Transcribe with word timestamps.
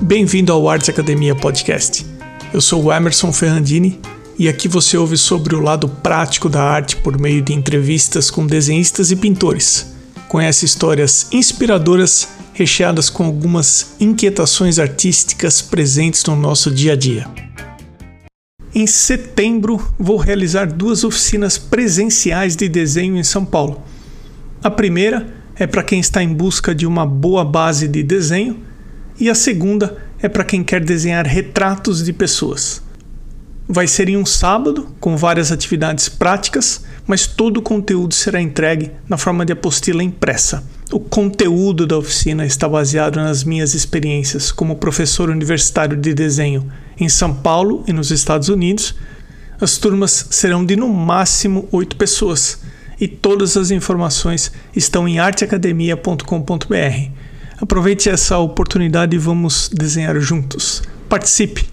Bem-vindo 0.00 0.52
ao 0.52 0.68
Arts 0.68 0.88
Academia 0.88 1.34
Podcast. 1.34 2.06
Eu 2.54 2.60
sou 2.60 2.84
o 2.84 2.92
Emerson 2.92 3.32
Ferrandini 3.32 4.00
e 4.38 4.48
aqui 4.48 4.68
você 4.68 4.96
ouve 4.96 5.16
sobre 5.16 5.56
o 5.56 5.60
lado 5.60 5.88
prático 5.88 6.48
da 6.48 6.62
arte 6.62 6.96
por 6.96 7.18
meio 7.18 7.42
de 7.42 7.52
entrevistas 7.52 8.30
com 8.30 8.46
desenhistas 8.46 9.10
e 9.10 9.16
pintores. 9.16 9.92
Conhece 10.28 10.64
histórias 10.64 11.26
inspiradoras 11.32 12.28
recheadas 12.54 13.10
com 13.10 13.24
algumas 13.24 13.96
inquietações 13.98 14.78
artísticas 14.78 15.60
presentes 15.60 16.24
no 16.24 16.36
nosso 16.36 16.70
dia 16.70 16.92
a 16.92 16.96
dia. 16.96 17.26
Em 18.72 18.86
setembro, 18.86 19.84
vou 19.98 20.16
realizar 20.16 20.66
duas 20.66 21.02
oficinas 21.02 21.58
presenciais 21.58 22.54
de 22.54 22.68
desenho 22.68 23.16
em 23.16 23.24
São 23.24 23.44
Paulo. 23.44 23.82
A 24.62 24.70
primeira 24.70 25.34
é 25.56 25.66
para 25.66 25.82
quem 25.82 25.98
está 25.98 26.22
em 26.22 26.32
busca 26.32 26.72
de 26.72 26.86
uma 26.86 27.04
boa 27.04 27.44
base 27.44 27.88
de 27.88 28.02
desenho 28.04 28.67
e 29.20 29.28
a 29.28 29.34
segunda 29.34 29.96
é 30.20 30.28
para 30.28 30.44
quem 30.44 30.62
quer 30.62 30.84
desenhar 30.84 31.26
retratos 31.26 32.04
de 32.04 32.12
pessoas. 32.12 32.82
Vai 33.70 33.86
ser 33.86 34.08
em 34.08 34.16
um 34.16 34.24
sábado, 34.24 34.94
com 34.98 35.16
várias 35.16 35.52
atividades 35.52 36.08
práticas, 36.08 36.84
mas 37.06 37.26
todo 37.26 37.58
o 37.58 37.62
conteúdo 37.62 38.14
será 38.14 38.40
entregue 38.40 38.90
na 39.06 39.18
forma 39.18 39.44
de 39.44 39.52
apostila 39.52 40.02
impressa. 40.02 40.64
O 40.90 40.98
conteúdo 40.98 41.86
da 41.86 41.98
oficina 41.98 42.46
está 42.46 42.66
baseado 42.66 43.16
nas 43.16 43.44
minhas 43.44 43.74
experiências 43.74 44.50
como 44.50 44.76
professor 44.76 45.28
universitário 45.28 45.98
de 45.98 46.14
desenho 46.14 46.66
em 46.98 47.10
São 47.10 47.34
Paulo 47.34 47.84
e 47.86 47.92
nos 47.92 48.10
Estados 48.10 48.48
Unidos. 48.48 48.94
As 49.60 49.76
turmas 49.76 50.28
serão 50.30 50.64
de 50.64 50.74
no 50.74 50.88
máximo 50.88 51.68
oito 51.70 51.94
pessoas 51.96 52.62
e 52.98 53.06
todas 53.06 53.54
as 53.56 53.70
informações 53.70 54.50
estão 54.74 55.06
em 55.06 55.18
arteacademia.com.br. 55.18 57.17
Aproveite 57.60 58.08
essa 58.08 58.38
oportunidade 58.38 59.16
e 59.16 59.18
vamos 59.18 59.68
desenhar 59.68 60.18
juntos. 60.20 60.82
Participe! 61.08 61.66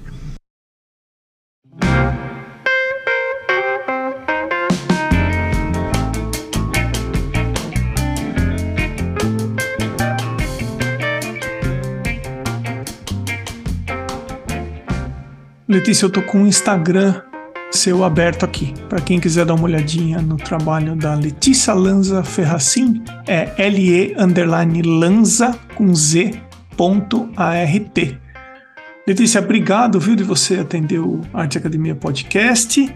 Letícia, 15.67 16.05
eu 16.05 16.09
tô 16.09 16.21
com 16.21 16.43
o 16.43 16.47
Instagram 16.47 17.21
seu 17.75 18.03
aberto 18.03 18.45
aqui. 18.45 18.73
Para 18.89 19.01
quem 19.01 19.19
quiser 19.19 19.45
dar 19.45 19.53
uma 19.53 19.65
olhadinha 19.65 20.21
no 20.21 20.37
trabalho 20.37 20.95
da 20.95 21.13
Letícia 21.13 21.73
Lanza 21.73 22.23
Ferracin, 22.23 23.03
é 23.27 23.69
LE 23.69 24.15
underline 24.17 24.81
Lanza 24.81 25.57
com 25.75 25.93
Z 25.93 26.41
ponto 26.75 27.29
ART. 27.35 28.17
Letícia, 29.07 29.39
obrigado, 29.39 29.99
viu, 29.99 30.15
de 30.15 30.23
você 30.23 30.57
atender 30.57 30.99
o 30.99 31.21
Arte 31.33 31.57
Academia 31.57 31.93
Podcast 31.93 32.93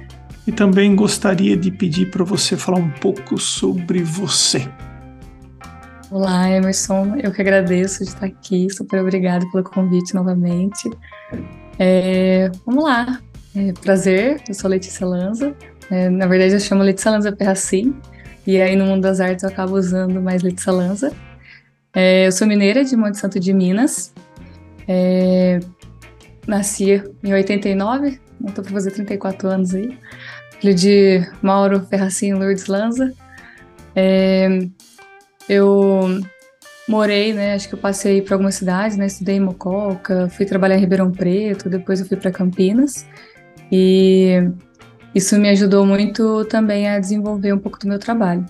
e 0.48 0.52
também 0.52 0.96
gostaria 0.96 1.56
de 1.56 1.70
pedir 1.70 2.10
para 2.10 2.24
você 2.24 2.58
falar 2.58 2.80
um 2.80 2.90
pouco 2.90 3.38
sobre 3.38 4.02
você. 4.02 4.68
Olá, 6.10 6.50
Emerson, 6.50 7.18
eu 7.22 7.32
que 7.32 7.42
agradeço 7.42 8.04
de 8.04 8.10
estar 8.10 8.26
aqui, 8.26 8.68
super 8.72 9.02
obrigado 9.02 9.50
pelo 9.52 9.64
convite 9.64 10.16
novamente. 10.16 10.90
É, 11.78 12.50
vamos 12.66 12.84
lá, 12.84 13.20
é, 13.60 13.74
prazer, 13.74 14.42
eu 14.48 14.54
sou 14.54 14.70
Letícia 14.70 15.06
Lanza. 15.06 15.54
É, 15.92 16.10
na 16.10 16.28
verdade, 16.28 16.54
eu 16.54 16.60
chamo 16.62 16.82
Letícia 16.82 17.12
Lanza 17.12 17.30
Perracim. 17.30 17.94
E 18.48 18.60
aí, 18.62 18.74
no 18.74 18.86
mundo 18.86 19.02
das 19.02 19.20
artes, 19.20 19.44
eu 19.44 19.50
acabo 19.50 19.76
usando 19.76 20.22
mais 20.22 20.42
Letícia 20.42 20.72
Lanza. 20.72 21.12
É, 21.94 22.28
eu 22.28 22.32
sou 22.32 22.48
mineira 22.48 22.86
de 22.86 22.96
Monte 22.96 23.18
Santo 23.18 23.38
de 23.38 23.52
Minas. 23.52 24.14
É, 24.88 25.60
nasci 26.48 27.04
em 27.22 27.34
89, 27.34 28.20
estou 28.48 28.64
para 28.64 28.74
fazer 28.74 28.92
34 28.92 29.50
anos 29.50 29.76
aí. 29.76 29.98
Filho 30.62 30.74
de 30.74 31.30
Mauro 31.42 31.82
Ferracim 31.82 32.28
e 32.28 32.34
Lourdes 32.34 32.68
Lanza. 32.68 33.14
É, 33.94 34.48
eu 35.50 36.22
morei, 36.88 37.34
né? 37.34 37.56
Acho 37.56 37.68
que 37.68 37.76
eu 37.76 37.80
passei 37.80 38.22
por 38.22 38.34
algumas 38.34 38.56
cidades, 38.56 38.96
né? 38.96 39.06
Estudei 39.06 39.36
em 39.36 39.42
Mococa, 39.42 40.30
fui 40.30 40.46
trabalhar 40.46 40.78
em 40.78 40.80
Ribeirão 40.80 41.12
Preto, 41.12 41.70
depois 41.70 42.00
eu 42.00 42.06
fui 42.06 42.16
para 42.16 42.32
Campinas. 42.32 43.06
E 43.72 44.52
isso 45.14 45.38
me 45.38 45.50
ajudou 45.50 45.86
muito 45.86 46.46
também 46.46 46.88
a 46.88 47.00
desenvolver 47.00 47.54
um 47.54 47.60
pouco 47.60 47.80
do 47.80 47.88
meu 47.88 48.00
trabalho. 48.00 48.46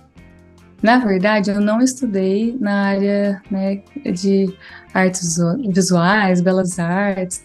Na 0.81 0.97
verdade, 0.97 1.51
eu 1.51 1.59
não 1.59 1.81
estudei 1.81 2.55
na 2.59 2.87
área 2.87 3.41
né, 3.51 3.81
de 4.13 4.53
artes 4.93 5.37
visuais, 5.67 6.41
belas 6.41 6.79
artes. 6.79 7.43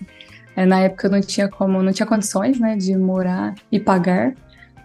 É, 0.57 0.65
na 0.65 0.81
época 0.81 1.09
eu 1.09 1.11
não 1.11 1.21
tinha 1.21 1.49
como, 1.49 1.83
não 1.83 1.93
tinha 1.93 2.07
condições, 2.07 2.61
né, 2.61 2.77
de 2.77 2.97
morar 2.97 3.55
e 3.73 3.81
pagar 3.81 4.35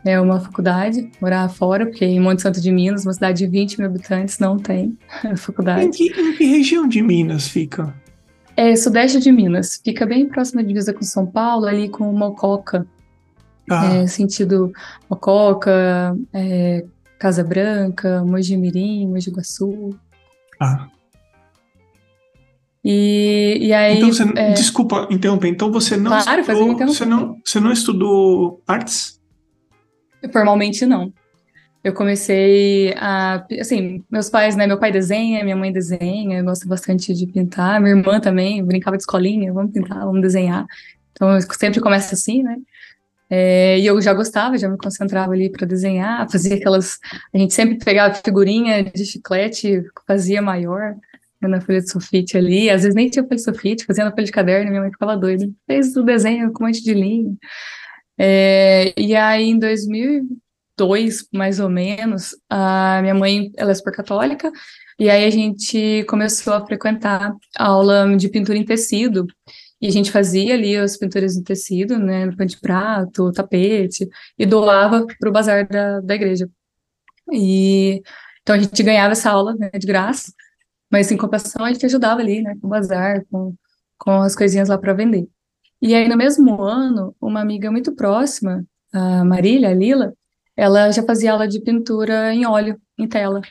né, 0.04 0.20
uma 0.20 0.40
faculdade, 0.40 1.12
morar 1.22 1.48
fora, 1.50 1.86
porque 1.86 2.06
em 2.06 2.20
Monte 2.20 2.42
Santo 2.42 2.60
de 2.60 2.72
Minas, 2.72 3.06
uma 3.06 3.14
cidade 3.14 3.40
de 3.40 3.48
20 3.48 3.80
mil 3.80 3.88
habitantes, 3.88 4.40
não 4.40 4.58
tem 4.58 4.98
faculdade. 5.38 5.86
Em 5.86 5.92
que, 5.92 6.06
em 6.08 6.34
que 6.34 6.46
região 6.46 6.88
de 6.88 7.02
Minas 7.02 7.48
fica? 7.48 7.94
É 8.59 8.75
sudeste 8.75 9.22
de 9.22 9.31
Minas, 9.31 9.80
fica 9.81 10.06
bem 10.06 10.28
próximo 10.28 10.62
da 10.62 10.68
divisa 10.68 10.94
com 10.94 11.02
São 11.02 11.25
Paulo, 11.25 11.66
ali 11.66 11.88
com 11.88 12.12
Mococa. 12.12 12.86
Ah. 13.72 13.86
É, 13.86 14.06
sentido 14.06 14.74
Mococa, 15.09 16.14
é, 16.34 16.84
Casa 17.18 17.42
Branca, 17.42 18.22
Mogi 18.25 18.58
Mirim, 18.58 19.08
Mogi 19.08 19.31
Guaçu. 19.31 19.97
Ah. 20.59 20.90
E, 22.84 23.59
e 23.62 23.72
aí. 23.72 23.96
Então 23.96 24.12
você, 24.12 24.24
é... 24.36 24.52
Desculpa 24.52 25.08
interromper. 25.09 25.47
Então 25.47 25.72
você 25.72 25.96
não 25.96 26.12
claro, 26.12 26.41
estudou. 26.41 26.78
Você 26.88 27.06
não, 27.06 27.38
você 27.46 27.59
não 27.62 27.72
estudou 27.72 28.62
artes? 28.68 29.22
Formalmente 30.34 30.86
não 30.86 31.14
eu 31.84 31.94
comecei 31.94 32.94
a. 32.97 33.45
Assim, 33.59 34.03
meus 34.09 34.29
pais, 34.29 34.56
né? 34.56 34.67
Meu 34.67 34.78
pai 34.78 34.91
desenha, 34.91 35.44
minha 35.44 35.56
mãe 35.56 35.72
desenha, 35.72 36.44
gosta 36.44 36.67
bastante 36.67 37.13
de 37.13 37.25
pintar. 37.28 37.79
Minha 37.79 37.95
irmã 37.95 38.19
também 38.19 38.63
brincava 38.63 38.97
de 38.97 39.03
escolinha, 39.03 39.53
vamos 39.53 39.72
pintar, 39.72 40.00
vamos 40.00 40.22
desenhar. 40.22 40.66
Então, 41.12 41.34
eu 41.35 41.41
sempre 41.41 41.79
começa 41.79 42.16
assim, 42.16 42.44
né? 42.44 42.57
É, 43.29 43.79
e 43.79 43.85
eu 43.85 44.01
já 44.01 44.13
gostava, 44.13 44.57
já 44.57 44.67
me 44.67 44.78
concentrava 44.78 45.31
ali 45.34 45.50
para 45.50 45.66
desenhar, 45.66 46.29
fazia 46.29 46.56
aquelas. 46.56 47.00
A 47.34 47.38
gente 47.38 47.53
sempre 47.53 47.78
pegava 47.78 48.13
figurinha 48.16 48.84
de 48.84 49.06
chiclete, 49.06 49.84
fazia 50.06 50.41
maior 50.41 50.96
né, 51.41 51.47
na 51.47 51.61
folha 51.61 51.79
de 51.81 51.90
sulfite 51.90 52.38
ali. 52.38 52.69
Às 52.69 52.81
vezes 52.81 52.96
nem 52.96 53.09
tinha 53.09 53.23
folha 53.23 53.35
de 53.38 53.44
sulfite, 53.44 53.85
fazia 53.85 54.03
na 54.03 54.11
folha 54.11 54.25
de 54.25 54.31
caderno, 54.31 54.69
minha 54.69 54.81
mãe 54.81 54.91
ficava 54.91 55.16
doida. 55.16 55.50
Fez 55.66 55.96
o 55.96 56.03
desenho 56.03 56.51
com 56.51 56.63
um 56.63 56.67
monte 56.67 56.84
de 56.84 56.94
linha. 56.94 57.34
É, 58.17 58.94
e 58.97 59.16
aí, 59.16 59.46
em 59.46 59.57
2000 59.57 60.28
dois, 60.79 61.28
mais 61.34 61.59
ou 61.59 61.69
menos, 61.69 62.35
a 62.50 63.01
minha 63.01 63.13
mãe, 63.13 63.51
ela 63.57 63.72
é 63.72 63.73
super 63.73 63.94
católica, 63.94 64.50
e 64.97 65.09
aí 65.09 65.25
a 65.25 65.29
gente 65.29 66.06
começou 66.06 66.53
a 66.53 66.66
frequentar 66.66 67.35
a 67.57 67.66
aula 67.67 68.16
de 68.16 68.29
pintura 68.29 68.57
em 68.57 68.66
tecido, 68.66 69.28
e 69.81 69.88
a 69.88 69.91
gente 69.91 70.12
fazia 70.12 70.53
ali 70.53 70.75
as 70.78 70.97
pinturas 70.97 71.35
em 71.35 71.44
tecido, 71.44 72.00
né, 72.00 72.31
pano 72.31 72.50
de 72.50 72.59
prato, 72.59 73.31
tapete, 73.31 74.07
e 74.38 74.45
doava 74.45 75.06
para 75.19 75.29
o 75.29 75.31
bazar 75.31 75.67
da, 75.67 76.00
da 76.01 76.16
igreja. 76.16 76.50
E 77.31 78.01
então 78.41 78.56
a 78.56 78.59
gente 78.59 78.81
ganhava 78.84 79.11
essa 79.11 79.29
aula 79.29 79.53
né, 79.56 79.69
de 79.72 79.85
graça, 79.85 80.34
mas 80.91 81.11
em 81.11 81.17
compensação 81.17 81.66
a 81.66 81.72
gente 81.72 81.85
ajudava 81.85 82.22
ali, 82.22 82.41
né, 82.41 82.56
com 82.59 82.67
o 82.67 82.69
bazar, 82.69 83.23
com, 83.31 83.53
com 83.97 84.22
as 84.22 84.35
coisinhas 84.35 84.69
lá 84.69 84.78
para 84.78 84.94
vender. 84.94 85.28
E 85.81 85.94
aí 85.96 86.07
no 86.09 86.17
mesmo 86.17 86.61
ano, 86.61 87.16
uma 87.22 87.41
amiga 87.41 87.72
muito 87.72 87.96
próxima, 87.96 88.66
a 88.94 89.23
Marília, 89.23 89.69
a 89.69 89.73
Lila, 89.73 90.13
ela 90.59 90.92
já 90.92 91.02
fazia 91.03 91.31
aula 91.31 91.47
de 91.47 91.62
pintura 91.62 92.34
em 92.34 92.46
óleo, 92.46 92.80
em 92.97 93.08
tela. 93.08 93.42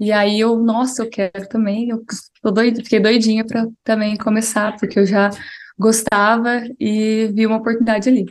E 0.00 0.10
aí 0.10 0.40
eu, 0.40 0.56
nossa, 0.56 1.02
eu 1.04 1.10
quero 1.10 1.46
também, 1.48 1.90
eu 1.90 2.02
tô 2.42 2.50
doid, 2.50 2.82
fiquei 2.82 2.98
doidinha 2.98 3.44
para 3.46 3.66
também 3.84 4.16
começar, 4.16 4.76
porque 4.78 4.98
eu 4.98 5.06
já 5.06 5.30
gostava 5.78 6.62
e 6.80 7.30
vi 7.34 7.46
uma 7.46 7.58
oportunidade 7.58 8.08
ali. 8.08 8.24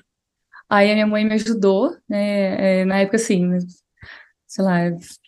Aí 0.68 0.92
a 0.92 0.94
minha 0.96 1.08
mãe 1.08 1.24
me 1.24 1.36
ajudou, 1.36 1.96
né, 2.10 2.82
é, 2.82 2.86
na 2.86 3.00
época 3.00 3.18
assim, 3.18 3.58
sei 4.48 4.66
lá, 4.66 4.80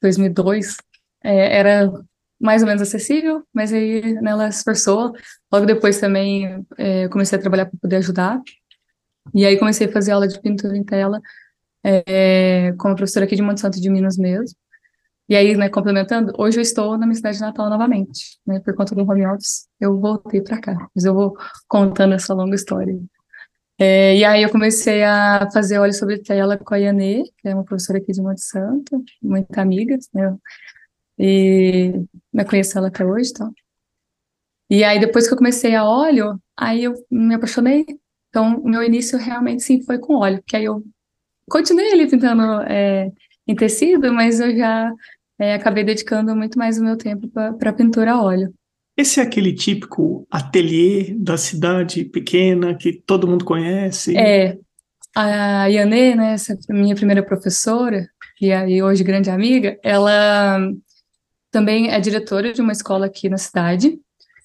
2002, 0.02 0.78
é, 1.24 1.60
era 1.60 1.92
mais 2.42 2.63
ou 2.63 2.68
menos 2.68 2.81
acessível, 2.81 3.44
mas 3.54 3.72
aí 3.72 4.13
né, 4.22 4.31
ela 4.31 4.52
se 4.52 4.60
esforçou. 4.60 5.13
Logo 5.52 5.66
depois 5.68 6.00
também 6.00 6.66
é, 6.78 7.07
comecei 7.10 7.38
a 7.38 7.42
trabalhar 7.42 7.68
para 7.68 7.80
poder 7.80 7.98
ajudar. 7.98 8.42
E 9.34 9.46
aí 9.46 9.57
comecei 9.57 9.88
a 9.88 9.92
fazer 9.92 10.12
aula 10.12 10.28
de 10.28 10.40
pintura 10.42 10.75
em 10.75 10.84
tela 10.84 11.22
é, 11.86 12.74
como 12.80 12.96
professora 12.96 13.26
aqui 13.26 13.36
de 13.36 13.42
Monte 13.44 13.62
Santo 13.62 13.80
de 13.80 13.90
Minas 13.90 14.18
mesmo. 14.18 14.58
E 15.30 15.36
aí, 15.36 15.56
né, 15.56 15.70
complementando, 15.70 16.34
hoje 16.38 16.58
eu 16.58 16.62
estou 16.62 16.98
na 16.98 17.06
minha 17.06 17.16
cidade 17.16 17.40
natal 17.40 17.70
novamente, 17.70 18.40
né, 18.46 18.60
por 18.60 18.76
conta 18.76 18.94
do 18.96 19.02
home 19.04 19.26
office, 19.26 19.68
eu 19.80 20.00
voltei 20.00 20.42
para 20.42 20.60
cá, 20.62 20.90
mas 20.96 21.04
eu 21.04 21.14
vou 21.16 21.36
contando 21.68 22.14
essa 22.14 22.34
longa 22.34 22.56
história. 22.56 22.96
É, 23.80 24.16
e 24.18 24.24
aí 24.26 24.44
eu 24.44 24.50
comecei 24.52 25.04
a 25.04 25.50
fazer 25.52 25.80
óleo 25.80 25.94
sobre 25.94 26.20
tela 26.22 26.58
com 26.58 26.74
a 26.74 26.78
Yanê, 26.78 27.24
que 27.40 27.48
é 27.50 27.56
uma 27.56 27.64
professora 27.66 28.00
aqui 28.00 28.12
de 28.14 28.22
Monte 28.22 28.42
Santo, 28.42 29.04
muita 29.22 29.62
amiga, 29.62 29.98
né, 30.14 30.36
e 31.18 31.94
eu 32.34 32.46
conheço 32.46 32.78
ela 32.78 32.88
até 32.90 33.06
hoje, 33.06 33.34
tá? 33.34 33.50
E 34.70 34.84
aí 34.84 35.00
depois 35.00 35.28
que 35.28 35.34
eu 35.34 35.38
comecei 35.38 35.76
a 35.76 35.86
óleo, 35.86 36.40
aí 36.58 36.84
eu 36.84 36.94
me 37.10 37.36
apaixonei. 37.36 37.86
Então, 38.30 38.60
o 38.60 38.68
meu 38.68 38.84
início 38.84 39.18
realmente 39.18 39.64
sim 39.64 39.81
foi 39.84 40.00
com 40.00 40.16
óleo, 40.16 40.44
que 40.46 40.56
aí 40.56 40.66
eu 40.66 40.84
continuei 41.50 41.92
ali 41.92 42.09
pintando 42.09 42.62
é, 42.63 43.12
em 43.47 43.56
tecido, 43.56 44.13
mas 44.13 44.39
eu 44.39 44.56
já 44.56 44.92
é, 45.39 45.53
acabei 45.53 45.83
dedicando 45.83 46.36
muito 46.36 46.57
mais 46.57 46.77
o 46.77 46.83
meu 46.83 46.97
tempo 46.97 47.30
para 47.57 47.74
pintura 47.74 48.13
a 48.13 48.21
óleo. 48.21 48.53
Esse 48.97 49.19
é 49.19 49.24
aquele 49.24 49.53
típico 49.53 50.25
ateliê 50.31 51.13
da 51.18 51.38
cidade 51.38 52.06
pequena 52.06 52.75
que 52.75 52.94
todo 52.94 53.27
mundo 53.27 53.44
conhece? 53.44 54.18
É. 54.18 54.57
A 55.13 55.68
Yanê, 55.68 56.15
né, 56.15 56.33
essa 56.33 56.57
minha 56.69 56.95
primeira 56.95 57.24
professora, 57.24 58.07
e 58.42 58.51
aí 58.51 58.83
hoje 58.83 59.03
grande 59.03 59.30
amiga, 59.30 59.77
ela 59.81 60.59
também 61.51 61.89
é 61.89 62.00
diretora 62.01 62.51
de 62.51 62.62
uma 62.62 62.74
escola 62.74 63.06
aqui 63.06 63.30
na 63.30 63.38
cidade, 63.38 63.97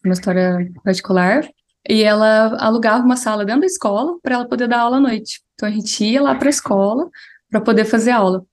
uma 0.05 0.15
história 0.15 0.71
particular, 0.85 1.49
e 1.89 2.03
ela 2.03 2.57
alugava 2.59 3.05
uma 3.05 3.17
sala 3.17 3.45
dentro 3.45 3.63
da 3.63 3.67
escola 3.67 4.19
para 4.23 4.35
ela 4.35 4.49
poder 4.49 4.69
dar 4.69 4.81
aula 4.81 4.99
à 4.99 5.01
noite. 5.01 5.41
Então 5.55 5.69
a 5.69 5.73
gente 5.73 6.05
ia 6.05 6.23
lá 6.23 6.35
para 6.35 6.49
a 6.49 6.51
escola 6.51 7.09
para 7.51 7.61
poder 7.61 7.85
fazer 7.85 8.11
aula. 8.11 8.45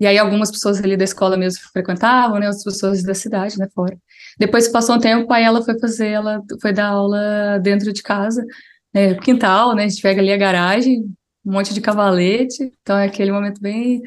E 0.00 0.06
aí 0.06 0.18
algumas 0.18 0.50
pessoas 0.50 0.82
ali 0.82 0.96
da 0.96 1.04
escola 1.04 1.36
mesmo 1.36 1.62
frequentavam, 1.72 2.38
né, 2.40 2.46
outras 2.46 2.64
pessoas 2.64 3.04
da 3.04 3.14
cidade, 3.14 3.56
né, 3.56 3.68
fora. 3.72 3.96
Depois 4.36 4.66
passou 4.66 4.96
um 4.96 4.98
tempo, 4.98 5.32
aí 5.32 5.44
ela 5.44 5.62
foi 5.62 5.78
fazer, 5.78 6.08
ela 6.08 6.42
foi 6.60 6.72
dar 6.72 6.88
aula 6.88 7.60
dentro 7.62 7.92
de 7.92 8.02
casa, 8.02 8.44
né, 8.92 9.14
quintal, 9.14 9.76
né, 9.76 9.84
a 9.84 9.88
gente 9.88 10.02
pega 10.02 10.20
ali 10.20 10.32
a 10.32 10.36
garagem, 10.36 11.04
um 11.46 11.52
monte 11.52 11.72
de 11.72 11.80
cavalete, 11.80 12.72
então 12.82 12.98
é 12.98 13.06
aquele 13.06 13.30
momento 13.30 13.60
bem 13.60 14.02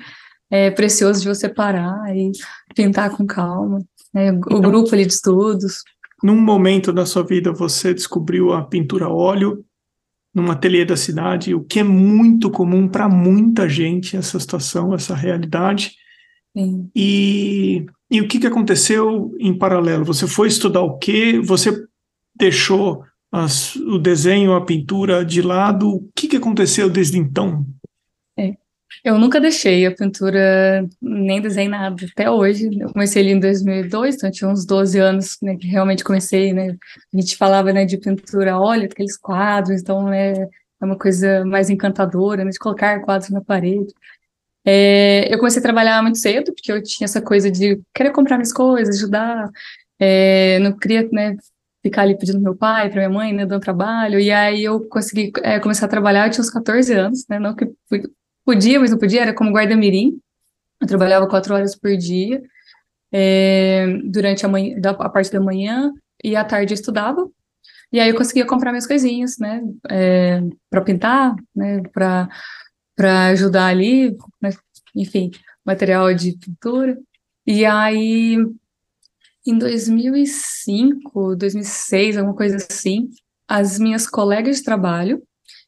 é, 0.52 0.70
precioso 0.70 1.22
de 1.22 1.30
você 1.30 1.48
parar 1.48 2.14
e 2.14 2.32
pintar 2.76 3.10
com 3.12 3.26
calma, 3.26 3.80
né, 4.14 4.34
o 4.34 4.36
então, 4.36 4.62
grupo 4.62 4.94
ali 4.94 5.06
de 5.06 5.14
estudos. 5.14 5.82
Num 6.26 6.42
momento 6.42 6.92
da 6.92 7.06
sua 7.06 7.22
vida 7.22 7.54
você 7.54 7.94
descobriu 7.94 8.52
a 8.52 8.64
pintura 8.64 9.06
a 9.06 9.14
óleo 9.14 9.64
num 10.34 10.50
ateliê 10.50 10.84
da 10.84 10.98
cidade, 10.98 11.54
o 11.54 11.64
que 11.64 11.82
é 11.82 11.84
muito 11.84 12.50
comum 12.50 12.88
para 12.88 13.08
muita 13.08 13.70
gente 13.70 14.18
essa 14.18 14.40
situação, 14.40 14.92
essa 14.92 15.14
realidade. 15.14 15.92
Sim. 16.58 16.90
E, 16.96 17.86
e 18.10 18.22
o 18.22 18.28
que, 18.28 18.40
que 18.40 18.48
aconteceu 18.48 19.36
em 19.40 19.56
paralelo? 19.56 20.04
Você 20.04 20.26
foi 20.26 20.48
estudar 20.48 20.82
o 20.82 20.98
quê? 20.98 21.40
Você 21.44 21.86
deixou 22.36 23.04
as, 23.32 23.76
o 23.76 24.00
desenho, 24.00 24.56
a 24.56 24.66
pintura 24.66 25.24
de 25.24 25.44
lado? 25.44 25.88
O 25.88 26.10
que, 26.16 26.28
que 26.28 26.38
aconteceu 26.38 26.90
desde 26.90 27.20
então? 27.20 27.64
Eu 29.04 29.18
nunca 29.20 29.40
deixei 29.40 29.86
a 29.86 29.96
pintura, 29.96 30.88
nem 31.02 31.42
desenhei 31.42 31.70
nada, 31.70 31.96
até 32.12 32.30
hoje. 32.30 32.70
Eu 32.80 32.92
comecei 32.92 33.22
ali 33.22 33.32
em 33.32 33.40
2002, 33.40 34.16
então 34.16 34.32
tinha 34.32 34.50
uns 34.50 34.66
12 34.66 35.00
anos 35.00 35.38
né, 35.42 35.56
que 35.56 35.68
realmente 35.68 36.04
comecei, 36.04 36.54
né? 36.54 36.76
A 37.14 37.20
gente 37.20 37.38
falava 37.38 37.72
né, 37.74 37.86
de 37.86 37.98
pintura 37.98 38.54
a 38.54 38.60
óleo, 38.60 38.86
aqueles 38.86 39.18
quadros, 39.18 39.82
então 39.82 40.06
né, 40.06 40.34
é 40.34 40.86
uma 40.86 40.98
coisa 40.98 41.46
mais 41.46 41.70
encantadora, 41.70 42.44
né, 42.44 42.52
de 42.52 42.60
colocar 42.60 43.02
quadros 43.02 43.30
na 43.30 43.42
parede. 43.42 43.94
É, 44.66 45.32
eu 45.34 45.38
comecei 45.38 45.60
a 45.60 45.64
trabalhar 45.64 46.02
muito 46.02 46.18
cedo, 46.18 46.54
porque 46.54 46.72
eu 46.72 46.82
tinha 46.82 47.06
essa 47.06 47.22
coisa 47.22 47.52
de 47.52 47.80
querer 47.94 48.12
comprar 48.12 48.38
minhas 48.38 48.54
coisas, 48.54 48.98
ajudar, 48.98 49.50
é, 50.00 50.60
não 50.60 50.78
queria 50.78 51.08
né, 51.12 51.38
ficar 51.84 52.02
ali 52.02 52.18
pedindo 52.18 52.40
meu 52.40 52.56
pai, 52.56 52.90
para 52.90 52.98
minha 52.98 53.10
mãe, 53.10 53.32
né, 53.34 53.46
dando 53.46 53.62
trabalho, 53.62 54.20
e 54.20 54.32
aí 54.32 54.64
eu 54.64 54.82
consegui 54.88 55.32
é, 55.44 55.60
começar 55.60 55.86
a 55.86 55.90
trabalhar, 55.90 56.28
eu 56.28 56.32
tinha 56.32 56.42
uns 56.42 56.50
14 56.50 56.94
anos, 56.94 57.26
né, 57.30 57.40
não 57.40 57.56
que 57.56 57.72
fui 57.88 58.04
Podia, 58.46 58.80
mas 58.80 58.92
não 58.92 59.00
podia, 59.00 59.24
era 59.24 59.34
como 59.34 59.52
guarda-mirim. 59.52 60.20
Eu 60.80 60.88
trabalhava 60.88 61.28
quatro 61.28 61.54
horas 61.56 61.76
por 61.76 61.98
dia, 61.98 62.42
é, 63.12 63.88
durante 64.06 64.46
a, 64.46 64.50
manhã, 64.50 64.76
a 65.00 65.10
parte 65.10 65.32
da 65.32 65.40
manhã, 65.40 65.92
e 66.24 66.36
à 66.36 66.44
tarde 66.44 66.74
eu 66.74 66.76
estudava. 66.76 67.28
E 67.92 68.00
aí 68.00 68.10
eu 68.10 68.16
conseguia 68.16 68.46
comprar 68.46 68.72
minhas 68.72 68.88
coisinhas, 68.88 69.38
né, 69.40 69.64
é, 69.90 70.42
para 70.70 70.82
pintar, 70.82 71.36
né, 71.56 71.82
para 71.94 72.30
ajudar 73.30 73.68
ali, 73.68 74.16
né, 74.42 74.52
enfim, 74.96 75.32
material 75.66 76.14
de 76.14 76.38
pintura. 76.38 76.98
E 77.48 77.66
aí, 77.66 78.38
em 79.46 79.58
2005, 79.58 81.36
2006, 81.36 82.18
alguma 82.18 82.36
coisa 82.36 82.58
assim, 82.58 83.10
as 83.48 83.80
minhas 83.80 84.08
colegas 84.08 84.58
de 84.58 84.64
trabalho, 84.64 85.24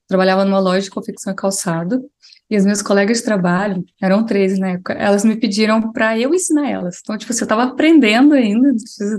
trabalhava 0.08 0.44
numa 0.46 0.60
loja 0.60 0.82
de 0.82 0.90
confecção 0.90 1.34
e 1.34 1.36
calçado, 1.36 2.04
e 2.50 2.56
as 2.56 2.64
minhas 2.64 2.82
colegas 2.82 3.18
de 3.18 3.26
trabalho, 3.26 3.84
eram 4.02 4.26
três 4.26 4.58
na 4.58 4.70
época, 4.72 4.94
elas 4.94 5.26
me 5.26 5.36
pediram 5.36 5.92
para 5.92 6.18
eu 6.18 6.34
ensinar 6.34 6.70
elas. 6.70 7.00
Então, 7.02 7.18
tipo, 7.18 7.34
se 7.34 7.42
eu 7.42 7.46
estava 7.46 7.64
aprendendo 7.64 8.34
ainda, 8.34 8.74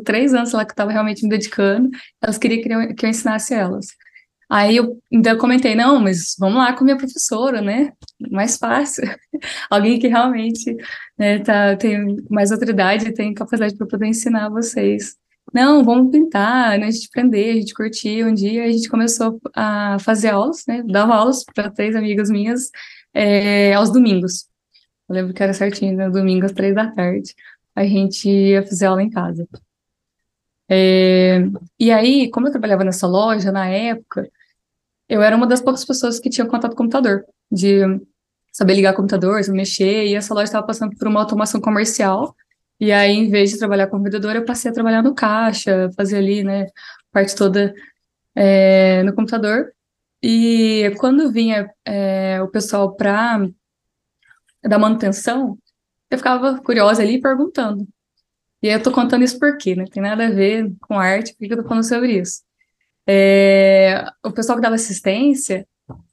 três 0.04 0.32
anos 0.32 0.52
lá 0.52 0.64
que 0.64 0.70
eu 0.70 0.74
estava 0.74 0.92
realmente 0.92 1.22
me 1.22 1.28
dedicando, 1.28 1.90
elas 2.22 2.38
queriam 2.38 2.62
que 2.94 3.04
eu, 3.04 3.10
ensinasse 3.10 3.52
elas. 3.52 3.86
Aí 4.50 4.76
eu 4.76 4.98
ainda 5.12 5.36
comentei, 5.36 5.74
não, 5.74 6.00
mas 6.00 6.34
vamos 6.38 6.56
lá 6.56 6.72
com 6.72 6.82
minha 6.82 6.96
professora, 6.96 7.60
né? 7.60 7.92
Mais 8.30 8.56
fácil. 8.56 9.04
Alguém 9.68 9.98
que 9.98 10.08
realmente 10.08 10.74
né, 11.18 11.38
tá, 11.40 11.76
tem 11.76 12.16
mais 12.30 12.50
autoridade, 12.50 13.12
tem 13.12 13.34
capacidade 13.34 13.76
para 13.76 13.86
poder 13.86 14.06
ensinar 14.06 14.48
vocês. 14.48 15.16
Não, 15.52 15.84
vamos 15.84 16.10
pintar, 16.10 16.78
né? 16.78 16.86
A 16.86 16.90
gente 16.90 17.08
aprender, 17.10 17.50
a 17.50 17.54
gente 17.54 17.74
curtir. 17.74 18.24
Um 18.24 18.32
dia 18.32 18.64
a 18.64 18.70
gente 18.70 18.88
começou 18.88 19.38
a 19.54 19.98
fazer 20.00 20.28
aulas, 20.28 20.64
né? 20.66 20.82
Dava 20.86 21.14
aulas 21.14 21.44
para 21.44 21.70
três 21.70 21.94
amigas 21.94 22.30
minhas 22.30 22.70
é, 23.14 23.74
aos 23.74 23.92
domingos. 23.92 24.46
Eu 25.08 25.14
lembro 25.14 25.34
que 25.34 25.42
era 25.42 25.52
certinho, 25.52 25.96
né? 25.96 26.10
domingo 26.10 26.46
às 26.46 26.52
três 26.52 26.74
da 26.74 26.90
tarde, 26.90 27.34
a 27.74 27.84
gente 27.84 28.28
ia 28.28 28.62
fazer 28.62 28.86
aula 28.86 29.02
em 29.02 29.10
casa. 29.10 29.48
É, 30.70 31.40
e 31.78 31.90
aí, 31.90 32.30
como 32.30 32.46
eu 32.46 32.50
trabalhava 32.50 32.84
nessa 32.84 33.06
loja 33.06 33.50
na 33.50 33.66
época, 33.68 34.30
eu 35.08 35.22
era 35.22 35.36
uma 35.36 35.46
das 35.46 35.62
poucas 35.62 35.84
pessoas 35.84 36.20
que 36.20 36.28
tinha 36.28 36.46
contato 36.46 36.72
com 36.72 36.78
computador, 36.84 37.24
de 37.50 37.80
saber 38.52 38.74
ligar 38.74 38.94
computador, 38.94 39.40
mexer, 39.50 40.06
e 40.06 40.14
essa 40.14 40.34
loja 40.34 40.44
estava 40.44 40.66
passando 40.66 40.96
por 40.96 41.08
uma 41.08 41.20
automação 41.20 41.60
comercial, 41.60 42.34
e 42.80 42.92
aí, 42.92 43.12
em 43.12 43.30
vez 43.30 43.50
de 43.50 43.58
trabalhar 43.58 43.88
como 43.88 44.04
vendedora, 44.04 44.38
eu 44.38 44.44
passei 44.44 44.70
a 44.70 44.74
trabalhar 44.74 45.02
no 45.02 45.14
caixa, 45.14 45.90
fazer 45.96 46.18
ali, 46.18 46.44
né, 46.44 46.66
parte 47.12 47.34
toda 47.34 47.74
é, 48.34 49.02
no 49.02 49.14
computador, 49.14 49.72
e 50.22 50.92
quando 50.98 51.30
vinha 51.32 51.70
é, 51.84 52.40
o 52.42 52.48
pessoal 52.48 52.94
para 52.94 53.48
dar 54.62 54.78
manutenção, 54.78 55.58
eu 56.10 56.18
ficava 56.18 56.58
curiosa 56.60 57.02
ali 57.02 57.20
perguntando. 57.20 57.86
E 58.62 58.68
aí 58.68 58.74
eu 58.74 58.82
tô 58.82 58.90
contando 58.90 59.22
isso 59.22 59.38
por 59.38 59.56
quê, 59.56 59.76
né? 59.76 59.84
Tem 59.90 60.02
nada 60.02 60.26
a 60.26 60.30
ver 60.30 60.72
com 60.80 60.98
arte, 60.98 61.34
por 61.34 61.46
que 61.46 61.52
eu 61.52 61.62
tô 61.62 61.68
falando 61.68 61.84
sobre 61.84 62.18
isso? 62.18 62.42
É, 63.06 64.04
o 64.24 64.32
pessoal 64.32 64.56
que 64.58 64.62
dava 64.62 64.74
assistência 64.74 65.66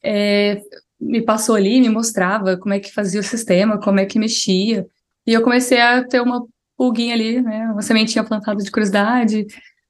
é, 0.04 0.62
me 1.00 1.22
passou 1.24 1.56
ali, 1.56 1.82
me 1.82 1.90
mostrava 1.90 2.58
como 2.58 2.74
é 2.74 2.80
que 2.80 2.94
fazia 2.94 3.20
o 3.20 3.24
sistema, 3.24 3.80
como 3.80 4.00
é 4.00 4.06
que 4.06 4.20
mexia. 4.20 4.88
E 5.26 5.34
eu 5.34 5.42
comecei 5.42 5.80
a 5.82 6.04
ter 6.06 6.22
uma 6.22 6.46
pulguinha 6.78 7.14
ali, 7.16 7.42
né? 7.42 7.72
Uma 7.72 7.82
sementinha 7.82 8.24
plantada 8.24 8.64
de 8.64 8.72
curiosidade, 8.72 9.46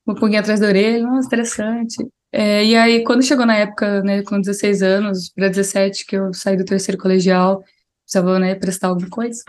uma 0.06 0.16
pulguinha 0.16 0.40
atrás 0.40 0.60
da 0.60 0.68
orelha, 0.68 1.04
nossa, 1.04 1.28
interessante. 1.28 1.98
É, 2.38 2.66
e 2.66 2.76
aí, 2.76 3.02
quando 3.06 3.24
chegou 3.24 3.46
na 3.46 3.56
época, 3.56 4.04
né, 4.04 4.22
com 4.22 4.42
16 4.42 4.82
anos, 4.84 5.30
para 5.30 5.48
17, 5.48 6.06
que 6.06 6.18
eu 6.18 6.34
saí 6.34 6.58
do 6.58 6.66
terceiro 6.66 7.02
colegial, 7.02 7.64
precisava, 8.04 8.38
né, 8.40 8.56
prestar 8.56 8.90
alguma 8.90 9.10
coisa, 9.10 9.42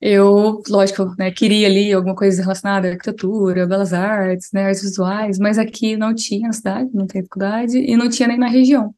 eu, 0.00 0.60
lógico, 0.68 1.14
né, 1.16 1.30
queria 1.30 1.68
ali 1.68 1.92
alguma 1.92 2.16
coisa 2.16 2.42
relacionada 2.42 2.88
à 2.88 2.92
arquitetura, 2.92 3.64
belas 3.64 3.92
artes, 3.92 4.50
né, 4.52 4.64
artes 4.66 4.82
visuais, 4.82 5.38
mas 5.38 5.56
aqui 5.56 5.96
não 5.96 6.12
tinha 6.12 6.48
na 6.48 6.52
cidade, 6.52 6.90
não 6.92 7.06
tem 7.06 7.22
faculdade, 7.22 7.78
e 7.78 7.96
não 7.96 8.08
tinha 8.10 8.28
nem 8.28 8.38
na 8.38 8.48
região. 8.48 8.92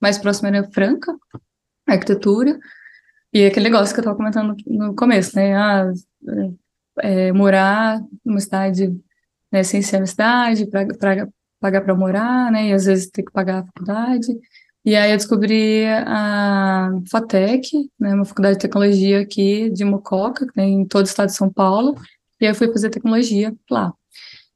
Mais 0.00 0.18
próximo 0.18 0.48
era 0.48 0.62
Franca, 0.72 1.16
arquitetura, 1.86 2.58
e 3.32 3.46
aquele 3.46 3.70
negócio 3.70 3.94
que 3.94 4.00
eu 4.00 4.02
estava 4.02 4.16
comentando 4.16 4.54
no 4.66 4.94
começo, 4.94 5.36
né, 5.36 5.56
ah, 5.56 5.90
é, 7.00 7.32
morar 7.32 8.00
numa 8.24 8.40
cidade, 8.40 8.94
né, 9.50 9.62
sem 9.62 9.82
ser 9.82 9.98
uma 9.98 10.06
cidade, 10.06 10.66
para 10.66 11.28
pagar 11.62 11.80
para 11.82 11.94
morar, 11.94 12.50
né? 12.52 12.68
E 12.68 12.72
às 12.72 12.84
vezes 12.84 13.08
ter 13.10 13.22
que 13.22 13.32
pagar 13.32 13.60
a 13.60 13.64
faculdade. 13.66 14.36
E 14.84 14.96
aí 14.96 15.12
eu 15.12 15.16
descobri 15.16 15.86
a 15.86 16.90
FATEC, 17.08 17.88
né, 18.00 18.14
uma 18.14 18.24
faculdade 18.24 18.56
de 18.56 18.62
tecnologia 18.62 19.20
aqui 19.20 19.70
de 19.70 19.84
Mococa, 19.84 20.44
tem 20.54 20.80
em 20.80 20.84
todo 20.84 21.02
o 21.02 21.08
estado 21.08 21.28
de 21.28 21.36
São 21.36 21.52
Paulo, 21.52 21.94
e 22.40 22.46
aí 22.46 22.50
eu 22.50 22.54
fui 22.54 22.66
fazer 22.72 22.90
tecnologia 22.90 23.54
lá. 23.70 23.92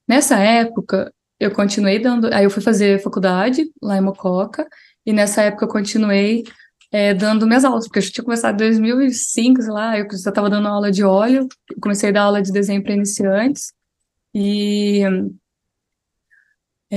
Nessa 0.08 0.36
época, 0.38 1.12
eu 1.38 1.52
continuei 1.52 2.00
dando, 2.00 2.26
aí 2.34 2.42
eu 2.44 2.50
fui 2.50 2.62
fazer 2.62 3.00
faculdade 3.00 3.70
lá 3.80 3.96
em 3.98 4.00
Mococa, 4.00 4.66
e 5.04 5.12
nessa 5.12 5.42
época 5.42 5.66
eu 5.66 5.68
continuei 5.68 6.42
é, 6.90 7.14
dando 7.14 7.46
minhas 7.46 7.64
aulas, 7.64 7.86
porque 7.86 8.00
eu 8.00 8.10
tinha 8.10 8.25
começado 8.25 8.54
em 8.54 8.66
2005, 8.66 9.62
sei 9.62 9.72
lá, 9.72 9.96
eu 9.96 10.08
já 10.10 10.30
estava 10.30 10.50
dando 10.50 10.66
aula 10.66 10.90
de 10.90 11.04
óleo, 11.04 11.48
comecei 11.80 12.08
a 12.08 12.12
dar 12.12 12.22
aula 12.22 12.42
de 12.42 12.50
desenho 12.50 12.82
para 12.82 12.94
iniciantes, 12.94 13.72
e 14.34 15.02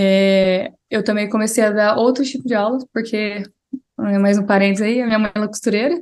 é, 0.02 0.72
eu 0.90 1.04
também 1.04 1.30
comecei 1.30 1.62
a 1.62 1.72
dar 1.72 1.98
outros 1.98 2.30
tipos 2.30 2.46
de 2.46 2.56
aulas, 2.56 2.86
porque, 2.94 3.44
mais 3.98 4.38
um 4.38 4.46
parênteses 4.46 4.88
aí, 4.88 5.02
a 5.02 5.06
minha 5.06 5.20
mãe 5.20 5.30
é 5.36 5.48
costureira, 5.48 6.02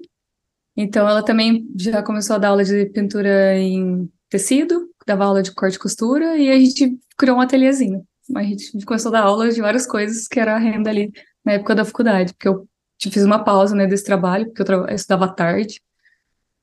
então 0.75 1.09
ela 1.09 1.23
também 1.23 1.67
já 1.75 2.03
começou 2.03 2.35
a 2.35 2.39
dar 2.39 2.49
aula 2.49 2.63
de 2.63 2.85
pintura 2.91 3.57
em 3.57 4.07
tecido, 4.29 4.87
dava 5.07 5.25
aula 5.25 5.41
de 5.41 5.51
corte 5.51 5.77
e 5.77 5.79
costura, 5.79 6.37
e 6.37 6.47
a 6.47 6.59
gente 6.59 6.95
criou 7.17 7.37
um 7.37 7.41
ateliêzinho. 7.41 8.05
a 8.35 8.43
gente 8.43 8.85
começou 8.85 9.09
a 9.09 9.13
dar 9.13 9.23
aulas 9.23 9.55
de 9.55 9.61
várias 9.61 9.87
coisas 9.87 10.27
que 10.27 10.39
era 10.39 10.53
a 10.53 10.59
renda 10.59 10.91
ali 10.91 11.11
na 11.43 11.53
época 11.53 11.73
da 11.73 11.83
faculdade, 11.83 12.33
porque 12.33 12.49
eu 12.49 12.67
fiz 13.01 13.23
uma 13.23 13.43
pausa, 13.43 13.75
né, 13.75 13.87
desse 13.87 14.05
trabalho, 14.05 14.45
porque 14.45 14.61
eu, 14.61 14.85
eu 14.85 14.95
estudava 14.95 15.33
tarde, 15.33 15.81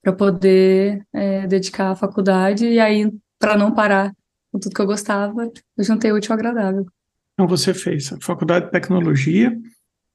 para 0.01 0.13
poder 0.13 1.05
é, 1.13 1.49
dedicar 1.49 1.91
à 1.91 1.97
faculdade, 1.97 2.65
e 2.65 2.79
aí, 2.79 3.11
para 3.41 3.57
não 3.57 3.75
parar 3.75 4.15
com 4.53 4.61
tudo 4.61 4.73
que 4.73 4.81
eu 4.81 4.87
gostava, 4.87 5.51
eu 5.77 5.83
juntei 5.83 6.13
o 6.13 6.17
útil 6.17 6.33
ao 6.33 6.39
agradável. 6.39 6.87
Então 7.35 7.49
você 7.49 7.75
fez 7.75 8.13
a 8.13 8.19
faculdade 8.21 8.67
de 8.67 8.71
tecnologia, 8.71 9.57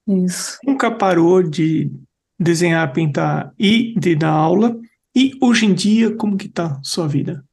Isso. 0.08 0.58
nunca 0.66 0.90
parou 0.90 1.44
de 1.44 1.92
desenhar, 2.40 2.92
pintar 2.94 3.54
e 3.60 3.94
de 4.00 4.16
dar 4.16 4.32
aula, 4.32 4.80
e 5.16 5.34
hoje 5.42 5.66
em 5.66 5.74
dia, 5.74 6.16
como 6.16 6.38
que 6.38 6.48
tá 6.48 6.80
sua 6.82 7.08
vida? 7.08 7.44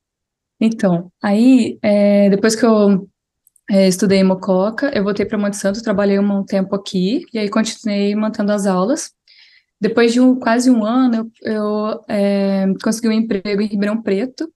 Então, 0.60 1.10
aí, 1.22 1.78
é, 1.82 2.30
depois 2.30 2.54
que 2.54 2.64
eu 2.64 3.08
é, 3.68 3.88
estudei 3.88 4.20
em 4.20 4.24
Mococa, 4.24 4.90
eu 4.94 5.02
voltei 5.02 5.26
para 5.26 5.36
Monte 5.36 5.56
Santo, 5.56 5.82
trabalhei 5.82 6.18
um 6.18 6.44
tempo 6.44 6.74
aqui, 6.76 7.24
e 7.32 7.38
aí 7.38 7.48
continuei 7.48 8.14
mantendo 8.14 8.52
as 8.52 8.66
aulas. 8.66 9.12
Depois 9.80 10.12
de 10.12 10.20
um, 10.20 10.38
quase 10.38 10.70
um 10.70 10.84
ano, 10.84 11.30
eu, 11.42 11.52
eu 11.52 12.04
é, 12.08 12.66
consegui 12.82 13.08
um 13.08 13.12
emprego 13.12 13.60
em 13.60 13.66
Ribeirão 13.66 14.00
Preto, 14.00 14.50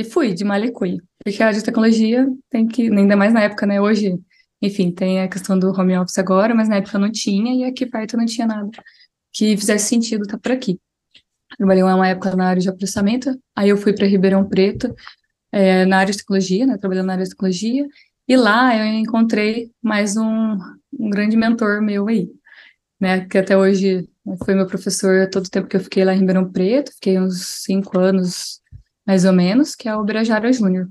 e 0.00 0.04
fui 0.04 0.32
de 0.32 0.44
Malicuí. 0.44 0.98
Porque 1.22 1.42
a 1.42 1.46
área 1.48 1.58
de 1.58 1.64
tecnologia 1.64 2.26
tem 2.48 2.66
que, 2.66 2.90
ainda 2.90 3.16
mais 3.16 3.32
na 3.32 3.42
época, 3.42 3.66
né? 3.66 3.80
Hoje, 3.80 4.18
enfim, 4.62 4.90
tem 4.90 5.20
a 5.20 5.28
questão 5.28 5.58
do 5.58 5.70
home 5.70 5.96
office 5.98 6.18
agora, 6.18 6.54
mas 6.54 6.68
na 6.68 6.76
época 6.76 6.98
não 6.98 7.10
tinha, 7.10 7.54
e 7.54 7.68
aqui 7.68 7.86
perto 7.86 8.16
não 8.16 8.24
tinha 8.24 8.46
nada 8.46 8.68
que 9.32 9.56
fizesse 9.56 9.88
sentido 9.88 10.22
estar 10.22 10.38
por 10.38 10.52
aqui. 10.52 10.78
Trabalhei 11.56 11.82
uma 11.82 12.08
época 12.08 12.34
na 12.34 12.48
área 12.48 12.62
de 12.62 12.72
processamento, 12.72 13.38
aí 13.54 13.68
eu 13.68 13.76
fui 13.76 13.92
para 13.92 14.06
Ribeirão 14.06 14.48
Preto, 14.48 14.94
é, 15.52 15.84
na 15.84 15.98
área 15.98 16.12
de 16.12 16.18
tecnologia, 16.18 16.66
né? 16.66 16.78
Trabalhando 16.78 17.06
na 17.06 17.12
área 17.14 17.24
de 17.24 17.30
tecnologia, 17.30 17.86
e 18.26 18.36
lá 18.36 18.76
eu 18.76 18.84
encontrei 18.86 19.70
mais 19.82 20.16
um, 20.16 20.56
um 20.98 21.10
grande 21.10 21.36
mentor 21.36 21.82
meu 21.82 22.08
aí, 22.08 22.30
né? 22.98 23.26
Que 23.26 23.38
até 23.38 23.56
hoje 23.56 24.08
foi 24.44 24.54
meu 24.54 24.66
professor 24.66 25.28
todo 25.28 25.46
o 25.46 25.50
tempo 25.50 25.68
que 25.68 25.76
eu 25.76 25.80
fiquei 25.80 26.04
lá 26.04 26.14
em 26.14 26.20
Ribeirão 26.20 26.50
Preto, 26.50 26.92
fiquei 26.94 27.18
uns 27.18 27.64
cinco 27.64 27.98
anos 27.98 28.59
mais 29.10 29.24
ou 29.24 29.32
menos, 29.32 29.74
que 29.74 29.88
é 29.88 29.96
o 29.96 30.04
Birajara 30.04 30.52
Júnior. 30.52 30.88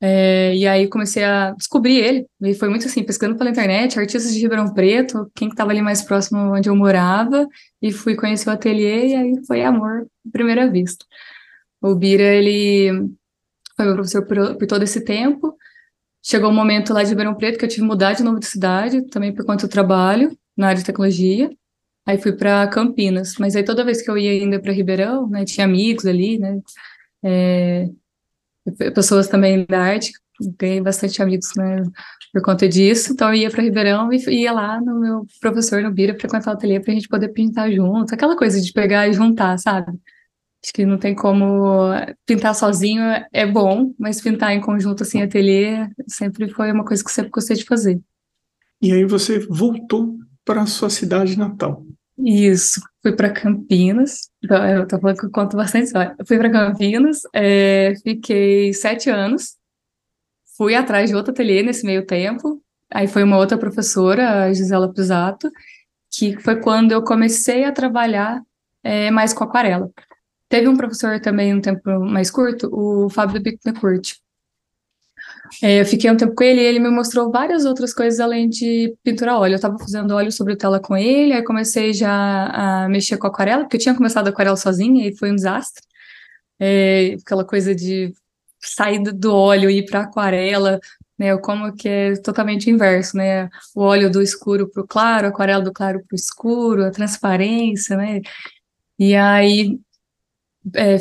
É, 0.00 0.56
e 0.56 0.66
aí 0.66 0.88
comecei 0.88 1.22
a 1.22 1.50
descobrir 1.50 1.98
ele, 1.98 2.26
e 2.40 2.54
foi 2.54 2.70
muito 2.70 2.86
assim, 2.86 3.02
pesquisando 3.04 3.36
pela 3.36 3.50
internet, 3.50 4.00
artistas 4.00 4.32
de 4.32 4.40
Ribeirão 4.40 4.72
Preto, 4.72 5.30
quem 5.34 5.46
que 5.46 5.52
estava 5.52 5.70
ali 5.70 5.82
mais 5.82 6.00
próximo 6.00 6.56
onde 6.56 6.70
eu 6.70 6.74
morava, 6.74 7.46
e 7.82 7.92
fui 7.92 8.16
conhecer 8.16 8.48
o 8.48 8.52
ateliê, 8.52 9.08
e 9.08 9.14
aí 9.14 9.46
foi 9.46 9.62
amor 9.62 10.06
à 10.26 10.30
primeira 10.32 10.70
vista. 10.70 11.04
O 11.82 11.94
Bira, 11.94 12.22
ele 12.22 13.10
foi 13.76 13.84
meu 13.84 13.94
professor 13.94 14.26
por, 14.26 14.56
por 14.56 14.66
todo 14.66 14.82
esse 14.82 15.04
tempo, 15.04 15.54
chegou 16.22 16.48
um 16.48 16.54
momento 16.54 16.94
lá 16.94 17.02
de 17.02 17.10
Ribeirão 17.10 17.34
Preto 17.34 17.58
que 17.58 17.66
eu 17.66 17.68
tive 17.68 17.82
que 17.82 17.86
mudar 17.86 18.14
de 18.14 18.22
novo 18.22 18.40
de 18.40 18.46
cidade, 18.46 19.02
também 19.08 19.34
por 19.34 19.44
conta 19.44 19.66
do 19.66 19.70
trabalho, 19.70 20.34
na 20.56 20.68
área 20.68 20.78
de 20.78 20.86
tecnologia, 20.86 21.50
aí 22.06 22.18
fui 22.18 22.32
para 22.32 22.66
Campinas, 22.68 23.34
mas 23.38 23.54
aí 23.54 23.62
toda 23.62 23.84
vez 23.84 24.02
que 24.02 24.10
eu 24.10 24.18
ia 24.18 24.30
ainda 24.30 24.58
para 24.58 24.72
Ribeirão, 24.72 25.28
né, 25.28 25.44
tinha 25.44 25.66
amigos 25.66 26.06
ali, 26.06 26.38
né, 26.38 26.60
é, 27.24 27.88
pessoas 28.94 29.28
também 29.28 29.64
da 29.66 29.80
arte, 29.80 30.12
ganhei 30.58 30.80
bastante 30.80 31.22
amigos 31.22 31.48
né, 31.56 31.82
por 32.32 32.42
conta 32.42 32.68
disso, 32.68 33.12
então 33.12 33.28
eu 33.28 33.34
ia 33.34 33.50
para 33.50 33.62
Ribeirão 33.62 34.12
e 34.12 34.18
ia 34.30 34.52
lá 34.52 34.80
no 34.80 35.00
meu 35.00 35.26
professor 35.40 35.82
no 35.82 35.92
Bira 35.92 36.18
frequentar 36.18 36.52
o 36.52 36.54
ateliê 36.54 36.80
para 36.80 36.92
a 36.92 36.94
gente 36.94 37.08
poder 37.08 37.28
pintar 37.28 37.70
junto, 37.70 38.14
aquela 38.14 38.36
coisa 38.36 38.60
de 38.60 38.72
pegar 38.72 39.08
e 39.08 39.12
juntar, 39.12 39.58
sabe? 39.58 39.92
Acho 40.64 40.72
que 40.72 40.86
não 40.86 40.96
tem 40.96 41.14
como 41.14 41.90
pintar 42.24 42.54
sozinho 42.54 43.02
é 43.32 43.44
bom, 43.44 43.92
mas 43.98 44.20
pintar 44.20 44.52
em 44.52 44.60
conjunto 44.60 45.02
assim 45.02 45.20
ateliê 45.20 45.88
sempre 46.08 46.48
foi 46.48 46.70
uma 46.70 46.84
coisa 46.84 47.02
que 47.02 47.10
eu 47.10 47.14
sempre 47.14 47.30
gostei 47.30 47.56
de 47.56 47.64
fazer. 47.64 48.00
E 48.80 48.92
aí 48.92 49.04
você 49.04 49.40
voltou 49.40 50.16
para 50.44 50.66
sua 50.66 50.90
cidade 50.90 51.36
natal. 51.36 51.84
Isso, 52.24 52.80
fui 53.02 53.16
para 53.16 53.32
Campinas. 53.32 54.30
Então, 54.42 54.64
eu 54.68 54.86
tô 54.86 54.98
falando 55.00 55.18
que 55.18 55.26
eu 55.26 55.30
conto 55.30 55.56
bastante 55.56 55.86
história. 55.86 56.14
Fui 56.26 56.38
para 56.38 56.50
Campinas, 56.50 57.22
é, 57.34 57.94
fiquei 58.02 58.72
sete 58.72 59.10
anos. 59.10 59.56
Fui 60.56 60.74
atrás 60.74 61.10
de 61.10 61.16
outro 61.16 61.32
ateliê 61.32 61.62
nesse 61.62 61.84
meio 61.84 62.06
tempo. 62.06 62.62
Aí 62.90 63.08
foi 63.08 63.24
uma 63.24 63.38
outra 63.38 63.58
professora, 63.58 64.44
a 64.44 64.52
Gisela 64.52 64.92
Pisato, 64.92 65.50
que 66.10 66.38
foi 66.40 66.60
quando 66.60 66.92
eu 66.92 67.02
comecei 67.02 67.64
a 67.64 67.72
trabalhar 67.72 68.40
é, 68.84 69.10
mais 69.10 69.32
com 69.32 69.42
aquarela. 69.44 69.90
Teve 70.48 70.68
um 70.68 70.76
professor 70.76 71.18
também 71.20 71.54
um 71.54 71.60
tempo 71.60 71.82
mais 72.00 72.30
curto, 72.30 72.68
o 72.72 73.08
Fábio 73.08 73.42
Bittencourt, 73.42 74.16
é, 75.60 75.80
eu 75.80 75.86
fiquei 75.86 76.10
um 76.10 76.16
tempo 76.16 76.34
com 76.34 76.44
ele 76.44 76.60
e 76.60 76.64
ele 76.64 76.78
me 76.78 76.88
mostrou 76.90 77.30
várias 77.30 77.64
outras 77.64 77.92
coisas 77.92 78.20
além 78.20 78.48
de 78.48 78.94
pintura 79.02 79.32
a 79.32 79.38
óleo. 79.38 79.52
Eu 79.52 79.56
estava 79.56 79.78
fazendo 79.78 80.14
óleo 80.14 80.32
sobre 80.32 80.56
tela 80.56 80.80
com 80.80 80.96
ele, 80.96 81.32
aí 81.32 81.42
comecei 81.44 81.92
já 81.92 82.46
a 82.46 82.88
mexer 82.88 83.18
com 83.18 83.26
aquarela, 83.26 83.64
porque 83.64 83.76
eu 83.76 83.80
tinha 83.80 83.94
começado 83.94 84.28
aquarela 84.28 84.56
sozinha 84.56 85.06
e 85.06 85.16
foi 85.16 85.30
um 85.30 85.36
desastre. 85.36 85.82
É, 86.60 87.16
aquela 87.24 87.44
coisa 87.44 87.74
de 87.74 88.14
sair 88.60 89.02
do 89.02 89.34
óleo 89.34 89.68
e 89.68 89.78
ir 89.78 89.86
para 89.86 90.02
aquarela, 90.02 90.80
né? 91.18 91.36
Como 91.38 91.74
que 91.74 91.88
é 91.88 92.14
totalmente 92.16 92.70
inverso, 92.70 93.16
né? 93.16 93.48
O 93.74 93.82
óleo 93.82 94.10
do 94.10 94.22
escuro 94.22 94.68
para 94.70 94.82
o 94.82 94.86
claro, 94.86 95.26
a 95.26 95.30
aquarela 95.30 95.62
do 95.62 95.72
claro 95.72 96.00
para 96.06 96.14
o 96.14 96.16
escuro, 96.16 96.84
a 96.84 96.90
transparência, 96.90 97.96
né? 97.96 98.20
E 98.98 99.14
aí 99.16 99.78
é, 100.76 100.98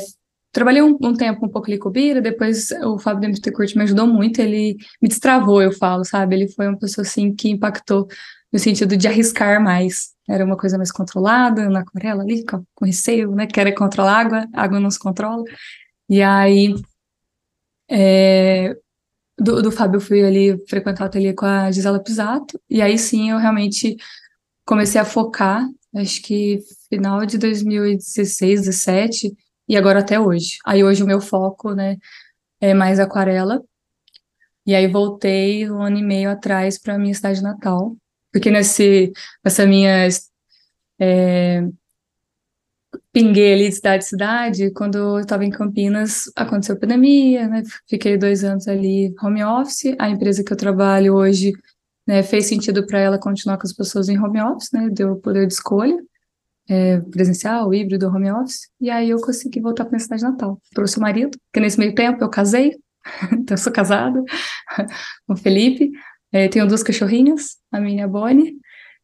Trabalhei 0.51 0.81
um, 0.81 0.97
um, 1.01 1.13
tempo 1.13 1.45
um 1.45 1.49
pouco 1.49 1.67
ali 1.67 1.77
com 1.77 1.89
o 1.89 1.91
Bira, 1.91 2.21
depois 2.21 2.71
o 2.83 2.99
Fábio 2.99 3.21
Demetecurti 3.21 3.77
me 3.77 3.83
ajudou 3.83 4.05
muito, 4.05 4.41
ele 4.41 4.75
me 5.01 5.07
destravou, 5.07 5.61
eu 5.61 5.71
falo, 5.71 6.03
sabe? 6.03 6.35
Ele 6.35 6.47
foi 6.49 6.67
uma 6.67 6.77
pessoa, 6.77 7.05
assim, 7.05 7.33
que 7.33 7.49
impactou 7.49 8.07
no 8.51 8.59
sentido 8.59 8.97
de 8.97 9.07
arriscar 9.07 9.63
mais. 9.63 10.11
Era 10.29 10.43
uma 10.43 10.57
coisa 10.57 10.77
mais 10.77 10.91
controlada, 10.91 11.69
na 11.69 11.79
aquarela 11.79 12.23
ali, 12.23 12.45
com, 12.45 12.63
com 12.75 12.85
receio, 12.85 13.31
né? 13.31 13.47
Querer 13.47 13.73
controlar 13.73 14.13
a 14.13 14.19
água, 14.19 14.47
a 14.53 14.63
água 14.63 14.79
não 14.79 14.91
se 14.91 14.99
controla. 14.99 15.43
E 16.09 16.21
aí, 16.21 16.75
é, 17.89 18.75
do, 19.39 19.61
do 19.61 19.71
Fábio 19.71 19.97
eu 19.97 20.01
fui 20.01 20.23
ali 20.23 20.57
frequentar 20.67 21.05
o 21.05 21.07
ateliê 21.07 21.33
com 21.33 21.45
a 21.45 21.71
Gisela 21.71 22.03
Pisato, 22.03 22.59
e 22.69 22.81
aí 22.81 22.97
sim 22.97 23.31
eu 23.31 23.37
realmente 23.37 23.95
comecei 24.65 24.99
a 25.01 25.05
focar, 25.05 25.67
acho 25.95 26.21
que 26.21 26.59
final 26.89 27.25
de 27.25 27.37
2016, 27.37 28.65
2017, 28.65 29.33
e 29.71 29.77
agora 29.77 29.99
até 30.01 30.19
hoje. 30.19 30.57
Aí 30.65 30.83
hoje 30.83 31.01
o 31.01 31.07
meu 31.07 31.21
foco, 31.21 31.73
né, 31.73 31.97
é 32.59 32.73
mais 32.73 32.99
aquarela. 32.99 33.63
E 34.65 34.75
aí 34.75 34.85
voltei 34.87 35.71
um 35.71 35.81
ano 35.81 35.97
e 35.97 36.03
meio 36.03 36.29
atrás 36.29 36.77
para 36.77 36.99
minha 36.99 37.13
cidade 37.13 37.41
natal, 37.41 37.95
porque 38.33 38.51
nesse 38.51 39.13
nessa 39.43 39.65
minha 39.65 40.09
é, 40.99 41.63
pinguei 43.13 43.53
ali 43.53 43.69
de 43.69 43.75
cidade 43.75 44.03
em 44.03 44.07
cidade, 44.07 44.71
quando 44.71 44.97
eu 44.97 45.19
estava 45.19 45.45
em 45.45 45.49
Campinas, 45.49 46.25
aconteceu 46.35 46.75
a 46.75 46.79
pandemia, 46.79 47.47
né? 47.47 47.63
Fiquei 47.87 48.17
dois 48.17 48.43
anos 48.43 48.67
ali 48.67 49.13
home 49.23 49.43
office. 49.43 49.95
A 49.97 50.09
empresa 50.09 50.43
que 50.43 50.51
eu 50.51 50.57
trabalho 50.57 51.15
hoje, 51.15 51.53
né, 52.05 52.23
fez 52.23 52.47
sentido 52.47 52.85
para 52.85 52.99
ela 52.99 53.17
continuar 53.17 53.57
com 53.57 53.65
as 53.65 53.73
pessoas 53.73 54.09
em 54.09 54.19
home 54.19 54.41
office, 54.41 54.71
né? 54.73 54.89
Deu 54.91 55.15
poder 55.17 55.47
de 55.47 55.53
escolha 55.53 55.97
é, 56.71 57.01
presencial, 57.01 57.73
híbrido, 57.73 58.07
home 58.07 58.31
office, 58.31 58.69
e 58.79 58.89
aí 58.89 59.09
eu 59.09 59.19
consegui 59.19 59.59
voltar 59.59 59.83
para 59.83 59.91
minha 59.91 59.99
cidade 59.99 60.23
natal. 60.23 60.57
Trouxe 60.73 60.97
o 60.97 61.01
marido, 61.01 61.37
que 61.53 61.59
nesse 61.59 61.77
meio 61.77 61.93
tempo 61.93 62.23
eu 62.23 62.29
casei, 62.29 62.77
então 63.33 63.55
eu 63.55 63.57
sou 63.57 63.73
casada 63.73 64.23
com 65.27 65.33
o 65.33 65.35
Felipe, 65.35 65.91
é, 66.31 66.47
tenho 66.47 66.65
duas 66.65 66.81
cachorrinhas, 66.81 67.57
a 67.69 67.81
minha 67.81 68.01
e 68.01 68.03
a 68.03 68.07
Bonnie, 68.07 68.55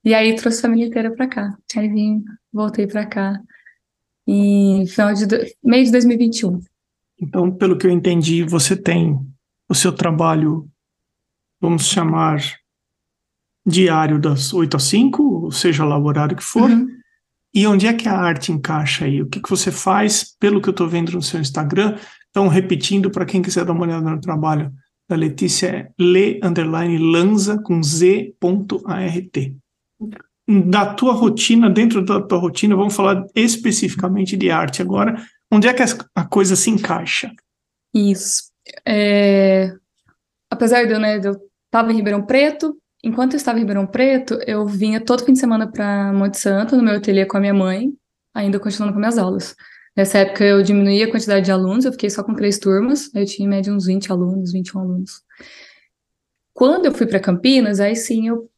e 0.06 0.14
aí 0.14 0.34
trouxe 0.36 0.60
a 0.60 0.62
família 0.62 0.88
inteira 0.88 1.14
para 1.14 1.28
cá. 1.28 1.58
Aí 1.76 1.90
vim, 1.90 2.24
voltei 2.54 2.88
para 2.88 3.06
cá 3.06 3.38
em 4.26 4.88
final 4.88 5.14
de 5.14 5.26
meio 5.62 5.84
de 5.84 5.92
2021. 5.92 6.62
Então, 7.20 7.52
pelo 7.52 7.78
que 7.78 7.86
eu 7.86 7.92
entendi, 7.92 8.44
você 8.44 8.78
tem 8.78 9.20
o 9.68 9.76
seu 9.76 9.92
trabalho, 9.92 10.70
vamos 11.60 11.88
chamar 11.88 12.40
diário 13.66 14.18
das 14.18 14.54
8 14.54 14.78
às 14.78 14.84
5, 14.84 15.52
seja 15.52 15.84
lá 15.84 15.98
o 15.98 16.06
horário 16.06 16.38
que 16.38 16.44
for, 16.44 16.70
uhum. 16.70 16.88
E 17.58 17.66
onde 17.66 17.88
é 17.88 17.94
que 17.94 18.08
a 18.08 18.16
arte 18.16 18.52
encaixa 18.52 19.06
aí? 19.06 19.20
O 19.20 19.28
que, 19.28 19.42
que 19.42 19.50
você 19.50 19.72
faz, 19.72 20.36
pelo 20.40 20.62
que 20.62 20.70
eu 20.70 20.72
estou 20.72 20.88
vendo 20.88 21.14
no 21.14 21.24
seu 21.24 21.42
Instagram? 21.42 21.98
Então, 22.30 22.48
repetindo, 22.48 23.10
para 23.10 23.26
quem 23.26 23.42
quiser 23.42 23.66
dar 23.66 23.74
uma 23.74 23.82
olhada 23.82 24.08
no 24.08 24.22
trabalho 24.22 24.72
da 25.10 25.16
Letícia, 25.16 25.68
é 25.68 25.90
le, 26.00 26.40
underline, 26.44 27.00
lanza, 27.00 27.60
com 27.60 27.82
z.art. 27.82 28.36
Da 30.48 30.94
tua 30.94 31.14
rotina, 31.14 31.68
dentro 31.68 32.06
da 32.06 32.22
tua 32.22 32.38
rotina, 32.38 32.76
vamos 32.76 32.96
falar 32.96 33.26
especificamente 33.34 34.38
de 34.38 34.52
arte 34.52 34.84
agora. 34.84 35.20
Onde 35.52 35.68
é 35.68 35.74
que 35.74 35.82
a 36.14 36.26
coisa 36.26 36.56
se 36.56 36.70
encaixa? 36.70 37.32
Isso. 37.92 38.52
É... 38.88 39.74
Apesar 40.48 40.86
de 40.86 40.94
eu, 40.94 41.00
né, 41.00 41.20
em 41.20 41.96
Ribeirão 41.96 42.24
Preto, 42.24 42.78
Enquanto 43.08 43.36
eu 43.36 43.38
estava 43.38 43.58
em 43.58 43.62
Ribeirão 43.62 43.88
Preto, 43.88 44.38
eu 44.46 44.68
vinha 44.68 45.00
todo 45.00 45.24
fim 45.24 45.32
de 45.32 45.40
semana 45.40 45.66
para 45.72 46.12
Monte 46.12 46.38
Santo, 46.38 46.76
no 46.76 46.84
meu 46.84 46.96
ateliê 46.96 47.26
com 47.26 47.38
a 47.38 47.40
minha 47.40 47.54
mãe, 47.54 47.94
ainda 48.34 48.60
continuando 48.60 48.92
com 48.92 49.00
minhas 49.00 49.18
aulas. 49.18 49.56
Nessa 49.96 50.18
época 50.18 50.44
eu 50.44 50.62
diminuí 50.62 51.02
a 51.02 51.10
quantidade 51.10 51.46
de 51.46 51.52
alunos, 51.54 51.86
eu 51.86 51.94
fiquei 51.94 52.10
só 52.10 52.22
com 52.22 52.36
três 52.36 52.60
turmas, 52.60 53.10
eu 53.16 53.26
tinha 53.26 53.46
em 53.46 53.50
média 53.50 53.74
uns 53.74 53.86
20 53.86 54.12
alunos, 54.12 54.52
21 54.52 54.82
alunos. 54.82 55.22
Quando 56.54 56.86
eu 56.88 56.94
fui 56.94 57.08
para 57.08 57.22
Campinas, 57.22 57.80
aí 57.80 57.96
sim 57.96 58.28
eu 58.28 58.52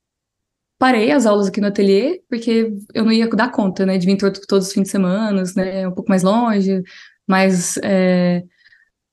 parei 0.79 1.11
as 1.11 1.27
aulas 1.27 1.47
aqui 1.47 1.61
no 1.61 1.67
ateliê, 1.67 2.23
porque 2.27 2.73
eu 2.95 3.05
não 3.05 3.11
ia 3.11 3.29
dar 3.29 3.51
conta, 3.51 3.85
né, 3.85 3.99
de 3.99 4.05
vir 4.07 4.17
todo, 4.17 4.39
todos 4.47 4.67
os 4.67 4.73
fins 4.73 4.83
de 4.83 4.89
semana, 4.89 5.43
né, 5.55 5.87
um 5.87 5.93
pouco 5.93 6.09
mais 6.09 6.23
longe, 6.23 6.81
mais 7.27 7.77
é, 7.83 8.43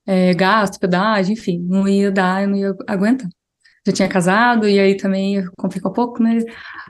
é, 0.06 0.32
gasto, 0.32 0.80
pedágio, 0.80 1.34
enfim, 1.34 1.58
não 1.68 1.86
ia 1.86 2.10
dar, 2.10 2.42
eu 2.42 2.48
não 2.48 2.56
ia 2.56 2.74
aguentar. 2.86 3.28
Já 3.86 3.92
tinha 3.92 4.08
casado, 4.08 4.68
e 4.68 4.80
aí 4.80 4.96
também 4.96 5.46
complicou 5.56 5.92
um 5.92 5.94
pouco, 5.94 6.22
né, 6.22 6.38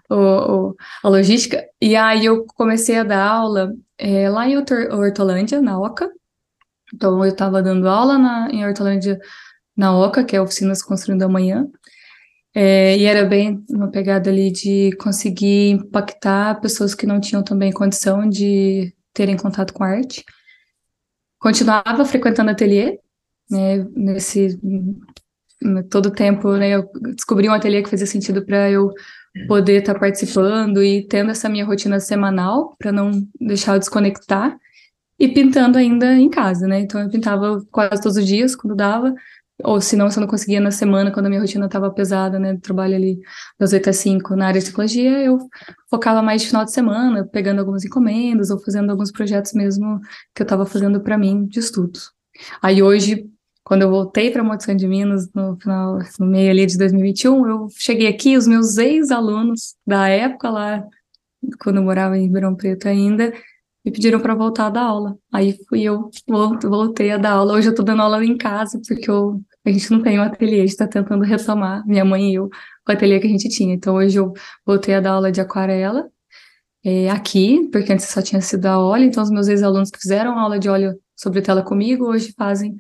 o, 0.08 0.14
o, 0.14 0.76
a 1.02 1.08
logística, 1.08 1.62
e 1.80 1.94
aí 1.94 2.24
eu 2.24 2.46
comecei 2.46 2.98
a 2.98 3.04
dar 3.04 3.28
aula 3.28 3.70
é, 3.98 4.30
lá 4.30 4.48
em 4.48 4.56
Hortolândia, 4.56 5.60
na 5.60 5.78
OCA, 5.78 6.10
então 6.94 7.22
eu 7.22 7.30
estava 7.30 7.62
dando 7.62 7.86
aula 7.86 8.16
na, 8.16 8.48
em 8.50 8.64
Hortolândia, 8.64 9.18
na 9.76 9.94
OCA, 9.94 10.24
que 10.24 10.34
é 10.34 10.40
Oficinas 10.40 10.82
Construindo 10.82 11.22
Amanhã, 11.22 11.68
é, 12.54 12.96
e 12.96 13.04
era 13.04 13.22
bem 13.26 13.62
uma 13.68 13.90
pegada 13.90 14.30
ali 14.30 14.50
de 14.50 14.90
conseguir 14.96 15.72
impactar 15.72 16.58
pessoas 16.62 16.94
que 16.94 17.06
não 17.06 17.20
tinham 17.20 17.44
também 17.44 17.70
condição 17.70 18.26
de 18.26 18.94
terem 19.12 19.36
contato 19.36 19.74
com 19.74 19.84
arte. 19.84 20.24
Continuava 21.38 22.02
frequentando 22.06 22.50
ateliê, 22.50 22.98
né, 23.50 23.84
nesse 23.94 24.58
todo 25.90 26.10
tempo, 26.10 26.52
né, 26.56 26.70
eu 26.70 26.88
descobri 27.14 27.48
um 27.48 27.52
ateliê 27.52 27.82
que 27.82 27.90
fazia 27.90 28.06
sentido 28.06 28.44
para 28.44 28.70
eu 28.70 28.92
poder 29.46 29.80
estar 29.80 29.94
tá 29.94 30.00
participando 30.00 30.82
e 30.82 31.06
tendo 31.06 31.30
essa 31.30 31.48
minha 31.48 31.64
rotina 31.64 32.00
semanal 32.00 32.74
para 32.78 32.92
não 32.92 33.10
deixar 33.40 33.74
eu 33.74 33.78
desconectar 33.78 34.56
e 35.18 35.28
pintando 35.28 35.78
ainda 35.78 36.14
em 36.14 36.28
casa, 36.28 36.66
né? 36.66 36.80
Então 36.80 37.00
eu 37.00 37.08
pintava 37.10 37.62
quase 37.70 38.02
todos 38.02 38.16
os 38.18 38.26
dias 38.26 38.54
quando 38.54 38.76
dava, 38.76 39.14
ou 39.64 39.80
se 39.80 39.96
não, 39.96 40.10
se 40.10 40.18
eu 40.18 40.20
não 40.20 40.28
conseguia 40.28 40.60
na 40.60 40.70
semana, 40.70 41.10
quando 41.10 41.26
a 41.26 41.28
minha 41.30 41.40
rotina 41.40 41.66
estava 41.66 41.90
pesada, 41.90 42.38
né, 42.38 42.58
trabalho 42.62 42.94
ali 42.94 43.18
das 43.58 43.72
8 43.72 43.88
às 43.88 43.96
5 43.96 44.36
na 44.36 44.48
área 44.48 44.60
de 44.60 44.66
psicologia, 44.66 45.22
eu 45.24 45.38
focava 45.90 46.20
mais 46.20 46.42
de 46.42 46.48
final 46.48 46.64
de 46.64 46.72
semana, 46.72 47.26
pegando 47.26 47.60
algumas 47.60 47.84
encomendas 47.84 48.50
ou 48.50 48.58
fazendo 48.62 48.90
alguns 48.90 49.10
projetos 49.10 49.54
mesmo 49.54 49.98
que 50.34 50.42
eu 50.42 50.44
estava 50.44 50.66
fazendo 50.66 51.00
para 51.00 51.16
mim 51.16 51.46
de 51.46 51.60
estudos. 51.60 52.12
Aí 52.62 52.82
hoje, 52.82 53.26
quando 53.66 53.82
eu 53.82 53.90
voltei 53.90 54.30
para 54.30 54.44
Moção 54.44 54.76
de 54.76 54.86
Minas, 54.86 55.28
no 55.34 55.56
final, 55.56 55.98
no 56.20 56.26
meio 56.26 56.52
ali 56.52 56.64
de 56.66 56.78
2021, 56.78 57.48
eu 57.48 57.66
cheguei 57.76 58.06
aqui, 58.06 58.36
os 58.36 58.46
meus 58.46 58.76
ex-alunos 58.76 59.74
da 59.84 60.08
época 60.08 60.48
lá, 60.48 60.84
quando 61.58 61.78
eu 61.78 61.82
morava 61.82 62.16
em 62.16 62.22
Ribeirão 62.22 62.54
Preto 62.54 62.86
ainda, 62.86 63.32
me 63.84 63.90
pediram 63.90 64.20
para 64.20 64.36
voltar 64.36 64.66
a 64.66 64.70
dar 64.70 64.82
aula. 64.82 65.18
Aí 65.32 65.58
fui 65.68 65.82
eu, 65.82 66.08
voltei 66.62 67.10
a 67.10 67.18
dar 67.18 67.32
aula. 67.32 67.54
Hoje 67.54 67.66
eu 67.66 67.70
estou 67.70 67.84
dando 67.84 68.02
aula 68.02 68.24
em 68.24 68.36
casa, 68.36 68.80
porque 68.86 69.10
eu, 69.10 69.40
a 69.64 69.70
gente 69.72 69.90
não 69.90 70.00
tem 70.00 70.16
um 70.20 70.22
ateliê, 70.22 70.58
a 70.58 70.60
gente 70.60 70.68
está 70.68 70.86
tentando 70.86 71.24
retomar, 71.24 71.84
minha 71.88 72.04
mãe 72.04 72.30
e 72.30 72.34
eu, 72.36 72.44
o 72.46 72.92
ateliê 72.92 73.18
que 73.18 73.26
a 73.26 73.30
gente 73.30 73.48
tinha. 73.48 73.74
Então 73.74 73.96
hoje 73.96 74.16
eu 74.16 74.32
voltei 74.64 74.94
a 74.94 75.00
dar 75.00 75.14
aula 75.14 75.32
de 75.32 75.40
aquarela 75.40 76.08
é, 76.84 77.10
aqui, 77.10 77.68
porque 77.72 77.92
antes 77.92 78.06
só 78.06 78.22
tinha 78.22 78.40
sido 78.40 78.66
a 78.66 78.78
óleo, 78.78 79.06
então 79.06 79.24
os 79.24 79.30
meus 79.30 79.48
ex-alunos 79.48 79.90
que 79.90 79.98
fizeram 79.98 80.38
aula 80.38 80.56
de 80.56 80.68
óleo 80.68 80.96
sobre 81.16 81.42
tela 81.42 81.64
comigo, 81.64 82.06
hoje 82.06 82.32
fazem, 82.38 82.76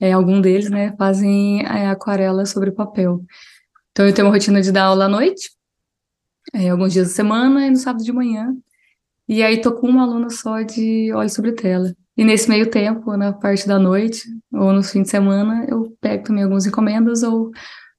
é, 0.00 0.12
algum 0.12 0.40
deles, 0.40 0.70
né, 0.70 0.94
fazem 0.96 1.62
é, 1.62 1.88
aquarela 1.88 2.46
sobre 2.46 2.70
papel. 2.70 3.24
Então 3.92 4.06
eu 4.06 4.14
tenho 4.14 4.26
uma 4.26 4.34
rotina 4.34 4.60
de 4.60 4.72
dar 4.72 4.84
aula 4.84 5.06
à 5.06 5.08
noite, 5.08 5.50
é, 6.54 6.68
alguns 6.68 6.92
dias 6.92 7.08
da 7.08 7.14
semana 7.14 7.66
e 7.66 7.70
no 7.70 7.76
sábado 7.76 8.04
de 8.04 8.12
manhã 8.12 8.54
e 9.28 9.42
aí 9.42 9.60
tô 9.60 9.74
com 9.74 9.86
uma 9.86 10.04
aluna 10.04 10.30
só 10.30 10.62
de 10.62 11.12
óleo 11.12 11.28
sobre 11.28 11.52
tela. 11.52 11.94
E 12.16 12.24
nesse 12.24 12.48
meio 12.48 12.70
tempo, 12.70 13.14
na 13.14 13.30
parte 13.32 13.68
da 13.68 13.78
noite, 13.78 14.26
ou 14.50 14.72
no 14.72 14.82
fim 14.82 15.02
de 15.02 15.10
semana, 15.10 15.66
eu 15.68 15.94
pego 16.00 16.24
também 16.24 16.42
algumas 16.42 16.64
encomendas 16.64 17.22
ou 17.22 17.50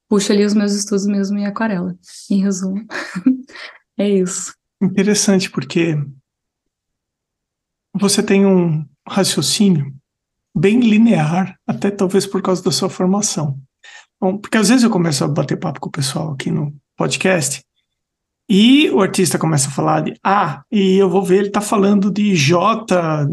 puxo 0.08 0.32
ali 0.32 0.44
os 0.44 0.54
meus 0.54 0.74
estudos 0.74 1.06
mesmo 1.06 1.38
em 1.38 1.46
aquarela. 1.46 1.96
Em 2.28 2.42
resumo, 2.42 2.84
é 3.96 4.08
isso. 4.08 4.52
Interessante, 4.82 5.48
porque 5.48 5.96
você 7.94 8.20
tem 8.20 8.44
um 8.44 8.84
raciocínio 9.06 9.94
bem 10.54 10.80
linear, 10.80 11.56
até 11.66 11.90
talvez 11.90 12.26
por 12.26 12.42
causa 12.42 12.62
da 12.62 12.72
sua 12.72 12.90
formação. 12.90 13.58
Bom, 14.20 14.36
porque 14.36 14.58
às 14.58 14.68
vezes 14.68 14.84
eu 14.84 14.90
começo 14.90 15.24
a 15.24 15.28
bater 15.28 15.58
papo 15.58 15.80
com 15.80 15.88
o 15.88 15.92
pessoal 15.92 16.32
aqui 16.32 16.50
no 16.50 16.74
podcast 16.96 17.62
e 18.52 18.90
o 18.90 19.00
artista 19.00 19.38
começa 19.38 19.68
a 19.68 19.70
falar 19.70 20.00
de 20.00 20.14
A, 20.24 20.62
e 20.72 20.96
eu 20.96 21.08
vou 21.08 21.24
ver 21.24 21.38
ele 21.38 21.50
tá 21.50 21.60
falando 21.60 22.10
de 22.10 22.34
J 22.34 23.28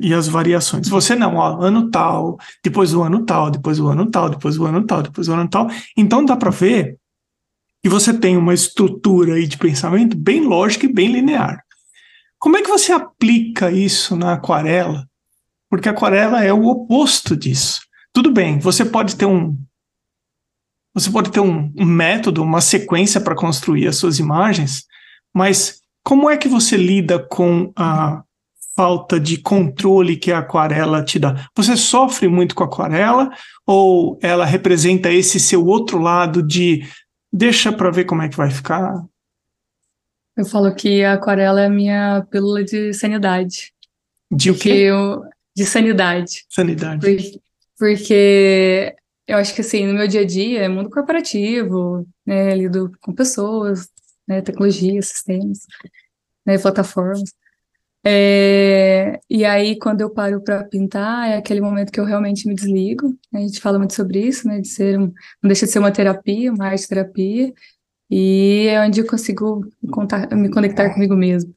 e 0.00 0.14
as 0.14 0.26
variações. 0.26 0.88
Você 0.88 1.14
não, 1.14 1.36
ó, 1.36 1.60
ano 1.60 1.90
tal, 1.90 2.38
depois 2.64 2.90
do 2.90 3.02
ano 3.02 3.22
tal, 3.26 3.50
depois 3.50 3.76
do 3.76 3.86
ano 3.88 4.10
tal, 4.10 4.30
depois 4.30 4.56
do 4.56 4.64
ano 4.64 4.86
tal, 4.86 5.02
depois 5.02 5.26
do 5.26 5.34
ano 5.34 5.46
tal. 5.46 5.68
Então 5.94 6.24
dá 6.24 6.36
para 6.36 6.50
ver 6.50 6.96
que 7.82 7.88
você 7.90 8.14
tem 8.14 8.34
uma 8.36 8.54
estrutura 8.54 9.34
aí 9.34 9.46
de 9.46 9.58
pensamento 9.58 10.16
bem 10.16 10.40
lógica 10.40 10.86
e 10.86 10.92
bem 10.92 11.12
linear. 11.12 11.62
Como 12.38 12.56
é 12.56 12.62
que 12.62 12.70
você 12.70 12.92
aplica 12.92 13.70
isso 13.70 14.16
na 14.16 14.32
aquarela? 14.32 15.06
Porque 15.72 15.88
a 15.88 15.92
aquarela 15.92 16.44
é 16.44 16.52
o 16.52 16.66
oposto 16.66 17.34
disso. 17.34 17.80
Tudo 18.12 18.30
bem, 18.30 18.58
você 18.58 18.84
pode 18.84 19.16
ter 19.16 19.24
um 19.24 19.56
você 20.94 21.10
pode 21.10 21.30
ter 21.32 21.40
um, 21.40 21.72
um 21.74 21.86
método, 21.86 22.42
uma 22.42 22.60
sequência 22.60 23.18
para 23.18 23.34
construir 23.34 23.88
as 23.88 23.96
suas 23.96 24.18
imagens, 24.18 24.84
mas 25.34 25.80
como 26.04 26.28
é 26.28 26.36
que 26.36 26.46
você 26.46 26.76
lida 26.76 27.18
com 27.18 27.72
a 27.74 28.22
falta 28.76 29.18
de 29.18 29.38
controle 29.38 30.18
que 30.18 30.30
a 30.30 30.40
aquarela 30.40 31.02
te 31.02 31.18
dá? 31.18 31.48
Você 31.56 31.74
sofre 31.74 32.28
muito 32.28 32.54
com 32.54 32.64
a 32.64 32.66
aquarela 32.66 33.30
ou 33.66 34.18
ela 34.20 34.44
representa 34.44 35.10
esse 35.10 35.40
seu 35.40 35.64
outro 35.64 35.98
lado 35.98 36.42
de 36.42 36.86
deixa 37.32 37.72
para 37.72 37.90
ver 37.90 38.04
como 38.04 38.20
é 38.20 38.28
que 38.28 38.36
vai 38.36 38.50
ficar? 38.50 39.02
Eu 40.36 40.44
falo 40.44 40.74
que 40.74 41.02
a 41.02 41.14
aquarela 41.14 41.62
é 41.62 41.66
a 41.66 41.70
minha 41.70 42.26
pílula 42.30 42.62
de 42.62 42.92
sanidade. 42.92 43.72
De 44.30 44.50
o 44.50 44.58
quê? 44.58 44.68
Eu, 44.68 45.22
de 45.54 45.64
sanidade. 45.64 46.44
Sanidade. 46.48 47.00
Porque, 47.00 47.40
porque 47.78 48.96
eu 49.26 49.36
acho 49.38 49.54
que 49.54 49.60
assim, 49.60 49.86
no 49.86 49.94
meu 49.94 50.08
dia 50.08 50.22
a 50.22 50.26
dia 50.26 50.62
é 50.62 50.68
mundo 50.68 50.90
corporativo, 50.90 52.06
né, 52.26 52.54
lido 52.54 52.90
com 53.00 53.14
pessoas, 53.14 53.88
né, 54.26 54.40
tecnologia, 54.40 55.00
sistemas, 55.02 55.60
né, 56.44 56.58
plataformas. 56.58 57.32
É, 58.04 59.20
e 59.30 59.44
aí, 59.44 59.78
quando 59.78 60.00
eu 60.00 60.10
paro 60.10 60.42
para 60.42 60.64
pintar, 60.64 61.30
é 61.30 61.36
aquele 61.36 61.60
momento 61.60 61.92
que 61.92 62.00
eu 62.00 62.04
realmente 62.04 62.48
me 62.48 62.54
desligo. 62.54 63.10
Né, 63.32 63.40
a 63.40 63.46
gente 63.46 63.60
fala 63.60 63.78
muito 63.78 63.94
sobre 63.94 64.20
isso, 64.20 64.46
né, 64.48 64.60
de 64.60 64.68
ser 64.68 64.98
um, 64.98 65.06
não 65.42 65.48
deixa 65.48 65.66
de 65.66 65.72
ser 65.72 65.78
uma 65.78 65.92
terapia, 65.92 66.52
uma 66.52 66.66
arte 66.66 66.88
terapia, 66.88 67.52
e 68.10 68.66
é 68.68 68.80
onde 68.84 69.00
eu 69.00 69.06
consigo 69.06 69.66
contar, 69.90 70.34
me 70.36 70.50
conectar 70.50 70.92
comigo 70.92 71.16
mesmo. 71.16 71.54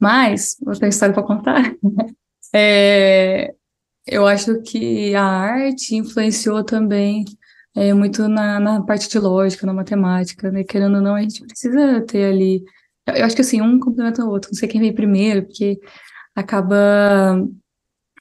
Mas, 0.00 0.56
vou 0.60 0.74
ter 0.76 0.88
história 0.88 1.14
para 1.14 1.22
contar. 1.22 1.74
é, 2.54 3.54
eu 4.06 4.26
acho 4.26 4.62
que 4.62 5.14
a 5.14 5.24
arte 5.24 5.96
influenciou 5.96 6.62
também 6.62 7.24
é, 7.74 7.92
muito 7.92 8.28
na, 8.28 8.60
na 8.60 8.82
parte 8.82 9.08
de 9.08 9.18
lógica, 9.18 9.66
na 9.66 9.72
matemática, 9.72 10.50
né? 10.50 10.62
Querendo 10.64 10.96
ou 10.96 11.02
não, 11.02 11.14
a 11.16 11.22
gente 11.22 11.44
precisa 11.44 12.00
ter 12.02 12.24
ali. 12.32 12.64
Eu 13.06 13.24
acho 13.24 13.34
que 13.34 13.42
assim, 13.42 13.60
um 13.60 13.80
complementa 13.80 14.24
o 14.24 14.28
outro, 14.28 14.50
não 14.52 14.58
sei 14.58 14.68
quem 14.68 14.80
vem 14.80 14.94
primeiro, 14.94 15.44
porque 15.46 15.80
acaba 16.34 17.36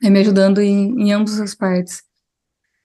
é, 0.04 0.10
me 0.10 0.20
ajudando 0.20 0.62
em, 0.62 0.90
em 1.02 1.14
ambas 1.14 1.40
as 1.40 1.56
partes. 1.56 2.04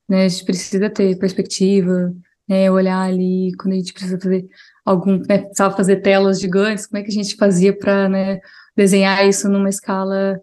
Né? 0.09 0.25
A 0.25 0.29
gente 0.29 0.45
precisa 0.45 0.91
ter 0.91 1.19
perspectiva, 1.19 2.15
né? 2.49 2.71
olhar 2.71 3.03
ali 3.03 3.53
quando 3.59 3.75
a 3.75 3.77
gente 3.77 3.93
precisa 3.93 4.19
fazer 4.21 4.49
algum, 4.85 5.19
né? 5.19 5.39
precisava 5.39 5.77
fazer 5.77 5.97
telas 6.03 6.41
gigantes, 6.41 6.87
como 6.87 6.99
é 6.99 7.03
que 7.03 7.11
a 7.11 7.15
gente 7.15 7.37
fazia 7.37 7.77
para 7.77 8.09
né, 8.09 8.41
desenhar 8.77 9.27
isso 9.27 9.49
numa 9.49 9.69
escala 9.69 10.41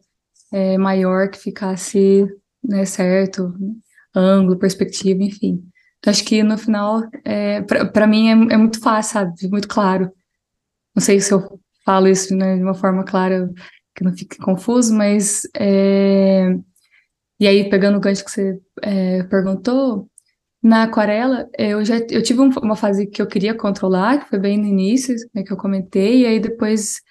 é, 0.51 0.77
maior 0.77 1.29
que 1.29 1.37
ficasse 1.37 2.27
né, 2.63 2.85
certo, 2.85 3.53
ângulo, 4.13 4.57
perspectiva, 4.57 5.21
enfim. 5.23 5.63
Então, 5.99 6.11
acho 6.11 6.23
que 6.23 6.43
no 6.43 6.57
final, 6.57 7.01
é, 7.23 7.61
para 7.61 8.07
mim, 8.07 8.29
é, 8.29 8.53
é, 8.53 8.57
muito 8.57 8.79
fácil, 8.79 9.13
sabe? 9.13 9.49
Muito 9.49 9.67
claro. 9.67 10.11
Não 10.95 11.01
sei 11.01 11.19
se 11.19 11.33
eu 11.33 11.59
falo 11.83 12.07
isso 12.07 12.35
né, 12.35 12.55
de 12.57 12.63
uma 12.63 12.73
forma 12.73 13.03
clara, 13.03 13.49
que 13.95 14.03
não 14.03 14.15
fique 14.15 14.37
confuso, 14.37 14.93
mas. 14.93 15.41
É... 15.57 16.55
E 17.39 17.47
aí, 17.47 17.69
pegando 17.69 17.97
o 17.97 17.99
gancho 17.99 18.23
que 18.23 18.31
você 18.31 18.59
é, 18.81 19.23
perguntou, 19.23 20.09
na 20.63 20.83
aquarela, 20.83 21.49
eu 21.57 21.83
já 21.83 21.97
eu 22.09 22.23
tive 22.23 22.39
uma 22.41 22.75
fase 22.75 23.07
que 23.07 23.21
eu 23.21 23.27
queria 23.27 23.53
controlar, 23.53 24.19
que 24.19 24.29
foi 24.29 24.39
bem 24.39 24.57
no 24.57 24.65
início, 24.65 25.15
né, 25.33 25.43
que 25.43 25.51
eu 25.51 25.57
comentei, 25.57 26.21
e 26.21 26.25
aí 26.25 26.39
depois 26.39 27.01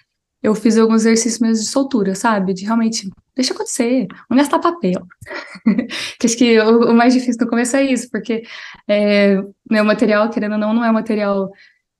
eu 0.43 0.53
fiz 0.55 0.77
alguns 0.77 1.01
exercícios 1.01 1.39
mesmo 1.39 1.63
de 1.63 1.69
soltura, 1.69 2.15
sabe? 2.15 2.53
De 2.53 2.65
realmente, 2.65 3.09
deixa 3.35 3.53
acontecer, 3.53 4.07
não 4.29 4.37
gastar 4.37 4.59
papel. 4.59 5.05
que 6.19 6.25
acho 6.25 6.37
que 6.37 6.59
o, 6.59 6.91
o, 6.91 6.93
mais 6.93 7.13
difícil 7.13 7.41
no 7.41 7.49
começo 7.49 7.75
é 7.75 7.83
isso, 7.83 8.09
porque 8.09 8.43
é, 8.87 9.39
o 9.39 9.83
material, 9.83 10.29
querendo 10.29 10.53
ou 10.53 10.57
não, 10.57 10.73
não 10.73 10.85
é 10.85 10.89
um 10.89 10.93
material 10.93 11.51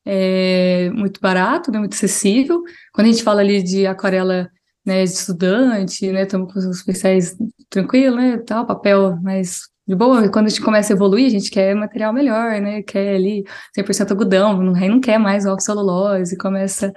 é, 0.05 0.89
muito 0.91 1.19
barato, 1.19 1.71
né, 1.71 1.79
muito 1.79 1.93
acessível. 1.93 2.61
Quando 2.93 3.07
a 3.07 3.11
gente 3.11 3.23
fala 3.23 3.41
ali 3.41 3.61
de 3.61 3.85
aquarela 3.85 4.49
né, 4.85 5.03
de 5.03 5.09
estudante, 5.09 6.11
né, 6.11 6.23
estamos 6.23 6.53
com 6.53 6.59
os 6.59 6.65
especiais 6.65 7.35
tranquilo, 7.69 8.17
né, 8.17 8.37
tal, 8.37 8.65
papel 8.65 9.17
mais 9.21 9.61
de 9.87 9.95
boa. 9.95 10.29
Quando 10.29 10.47
a 10.47 10.49
gente 10.49 10.61
começa 10.61 10.93
a 10.93 10.95
evoluir, 10.95 11.27
a 11.27 11.29
gente 11.29 11.51
quer 11.51 11.75
material 11.75 12.11
melhor, 12.13 12.59
né? 12.61 12.81
Quer 12.81 13.15
ali 13.15 13.43
100% 13.77 14.11
algodão, 14.11 14.75
aí 14.75 14.89
não 14.89 14.99
quer 14.99 15.17
mais 15.19 15.45
oxcelulose, 15.45 16.37
começa 16.37 16.91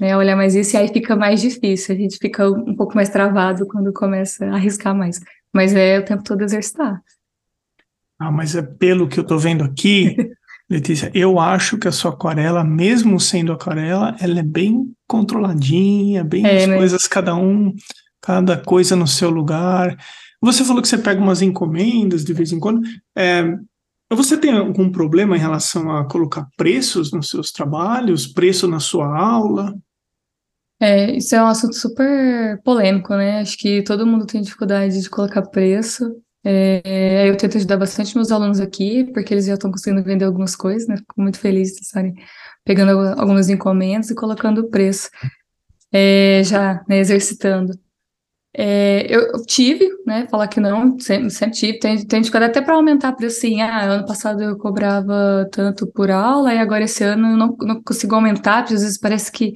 né, 0.00 0.16
olhar 0.16 0.36
mais 0.36 0.54
isso, 0.54 0.76
e 0.76 0.78
aí 0.78 0.88
fica 0.88 1.14
mais 1.14 1.40
difícil. 1.40 1.94
A 1.94 1.98
gente 1.98 2.18
fica 2.18 2.48
um 2.48 2.74
pouco 2.74 2.94
mais 2.94 3.08
travado 3.08 3.66
quando 3.66 3.92
começa 3.92 4.46
a 4.46 4.54
arriscar 4.54 4.94
mais. 4.94 5.20
Mas 5.52 5.74
é 5.74 5.98
o 5.98 6.04
tempo 6.04 6.22
todo 6.24 6.42
exercitar. 6.42 7.00
Ah, 8.18 8.30
mas 8.30 8.54
é 8.54 8.62
pelo 8.62 9.08
que 9.08 9.18
eu 9.18 9.24
tô 9.24 9.38
vendo 9.38 9.62
aqui, 9.64 10.16
Letícia, 10.68 11.10
eu 11.14 11.38
acho 11.38 11.76
que 11.76 11.86
a 11.86 11.92
sua 11.92 12.12
aquarela, 12.12 12.64
mesmo 12.64 13.20
sendo 13.20 13.52
aquarela, 13.52 14.16
ela 14.18 14.40
é 14.40 14.42
bem 14.42 14.92
controladinha, 15.06 16.24
bem 16.24 16.44
é, 16.46 16.56
as 16.56 16.66
né? 16.66 16.76
coisas, 16.76 17.06
cada 17.06 17.36
um, 17.36 17.74
cada 18.20 18.56
coisa 18.56 18.96
no 18.96 19.06
seu 19.06 19.28
lugar. 19.28 19.94
Você 20.40 20.64
falou 20.64 20.80
que 20.80 20.88
você 20.88 20.96
pega 20.96 21.20
umas 21.20 21.42
encomendas 21.42 22.24
de 22.24 22.32
vez 22.32 22.50
em 22.50 22.58
quando. 22.58 22.80
É, 23.14 23.42
você 24.12 24.36
tem 24.38 24.52
algum 24.52 24.90
problema 24.90 25.36
em 25.36 25.40
relação 25.40 25.90
a 25.90 26.08
colocar 26.08 26.46
preços 26.56 27.12
nos 27.12 27.28
seus 27.28 27.50
trabalhos, 27.50 28.26
preço 28.26 28.68
na 28.68 28.80
sua 28.80 29.06
aula? 29.18 29.74
É, 30.80 31.16
isso 31.16 31.34
é 31.34 31.42
um 31.42 31.46
assunto 31.46 31.74
super 31.74 32.60
polêmico, 32.62 33.14
né? 33.14 33.40
Acho 33.40 33.56
que 33.56 33.82
todo 33.82 34.06
mundo 34.06 34.26
tem 34.26 34.42
dificuldade 34.42 35.00
de 35.00 35.08
colocar 35.08 35.42
preço. 35.42 36.14
É, 36.44 37.28
eu 37.28 37.36
tento 37.36 37.56
ajudar 37.56 37.78
bastante 37.78 38.14
meus 38.14 38.30
alunos 38.30 38.60
aqui, 38.60 39.04
porque 39.14 39.32
eles 39.32 39.46
já 39.46 39.54
estão 39.54 39.70
conseguindo 39.70 40.04
vender 40.04 40.26
algumas 40.26 40.54
coisas, 40.54 40.86
né? 40.86 40.96
Fico 40.98 41.20
muito 41.20 41.38
feliz 41.38 41.72
de 41.72 41.80
estarem 41.80 42.14
pegando 42.64 42.90
algumas 43.18 43.48
encomendas 43.48 44.10
e 44.10 44.14
colocando 44.14 44.58
o 44.58 44.70
preço, 44.70 45.08
é, 45.92 46.42
já 46.44 46.84
né, 46.88 46.98
exercitando. 46.98 47.72
É, 48.56 49.04
eu 49.12 49.44
tive, 49.44 49.88
né, 50.06 50.28
falar 50.30 50.46
que 50.46 50.60
não, 50.60 50.96
sempre, 51.00 51.28
sempre 51.30 51.56
tive, 51.56 51.78
tem, 51.80 52.06
tem 52.06 52.20
dificuldade 52.20 52.52
até 52.52 52.62
para 52.62 52.76
aumentar 52.76 53.12
preço, 53.14 53.38
assim, 53.38 53.60
ah, 53.60 53.82
ano 53.94 54.06
passado 54.06 54.44
eu 54.44 54.56
cobrava 54.56 55.48
tanto 55.50 55.88
por 55.88 56.08
aula, 56.08 56.54
e 56.54 56.58
agora 56.58 56.84
esse 56.84 57.02
ano 57.02 57.32
eu 57.32 57.36
não, 57.36 57.56
não 57.60 57.82
consigo 57.82 58.14
aumentar, 58.14 58.62
porque 58.62 58.74
às 58.74 58.82
vezes 58.82 58.98
parece 58.98 59.32
que 59.32 59.54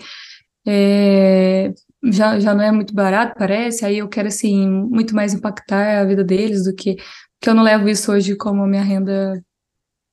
é, 0.67 1.73
já, 2.05 2.41
já 2.41 2.55
não 2.55 2.65
é 2.65 2.73
muito 2.73 2.93
barato, 2.93 3.35
parece, 3.39 3.85
aí 3.85 3.99
eu 3.99 4.09
quero, 4.09 4.29
assim, 4.29 4.69
muito 4.69 5.15
mais 5.15 5.33
impactar 5.33 6.01
a 6.01 6.05
vida 6.05 6.25
deles 6.25 6.65
do 6.65 6.75
que, 6.75 6.97
que 7.41 7.49
eu 7.49 7.55
não 7.55 7.63
levo 7.63 7.89
isso 7.89 8.11
hoje 8.13 8.37
como 8.37 8.65
a 8.65 8.67
minha 8.67 8.83
renda, 8.83 9.41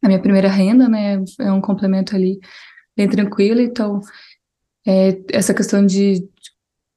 a 0.03 0.07
minha 0.07 0.21
primeira 0.21 0.47
renda, 0.47 0.87
né, 0.87 1.23
é 1.39 1.51
um 1.51 1.61
complemento 1.61 2.15
ali 2.15 2.39
bem 2.95 3.09
tranquilo, 3.09 3.61
então, 3.61 3.99
é, 4.87 5.19
essa 5.31 5.53
questão 5.55 5.83
de 5.85 6.23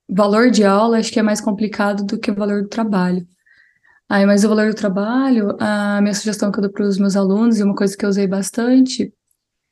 valor 0.09 0.51
de 0.51 0.65
aula, 0.65 0.99
acho 0.99 1.13
que 1.13 1.21
é 1.21 1.23
mais 1.23 1.41
complicado 1.41 2.05
do 2.05 2.19
que 2.19 2.31
o 2.31 2.35
valor 2.35 2.63
do 2.63 2.69
trabalho. 2.69 3.27
Aí, 4.09 4.25
mas 4.25 4.43
o 4.45 4.49
valor 4.49 4.69
do 4.71 4.75
trabalho, 4.75 5.55
a 5.61 6.01
minha 6.01 6.15
sugestão 6.15 6.51
que 6.51 6.59
eu 6.59 6.63
dou 6.63 6.73
para 6.73 6.87
os 6.87 6.99
meus 6.99 7.15
alunos, 7.15 7.59
e 7.59 7.63
uma 7.63 7.75
coisa 7.75 7.97
que 7.97 8.05
eu 8.05 8.09
usei 8.09 8.27
bastante, 8.27 9.13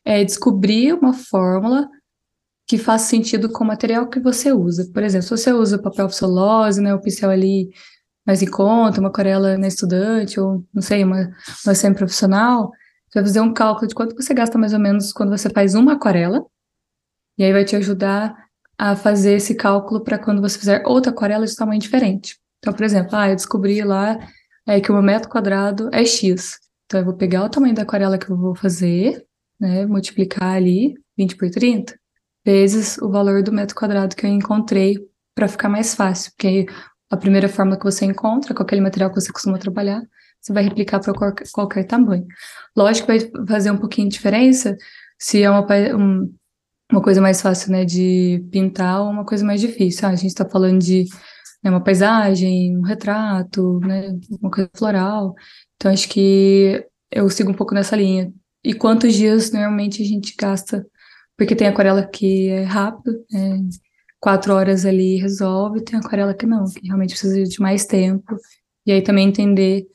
é 0.05 0.23
descobrir 0.23 0.93
uma 0.93 1.15
fórmula 1.15 1.89
que 2.67 2.77
faz 2.77 3.03
sentido 3.03 3.51
com 3.51 3.65
o 3.65 3.67
material 3.67 4.09
que 4.09 4.21
você 4.21 4.53
usa. 4.53 4.91
Por 4.93 5.03
exemplo, 5.03 5.27
se 5.27 5.31
você 5.31 5.53
usa 5.53 5.81
papel 5.81 6.11
celulose, 6.11 6.83
né, 6.83 6.95
o 6.95 7.01
pincel 7.01 7.31
ali 7.31 7.71
mais 8.27 8.43
em 8.43 8.51
conta, 8.51 9.01
uma 9.01 9.09
aquarela 9.09 9.57
na 9.57 9.69
estudante, 9.69 10.39
ou 10.39 10.65
não 10.75 10.83
sei, 10.83 11.05
uma, 11.05 11.31
uma 11.65 11.75
semi-profissional, 11.75 12.71
você 13.09 13.21
vai 13.21 13.25
fazer 13.25 13.41
um 13.41 13.55
cálculo 13.55 13.87
de 13.87 13.95
quanto 13.95 14.17
você 14.17 14.35
gasta 14.35 14.59
mais 14.59 14.73
ou 14.73 14.81
menos 14.81 15.13
quando 15.13 15.31
você 15.31 15.49
faz 15.49 15.75
uma 15.75 15.93
aquarela, 15.93 16.45
e 17.39 17.45
aí 17.45 17.53
vai 17.53 17.65
te 17.65 17.77
ajudar 17.77 18.35
a 18.79 18.95
fazer 18.95 19.35
esse 19.35 19.55
cálculo 19.55 20.03
para 20.03 20.19
quando 20.19 20.41
você 20.41 20.59
fizer 20.59 20.83
outra 20.87 21.11
aquarela 21.11 21.47
de 21.47 21.57
tamanho 21.57 21.81
diferente. 21.81 22.39
Então, 22.59 22.73
por 22.73 22.85
exemplo, 22.85 23.11
ah, 23.15 23.29
eu 23.31 23.37
descobri 23.37 23.83
lá 23.83 24.19
é, 24.67 24.81
que 24.81 24.91
o 24.91 24.95
meu 24.95 25.03
metro 25.03 25.29
quadrado 25.29 25.89
é 25.93 26.05
X. 26.05 26.59
Então, 26.85 27.01
eu 27.01 27.05
vou 27.05 27.15
pegar 27.15 27.45
o 27.45 27.49
tamanho 27.49 27.75
da 27.75 27.83
aquarela 27.83 28.19
que 28.19 28.31
eu 28.31 28.37
vou 28.37 28.55
fazer, 28.55 29.25
né, 29.59 29.87
multiplicar 29.87 30.55
ali 30.55 30.95
20 31.17 31.37
por 31.37 31.51
30, 31.51 31.99
vezes 32.45 32.99
o 32.99 33.11
valor 33.11 33.43
do 33.43 33.53
metro 33.53 33.75
quadrado 33.75 34.15
que 34.15 34.27
eu 34.27 34.31
encontrei 34.31 34.97
para 35.35 35.49
ficar 35.49 35.69
mais 35.69 35.95
fácil, 35.95 36.33
porque 36.33 36.67
a 37.11 37.17
primeira 37.17 37.49
fórmula 37.49 37.79
que 37.79 37.85
você 37.85 38.05
encontra, 38.05 38.55
com 38.55 38.63
aquele 38.63 38.81
material 38.81 39.11
que 39.11 39.21
você 39.21 39.33
costuma 39.33 39.59
trabalhar, 39.59 40.03
você 40.41 40.53
vai 40.53 40.63
replicar 40.63 41.01
para 41.01 41.13
qualquer, 41.13 41.45
qualquer, 41.53 41.85
tamanho. 41.85 42.27
Lógico 42.77 43.07
que 43.07 43.19
vai 43.19 43.47
fazer 43.47 43.71
um 43.71 43.77
pouquinho 43.79 44.09
de 44.09 44.15
diferença 44.15 44.77
se 45.19 45.43
é 45.43 45.51
uma, 45.51 45.67
um, 45.97 46.33
uma 46.91 47.03
coisa 47.03 47.21
mais 47.21 47.41
fácil, 47.43 47.73
né, 47.73 47.85
de 47.85 48.45
pintar 48.51 49.03
ou 49.03 49.11
uma 49.11 49.25
coisa 49.25 49.45
mais 49.45 49.61
difícil. 49.61 50.07
Ah, 50.07 50.13
a 50.13 50.17
gente 50.17 50.29
está 50.29 50.49
falando 50.49 50.81
de 50.81 51.05
né, 51.63 51.71
uma 51.71 51.83
paisagem, 51.83 52.77
um 52.77 52.83
retrato, 52.83 53.81
né, 53.81 54.17
uma 54.41 54.51
coisa 54.51 54.71
floral. 54.77 55.35
Então, 55.77 55.93
acho 55.93 56.09
que 56.09 56.85
eu 57.11 57.29
sigo 57.31 57.51
um 57.51 57.55
pouco 57.55 57.75
nessa 57.75 57.97
linha. 57.97 58.33
E 58.65 58.75
quantos 58.75 59.15
dias 59.15 59.51
normalmente 59.53 60.03
a 60.03 60.07
gente 60.07 60.35
gasta 60.39 60.87
porque 61.37 61.55
tem 61.55 61.67
aquarela 61.67 62.07
que 62.07 62.49
é 62.49 62.63
rápido, 62.63 63.13
é, 63.35 63.59
quatro 64.19 64.55
horas 64.55 64.87
ali 64.87 65.17
resolve, 65.17 65.85
tem 65.85 65.99
aquarela 65.99 66.35
que 66.35 66.47
não, 66.47 66.65
que 66.65 66.87
realmente 66.87 67.11
precisa 67.11 67.43
de 67.45 67.61
mais 67.61 67.85
tempo. 67.85 68.37
E 68.87 68.93
aí 68.93 69.03
também 69.03 69.29
entender 69.29 69.87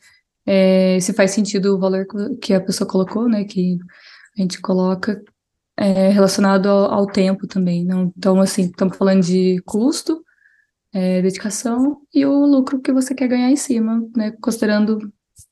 é, 0.45 0.99
se 0.99 1.13
faz 1.13 1.31
sentido 1.31 1.75
o 1.75 1.79
valor 1.79 2.05
que 2.41 2.53
a 2.53 2.61
pessoa 2.61 2.87
colocou, 2.87 3.27
né? 3.27 3.43
Que 3.43 3.77
a 4.37 4.41
gente 4.41 4.61
coloca 4.61 5.21
é, 5.81 6.09
relacionado 6.09 6.69
ao, 6.69 6.91
ao, 6.93 7.07
tempo 7.07 7.47
também. 7.47 7.83
Não? 7.83 8.13
Então, 8.15 8.39
assim, 8.39 8.65
estamos 8.65 8.95
falando 8.95 9.23
de 9.23 9.59
custo, 9.65 10.23
é, 10.93 11.21
dedicação 11.23 12.01
e 12.13 12.23
o 12.23 12.45
lucro 12.45 12.79
que 12.79 12.93
você 12.93 13.15
quer 13.15 13.27
ganhar 13.27 13.49
em 13.49 13.55
cima, 13.55 14.07
né? 14.15 14.31
Considerando 14.41 14.97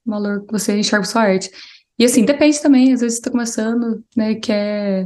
o 0.06 0.10
valor 0.10 0.46
que 0.46 0.52
você 0.52 0.78
enxerga 0.78 1.06
sua 1.06 1.24
arte. 1.24 1.50
E 1.98 2.06
assim, 2.06 2.24
depende 2.26 2.62
também, 2.62 2.94
às 2.94 3.02
vezes 3.02 3.16
você 3.16 3.22
está 3.22 3.32
começando, 3.32 4.04
né, 4.16 4.36
quer 4.36 5.06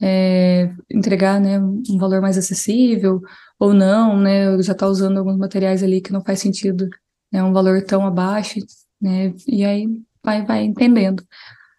é, 0.00 0.72
entregar 0.90 1.40
né, 1.40 1.60
um 1.60 1.98
valor 1.98 2.22
mais 2.22 2.38
acessível 2.38 3.20
ou 3.58 3.74
não, 3.74 4.18
né, 4.18 4.62
já 4.62 4.72
está 4.72 4.86
usando 4.86 5.18
alguns 5.18 5.36
materiais 5.36 5.82
ali 5.82 6.00
que 6.00 6.12
não 6.12 6.24
faz 6.24 6.40
sentido, 6.40 6.88
né, 7.30 7.42
um 7.42 7.52
valor 7.52 7.82
tão 7.82 8.06
abaixo, 8.06 8.60
né, 9.00 9.34
e 9.46 9.62
aí 9.64 9.86
vai, 10.24 10.42
vai 10.46 10.64
entendendo. 10.64 11.22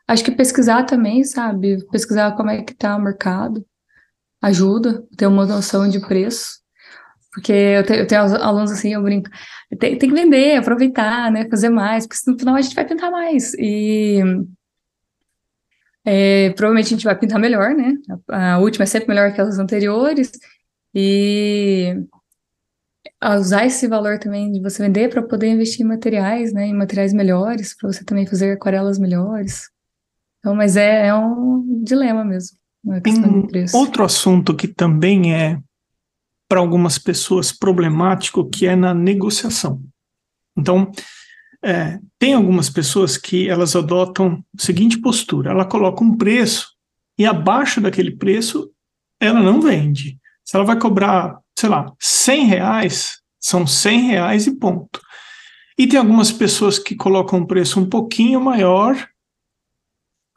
Acho 0.07 0.23
que 0.23 0.31
pesquisar 0.31 0.83
também, 0.83 1.23
sabe, 1.23 1.85
pesquisar 1.91 2.35
como 2.35 2.49
é 2.49 2.63
que 2.63 2.73
está 2.73 2.95
o 2.95 3.01
mercado, 3.01 3.65
ajuda, 4.41 5.03
ter 5.17 5.27
uma 5.27 5.45
noção 5.45 5.89
de 5.89 5.99
preço, 5.99 6.59
porque 7.33 7.51
eu, 7.51 7.95
eu 7.95 8.07
tenho 8.07 8.21
alunos 8.21 8.71
assim, 8.71 8.93
eu 8.93 9.03
brinco, 9.03 9.29
tem, 9.79 9.97
tem 9.97 10.09
que 10.09 10.15
vender, 10.15 10.57
aproveitar, 10.57 11.31
né, 11.31 11.47
fazer 11.49 11.69
mais, 11.69 12.07
porque 12.07 12.31
no 12.31 12.39
final 12.39 12.55
a 12.55 12.61
gente 12.61 12.75
vai 12.75 12.85
tentar 12.85 13.11
mais, 13.11 13.53
e 13.55 14.21
é, 16.09 16.51
provavelmente 16.51 16.85
a 16.85 16.89
gente 16.91 17.03
vai 17.03 17.19
pintar 17.19 17.37
melhor, 17.37 17.75
né? 17.75 17.93
A, 18.29 18.53
a, 18.53 18.59
última 18.59 18.83
é 18.83 18.85
sempre 18.85 19.09
melhor 19.09 19.33
que 19.33 19.41
as 19.41 19.59
anteriores. 19.59 20.31
E 20.95 21.93
usar 23.37 23.65
esse 23.65 23.87
valor 23.89 24.17
também 24.17 24.49
de 24.49 24.61
você 24.61 24.81
vender 24.83 25.09
para 25.09 25.21
poder 25.21 25.47
investir 25.47 25.81
em 25.85 25.89
materiais, 25.89 26.53
né? 26.53 26.67
Em 26.67 26.73
materiais 26.73 27.11
melhores, 27.13 27.75
para 27.75 27.91
você 27.91 28.05
também 28.05 28.25
fazer 28.25 28.53
aquarelas 28.53 28.97
melhores. 28.97 29.69
Então, 30.39 30.55
mas 30.55 30.77
é, 30.77 31.07
é 31.07 31.15
um 31.15 31.83
dilema 31.83 32.23
mesmo. 32.23 32.57
Tem 33.03 33.15
outro 33.73 34.03
assunto 34.03 34.55
que 34.55 34.67
também 34.67 35.33
é 35.33 35.59
para 36.47 36.59
algumas 36.59 36.97
pessoas 36.97 37.51
problemático, 37.51 38.49
que 38.49 38.65
é 38.65 38.75
na 38.75 38.93
negociação. 38.93 39.81
Então, 40.57 40.89
é, 41.63 41.99
tem 42.17 42.33
algumas 42.33 42.69
pessoas 42.69 43.17
que 43.17 43.49
elas 43.49 43.75
adotam 43.75 44.43
a 44.57 44.61
seguinte 44.61 44.99
postura: 44.99 45.51
ela 45.51 45.65
coloca 45.65 46.03
um 46.03 46.15
preço 46.15 46.69
e 47.17 47.25
abaixo 47.25 47.81
daquele 47.81 48.15
preço 48.15 48.71
ela 49.19 49.41
não 49.41 49.59
vende. 49.59 50.17
Se 50.45 50.55
ela 50.55 50.65
vai 50.65 50.79
cobrar, 50.79 51.39
sei 51.57 51.69
lá, 51.69 51.91
100 51.99 52.45
reais, 52.45 53.19
são 53.39 53.65
100 53.67 54.01
reais 54.01 54.47
e 54.47 54.55
ponto. 54.55 55.01
E 55.77 55.87
tem 55.87 55.99
algumas 55.99 56.31
pessoas 56.31 56.79
que 56.79 56.95
colocam 56.95 57.39
um 57.39 57.45
preço 57.45 57.79
um 57.79 57.89
pouquinho 57.89 58.39
maior 58.39 58.95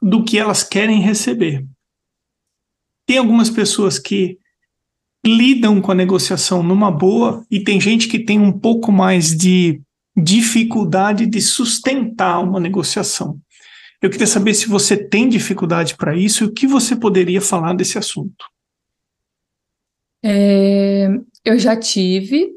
do 0.01 0.23
que 0.23 0.37
elas 0.37 0.63
querem 0.63 0.99
receber. 1.01 1.65
Tem 3.05 3.17
algumas 3.17 3.49
pessoas 3.49 3.99
que 3.99 4.39
lidam 5.25 5.79
com 5.81 5.91
a 5.91 5.95
negociação 5.95 6.63
numa 6.63 6.89
boa 6.89 7.45
e 7.51 7.63
tem 7.63 7.79
gente 7.79 8.07
que 8.07 8.19
tem 8.19 8.39
um 8.39 8.57
pouco 8.57 8.91
mais 8.91 9.35
de 9.35 9.81
dificuldade 10.17 11.25
de 11.25 11.41
sustentar 11.41 12.43
uma 12.43 12.59
negociação. 12.59 13.39
Eu 14.01 14.09
queria 14.09 14.25
saber 14.25 14.53
se 14.55 14.67
você 14.67 14.97
tem 14.97 15.29
dificuldade 15.29 15.95
para 15.95 16.17
isso 16.17 16.43
e 16.43 16.47
o 16.47 16.51
que 16.51 16.65
você 16.65 16.95
poderia 16.95 17.39
falar 17.39 17.73
desse 17.73 17.97
assunto. 17.97 18.45
É, 20.23 21.07
eu 21.45 21.57
já 21.59 21.75
tive 21.75 22.49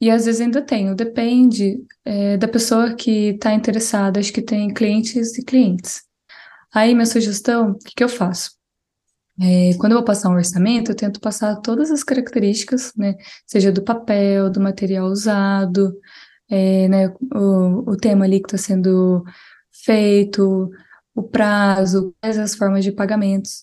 e 0.00 0.10
às 0.10 0.26
vezes 0.26 0.40
ainda 0.40 0.62
tenho, 0.62 0.94
depende 0.94 1.78
é, 2.04 2.36
da 2.36 2.46
pessoa 2.46 2.94
que 2.94 3.30
está 3.30 3.52
interessada. 3.52 4.20
Acho 4.20 4.32
que 4.32 4.42
tem 4.42 4.72
clientes 4.72 5.36
e 5.36 5.44
clientes. 5.44 6.05
Aí, 6.76 6.94
minha 6.94 7.06
sugestão, 7.06 7.70
o 7.70 7.78
que, 7.78 7.94
que 7.96 8.04
eu 8.04 8.08
faço? 8.08 8.50
É, 9.40 9.74
quando 9.78 9.92
eu 9.92 9.98
vou 9.98 10.04
passar 10.04 10.28
um 10.28 10.34
orçamento, 10.34 10.90
eu 10.90 10.94
tento 10.94 11.20
passar 11.20 11.56
todas 11.62 11.90
as 11.90 12.04
características, 12.04 12.92
né? 12.94 13.14
Seja 13.46 13.72
do 13.72 13.82
papel, 13.82 14.50
do 14.50 14.60
material 14.60 15.06
usado, 15.06 15.98
é, 16.50 16.86
né, 16.88 17.08
o, 17.34 17.92
o 17.92 17.96
tema 17.96 18.26
ali 18.26 18.40
que 18.40 18.46
está 18.48 18.58
sendo 18.58 19.24
feito, 19.86 20.70
o 21.14 21.22
prazo, 21.22 22.14
quais 22.20 22.38
as 22.38 22.54
formas 22.54 22.84
de 22.84 22.92
pagamentos. 22.92 23.62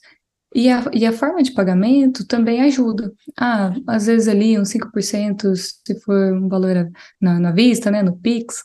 E 0.55 0.69
a, 0.71 0.83
e 0.91 1.05
a 1.05 1.13
forma 1.13 1.43
de 1.43 1.51
pagamento 1.53 2.25
também 2.25 2.61
ajuda. 2.61 3.13
Ah, 3.39 3.75
às 3.87 4.07
vezes 4.07 4.27
ali 4.27 4.57
uns 4.59 4.69
5%, 4.69 5.55
se 5.55 5.99
for 6.01 6.33
um 6.33 6.47
valor 6.49 6.89
na, 7.21 7.39
na 7.39 7.51
vista, 7.51 7.91
né, 7.91 8.01
no 8.01 8.17
Pix, 8.17 8.63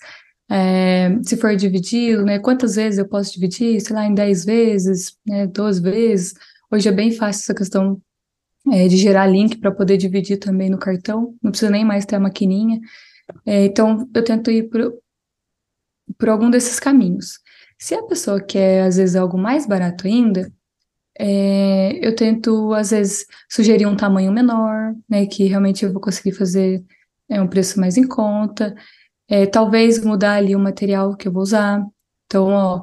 é, 0.51 1.11
se 1.23 1.37
for 1.37 1.55
dividido, 1.57 2.25
né, 2.25 2.39
quantas 2.39 2.77
vezes 2.77 2.99
eu 2.99 3.09
posso 3.09 3.33
dividir, 3.33 3.81
sei 3.81 3.95
lá, 3.95 4.07
em 4.07 4.15
10 4.15 4.45
vezes, 4.45 5.17
né, 5.27 5.47
12 5.47 5.81
vezes. 5.81 6.35
Hoje 6.71 6.89
é 6.89 6.93
bem 6.93 7.13
fácil 7.13 7.43
essa 7.43 7.55
questão 7.55 8.01
é, 8.73 8.89
de 8.89 8.97
gerar 8.97 9.27
link 9.27 9.59
para 9.59 9.71
poder 9.71 9.97
dividir 9.97 10.39
também 10.39 10.71
no 10.71 10.79
cartão, 10.79 11.35
não 11.43 11.51
precisa 11.51 11.71
nem 11.71 11.85
mais 11.85 12.07
ter 12.07 12.17
a 12.17 12.21
maquininha. 12.21 12.81
É, 13.47 13.67
então, 13.67 14.09
eu 14.15 14.25
tento 14.25 14.51
ir 14.51 14.69
por, 14.71 14.95
por 16.19 16.29
algum 16.29 16.51
desses 16.51 16.81
caminhos. 16.81 17.41
Se 17.79 17.95
a 17.95 18.03
pessoa 18.03 18.41
quer, 18.41 18.83
às 18.85 18.97
vezes, 18.97 19.17
algo 19.17 19.39
mais 19.39 19.67
barato 19.67 20.07
ainda, 20.07 20.53
é, 21.19 22.07
eu 22.07 22.15
tento, 22.15 22.73
às 22.75 22.91
vezes, 22.91 23.27
sugerir 23.51 23.87
um 23.87 23.97
tamanho 23.97 24.33
menor, 24.33 24.95
né, 25.09 25.27
que 25.27 25.45
realmente 25.45 25.85
eu 25.85 25.93
vou 25.93 26.01
conseguir 26.01 26.33
fazer 26.33 26.83
é, 27.29 27.41
um 27.43 27.49
preço 27.49 27.79
mais 27.81 27.97
em 27.97 28.07
conta. 28.07 28.75
É, 29.29 29.47
talvez 29.47 30.03
mudar 30.03 30.35
ali 30.35 30.57
o 30.57 30.59
material 30.61 31.17
que 31.17 31.29
eu 31.29 31.33
vou 31.33 31.43
usar. 31.43 31.85
Então, 32.27 32.49
ó, 32.49 32.83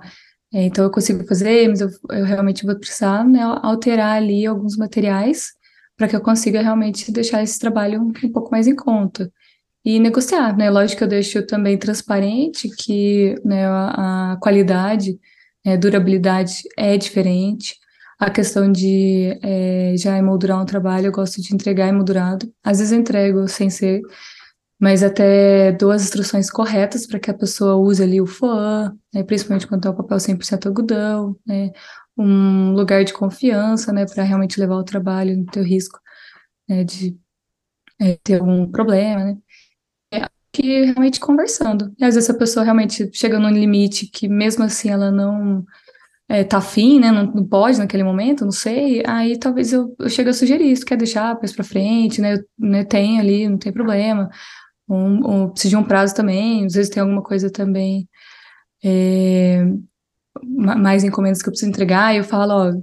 é, 0.54 0.64
então 0.66 0.84
eu 0.84 0.92
consigo 0.92 1.26
fazer, 1.28 1.68
mas 1.68 1.82
eu, 1.82 1.90
eu 2.12 2.26
realmente 2.26 2.66
vou 2.66 2.76
precisar 2.78 3.26
né, 3.26 3.42
alterar 3.64 4.18
ali 4.18 4.46
alguns 4.46 4.78
materiais 4.78 5.50
para 5.98 6.08
que 6.08 6.16
eu 6.16 6.22
consiga 6.22 6.62
realmente 6.62 7.12
deixar 7.12 7.42
esse 7.44 7.60
trabalho 7.60 8.02
um, 8.02 8.08
um 8.24 8.32
pouco 8.32 8.52
mais 8.52 8.68
em 8.68 8.76
conta 8.76 9.32
e 9.86 10.00
negociar, 10.00 10.58
né? 10.58 10.70
Lógico 10.70 11.00
que 11.00 11.04
eu 11.04 11.08
deixo 11.08 11.46
também 11.46 11.78
transparente 11.78 12.70
que 12.70 13.36
né, 13.46 13.68
a, 13.68 14.34
a 14.34 14.38
qualidade, 14.38 15.20
né, 15.64 15.78
durabilidade 15.78 16.64
é 16.76 16.98
diferente. 16.98 17.76
A 18.20 18.30
questão 18.32 18.72
de 18.72 19.38
é, 19.44 19.94
já 19.98 20.18
emoldurar 20.18 20.62
um 20.62 20.66
trabalho, 20.66 21.08
eu 21.08 21.12
gosto 21.12 21.42
de 21.42 21.54
entregar 21.54 21.88
emoldurado. 21.88 22.52
Às 22.64 22.80
vezes 22.80 22.94
entrego 22.94 23.48
sem 23.48 23.70
ser, 23.70 24.02
mas 24.80 25.04
até 25.04 25.72
dou 25.72 25.92
as 25.92 26.04
instruções 26.04 26.50
corretas 26.50 27.08
para 27.08 27.20
que 27.20 27.32
a 27.32 27.34
pessoa 27.34 27.76
use 27.76 28.04
ali 28.04 28.22
o 28.22 28.26
FOAM, 28.28 28.98
né, 29.14 29.24
principalmente 29.24 29.68
quando 29.68 29.88
é 29.88 29.92
o 29.92 29.96
papel 29.96 30.18
100% 30.20 30.68
algodão, 30.68 31.38
né, 31.46 31.72
um 32.18 32.74
lugar 32.74 33.04
de 33.04 33.14
confiança, 33.14 33.92
né, 33.94 34.06
para 34.06 34.24
realmente 34.24 34.60
levar 34.60 34.76
o 34.76 34.84
trabalho 34.84 35.38
no 35.38 35.46
teu 35.46 35.64
risco 35.64 36.00
né, 36.70 36.84
de 36.84 37.18
é, 38.00 38.18
ter 38.24 38.40
algum 38.40 38.70
problema, 38.72 39.26
né 39.26 39.38
que 40.56 40.86
realmente 40.86 41.20
conversando. 41.20 41.94
E 42.00 42.06
às 42.06 42.16
vezes 42.16 42.30
a 42.30 42.34
pessoa 42.34 42.64
realmente 42.64 43.10
chega 43.14 43.38
num 43.38 43.50
limite 43.50 44.08
que 44.08 44.28
mesmo 44.28 44.64
assim 44.64 44.90
ela 44.90 45.12
não 45.12 45.66
é, 46.30 46.44
tá 46.44 46.58
afim, 46.58 47.00
né, 47.00 47.12
não, 47.12 47.26
não, 47.26 47.46
pode 47.46 47.78
naquele 47.78 48.04
momento, 48.04 48.46
não 48.46 48.52
sei, 48.52 49.04
aí 49.06 49.38
talvez 49.38 49.74
eu, 49.74 49.94
eu 50.00 50.10
chegue 50.10 50.30
a 50.30 50.34
sugerir 50.34 50.72
isso, 50.72 50.86
quer 50.86 50.98
deixar 50.98 51.36
mais 51.36 51.54
para 51.54 51.64
frente, 51.64 52.22
né, 52.22 52.38
né, 52.58 52.84
tem 52.84 53.20
ali, 53.20 53.48
não 53.48 53.58
tem 53.58 53.72
problema, 53.72 54.30
um, 54.88 55.44
um, 55.44 55.50
precisa 55.50 55.70
de 55.70 55.78
um 55.78 55.84
prazo 55.84 56.16
também, 56.16 56.66
às 56.66 56.74
vezes 56.74 56.90
tem 56.90 57.02
alguma 57.02 57.22
coisa 57.24 57.50
também, 57.50 58.08
é, 58.84 59.64
mais 60.44 61.04
encomendas 61.04 61.42
que 61.42 61.50
eu 61.50 61.52
preciso 61.52 61.70
entregar, 61.70 62.14
e 62.14 62.18
eu 62.18 62.24
falo, 62.24 62.54
ó, 62.54 62.74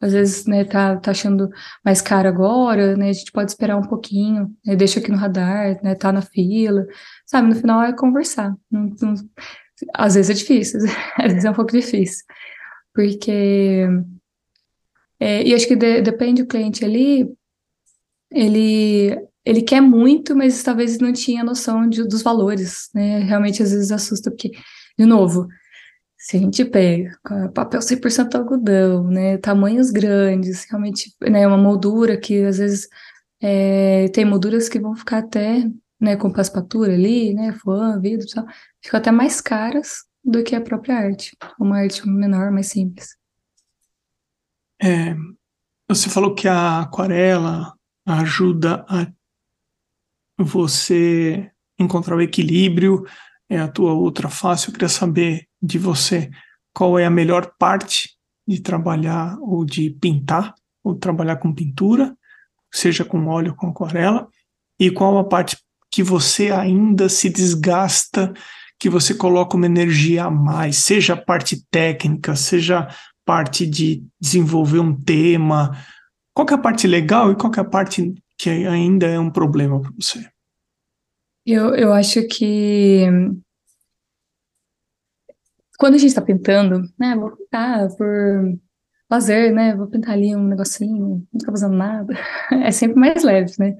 às 0.00 0.12
vezes, 0.12 0.46
né, 0.46 0.64
tá, 0.64 0.96
tá 0.96 1.10
achando 1.10 1.50
mais 1.84 2.00
caro 2.00 2.28
agora, 2.28 2.96
né, 2.96 3.10
a 3.10 3.12
gente 3.12 3.32
pode 3.32 3.50
esperar 3.50 3.76
um 3.76 3.86
pouquinho, 3.86 4.54
né, 4.64 4.76
deixa 4.76 5.00
aqui 5.00 5.10
no 5.10 5.16
radar, 5.16 5.82
né, 5.82 5.94
tá 5.94 6.12
na 6.12 6.22
fila, 6.22 6.86
sabe, 7.26 7.48
no 7.48 7.56
final 7.56 7.82
é 7.82 7.92
conversar, 7.92 8.54
não, 8.70 8.90
não, 9.00 9.14
às 9.94 10.14
vezes 10.14 10.30
é 10.30 10.34
difícil, 10.34 10.80
às 11.18 11.32
vezes 11.32 11.44
é 11.44 11.50
um 11.50 11.54
pouco 11.54 11.72
difícil, 11.72 12.24
porque, 12.94 13.86
é, 15.18 15.42
e 15.42 15.54
acho 15.54 15.66
que 15.66 15.76
de, 15.76 16.02
depende 16.02 16.42
do 16.42 16.48
cliente 16.48 16.84
ali, 16.84 17.28
ele, 18.30 19.18
ele 19.44 19.62
quer 19.62 19.80
muito, 19.80 20.36
mas 20.36 20.62
talvez 20.62 20.98
não 20.98 21.12
tinha 21.12 21.44
noção 21.44 21.88
de, 21.88 22.04
dos 22.06 22.22
valores, 22.22 22.90
né, 22.94 23.20
realmente 23.20 23.62
às 23.62 23.70
vezes 23.70 23.90
assusta, 23.90 24.30
porque, 24.30 24.50
de 24.98 25.06
novo, 25.06 25.48
se 26.16 26.36
a 26.36 26.40
gente 26.40 26.64
pega 26.64 27.18
papel 27.54 27.80
100% 27.80 28.34
algodão, 28.34 29.04
né, 29.08 29.38
tamanhos 29.38 29.90
grandes, 29.90 30.66
realmente, 30.68 31.14
né, 31.22 31.46
uma 31.46 31.56
moldura 31.56 32.18
que 32.18 32.44
às 32.44 32.58
vezes 32.58 32.88
é, 33.40 34.08
tem 34.08 34.24
molduras 34.24 34.68
que 34.68 34.78
vão 34.78 34.94
ficar 34.94 35.18
até, 35.18 35.66
né, 35.98 36.16
com 36.16 36.30
passepatura 36.30 36.92
ali, 36.92 37.32
né, 37.32 37.54
vidro, 38.00 38.26
tal, 38.34 38.46
ficam 38.82 39.00
até 39.00 39.10
mais 39.10 39.40
caras 39.40 40.04
do 40.22 40.44
que 40.44 40.54
a 40.54 40.60
própria 40.60 40.96
arte, 40.96 41.34
uma 41.58 41.78
arte 41.78 42.06
menor, 42.06 42.50
mais 42.50 42.66
simples. 42.66 43.16
É, 44.82 45.14
você 45.88 46.08
falou 46.08 46.34
que 46.34 46.46
a 46.46 46.80
aquarela 46.80 47.74
ajuda 48.06 48.84
a 48.88 49.10
você 50.44 51.50
encontrar 51.78 52.16
o 52.16 52.20
equilíbrio, 52.20 53.04
é 53.48 53.58
a 53.58 53.68
tua 53.68 53.92
outra 53.92 54.28
face. 54.28 54.68
Eu 54.68 54.72
queria 54.72 54.88
saber 54.88 55.46
de 55.62 55.78
você 55.78 56.30
qual 56.74 56.98
é 56.98 57.04
a 57.04 57.10
melhor 57.10 57.52
parte 57.58 58.10
de 58.46 58.60
trabalhar 58.60 59.36
ou 59.40 59.64
de 59.64 59.90
pintar, 59.90 60.54
ou 60.82 60.94
trabalhar 60.94 61.36
com 61.36 61.54
pintura, 61.54 62.16
seja 62.72 63.04
com 63.04 63.26
óleo 63.26 63.50
ou 63.52 63.56
com 63.56 63.68
aquarela, 63.68 64.28
e 64.78 64.90
qual 64.90 65.18
a 65.18 65.24
parte 65.24 65.58
que 65.90 66.02
você 66.02 66.50
ainda 66.50 67.08
se 67.08 67.28
desgasta, 67.28 68.32
que 68.78 68.88
você 68.88 69.14
coloca 69.14 69.56
uma 69.56 69.66
energia 69.66 70.24
a 70.24 70.30
mais, 70.30 70.76
seja 70.76 71.14
a 71.14 71.16
parte 71.16 71.62
técnica, 71.70 72.34
seja 72.34 72.88
parte 73.26 73.66
de 73.66 74.02
desenvolver 74.18 74.78
um 74.78 74.96
tema. 74.96 75.76
Qual 76.34 76.46
é 76.48 76.54
a 76.54 76.58
parte 76.58 76.86
legal 76.86 77.30
e 77.30 77.36
qual 77.36 77.52
é 77.56 77.60
a 77.60 77.64
parte 77.64 78.14
que 78.40 78.48
ainda 78.48 79.06
é 79.06 79.18
um 79.18 79.30
problema 79.30 79.80
para 79.82 79.90
você? 79.90 80.26
Eu, 81.44 81.74
eu 81.74 81.92
acho 81.92 82.26
que 82.26 83.04
quando 85.78 85.94
a 85.94 85.98
gente 85.98 86.08
está 86.08 86.22
pintando, 86.22 86.82
né, 86.98 87.14
vou 87.14 87.36
pintar 87.36 87.88
por 87.96 88.58
lazer, 89.10 89.52
né, 89.52 89.76
vou 89.76 89.88
pintar 89.88 90.14
ali 90.14 90.34
um 90.34 90.46
negocinho, 90.46 91.26
não 91.30 91.38
tô 91.38 91.50
fazendo 91.50 91.76
nada, 91.76 92.14
é 92.64 92.70
sempre 92.70 92.98
mais 92.98 93.22
leve, 93.22 93.52
né, 93.58 93.76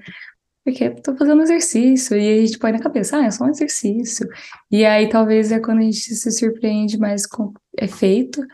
porque 0.63 0.83
estou 0.85 1.17
fazendo 1.17 1.41
exercício 1.41 2.15
e 2.15 2.39
a 2.39 2.45
gente 2.45 2.59
põe 2.59 2.71
na 2.71 2.79
cabeça, 2.79 3.17
ah, 3.17 3.25
é 3.25 3.31
só 3.31 3.45
um 3.45 3.49
exercício. 3.49 4.27
E 4.69 4.85
aí 4.85 5.09
talvez 5.09 5.51
é 5.51 5.59
quando 5.59 5.79
a 5.79 5.83
gente 5.83 6.15
se 6.15 6.31
surpreende 6.31 6.99
mais 6.99 7.25
com 7.25 7.45
o 7.45 7.53
efeito. 7.79 8.45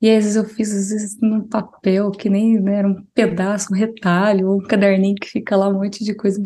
E 0.00 0.10
às 0.10 0.24
vezes 0.24 0.36
eu 0.36 0.44
fiz 0.44 0.72
às 0.72 0.90
vezes 0.90 1.20
num 1.20 1.46
papel 1.46 2.10
que 2.10 2.28
nem 2.28 2.60
né, 2.60 2.76
era 2.76 2.88
um 2.88 3.02
pedaço, 3.14 3.72
um 3.72 3.76
retalho, 3.76 4.48
ou 4.48 4.58
um 4.58 4.66
caderninho 4.66 5.16
que 5.16 5.28
fica 5.28 5.56
lá 5.56 5.68
um 5.68 5.74
monte 5.74 6.04
de 6.04 6.14
coisa. 6.14 6.42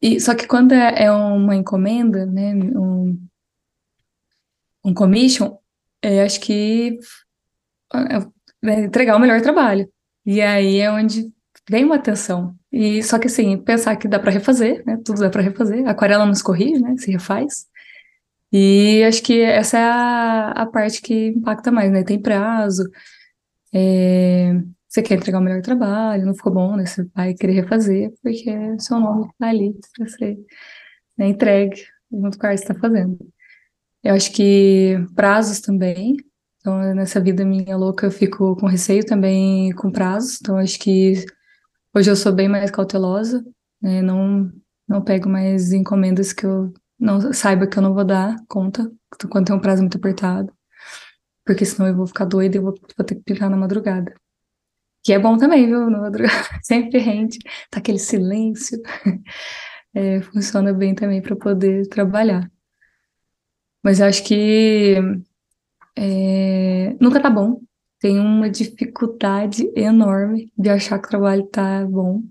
E, 0.00 0.20
só 0.20 0.34
que 0.34 0.46
quando 0.46 0.72
é, 0.72 1.04
é 1.04 1.12
uma 1.12 1.56
encomenda, 1.56 2.26
né, 2.26 2.54
um, 2.54 3.18
um 4.84 4.94
commission, 4.94 5.58
é, 6.02 6.22
acho 6.22 6.40
que 6.40 6.98
é, 7.94 8.70
é 8.70 8.80
entregar 8.84 9.16
o 9.16 9.20
melhor 9.20 9.40
trabalho. 9.40 9.88
E 10.26 10.40
aí 10.40 10.78
é 10.78 10.90
onde 10.90 11.32
vem 11.68 11.84
uma 11.84 11.96
atenção. 11.96 12.54
E 12.70 13.02
só 13.02 13.18
que 13.18 13.26
assim, 13.26 13.56
pensar 13.58 13.96
que 13.96 14.08
dá 14.08 14.18
para 14.18 14.30
refazer, 14.30 14.82
né? 14.86 14.98
Tudo 15.04 15.20
dá 15.20 15.30
para 15.30 15.42
refazer. 15.42 15.86
Aquarela 15.86 16.26
não 16.26 16.34
se 16.34 16.42
corrige, 16.42 16.80
né? 16.80 16.94
Se 16.96 17.10
refaz. 17.10 17.66
E 18.52 19.02
acho 19.04 19.22
que 19.22 19.40
essa 19.40 19.78
é 19.78 19.82
a, 19.82 20.50
a 20.50 20.66
parte 20.66 21.00
que 21.00 21.28
impacta 21.28 21.70
mais, 21.72 21.90
né? 21.90 22.04
Tem 22.04 22.20
prazo, 22.20 22.84
é, 23.72 24.52
você 24.88 25.02
quer 25.02 25.14
entregar 25.14 25.38
o 25.38 25.42
melhor 25.42 25.62
trabalho, 25.62 26.26
não 26.26 26.34
ficou 26.34 26.52
bom, 26.52 26.76
né? 26.76 26.84
Você 26.84 27.04
vai 27.14 27.34
querer 27.34 27.54
refazer, 27.54 28.12
porque 28.22 28.50
é 28.50 28.78
seu 28.78 29.00
nome 29.00 29.28
está 29.30 29.48
ali 29.48 29.74
para 29.96 30.06
ser 30.08 30.38
né, 31.16 31.28
entregue 31.28 31.82
junto 32.10 32.38
com 32.38 32.46
a 32.46 32.50
que 32.50 32.56
está 32.56 32.74
fazendo. 32.74 33.18
Eu 34.04 34.14
acho 34.14 34.32
que 34.32 34.96
prazos 35.14 35.60
também. 35.60 36.16
Então, 36.60 36.94
nessa 36.94 37.20
vida 37.20 37.44
minha 37.44 37.76
louca, 37.76 38.06
eu 38.06 38.10
fico 38.10 38.56
com 38.56 38.66
receio 38.66 39.04
também 39.04 39.72
com 39.74 39.90
prazos. 39.90 40.38
Então, 40.40 40.58
acho 40.58 40.78
que 40.78 41.24
hoje 41.94 42.10
eu 42.10 42.16
sou 42.16 42.32
bem 42.32 42.48
mais 42.48 42.70
cautelosa, 42.70 43.44
né? 43.80 44.02
Não, 44.02 44.52
não 44.88 45.02
pego 45.02 45.28
mais 45.28 45.72
encomendas 45.72 46.32
que 46.32 46.44
eu 46.46 46.72
não 47.02 47.32
saiba 47.32 47.66
que 47.66 47.76
eu 47.76 47.82
não 47.82 47.94
vou 47.94 48.04
dar 48.04 48.36
conta 48.48 48.90
quando 49.28 49.46
tem 49.46 49.56
um 49.56 49.60
prazo 49.60 49.82
muito 49.82 49.98
apertado. 49.98 50.52
Porque 51.44 51.64
senão 51.64 51.88
eu 51.88 51.96
vou 51.96 52.06
ficar 52.06 52.24
doida 52.24 52.56
e 52.56 52.60
vou, 52.60 52.74
vou 52.96 53.04
ter 53.04 53.16
que 53.16 53.22
pintar 53.22 53.50
na 53.50 53.56
madrugada. 53.56 54.14
Que 55.02 55.12
é 55.12 55.18
bom 55.18 55.36
também, 55.36 55.66
viu? 55.66 55.90
Na 55.90 56.00
madrugada 56.00 56.32
sempre 56.62 56.98
rende, 56.98 57.38
tá 57.70 57.80
aquele 57.80 57.98
silêncio. 57.98 58.80
É, 59.94 60.22
funciona 60.22 60.72
bem 60.72 60.94
também 60.94 61.20
para 61.20 61.36
poder 61.36 61.86
trabalhar. 61.86 62.50
Mas 63.82 64.00
eu 64.00 64.06
acho 64.06 64.24
que 64.24 64.96
é, 65.94 66.96
nunca 66.98 67.20
tá 67.20 67.28
bom. 67.28 67.60
Tem 68.00 68.18
uma 68.18 68.48
dificuldade 68.48 69.70
enorme 69.76 70.50
de 70.56 70.70
achar 70.70 70.98
que 70.98 71.08
o 71.08 71.10
trabalho 71.10 71.46
tá 71.48 71.84
bom. 71.84 72.22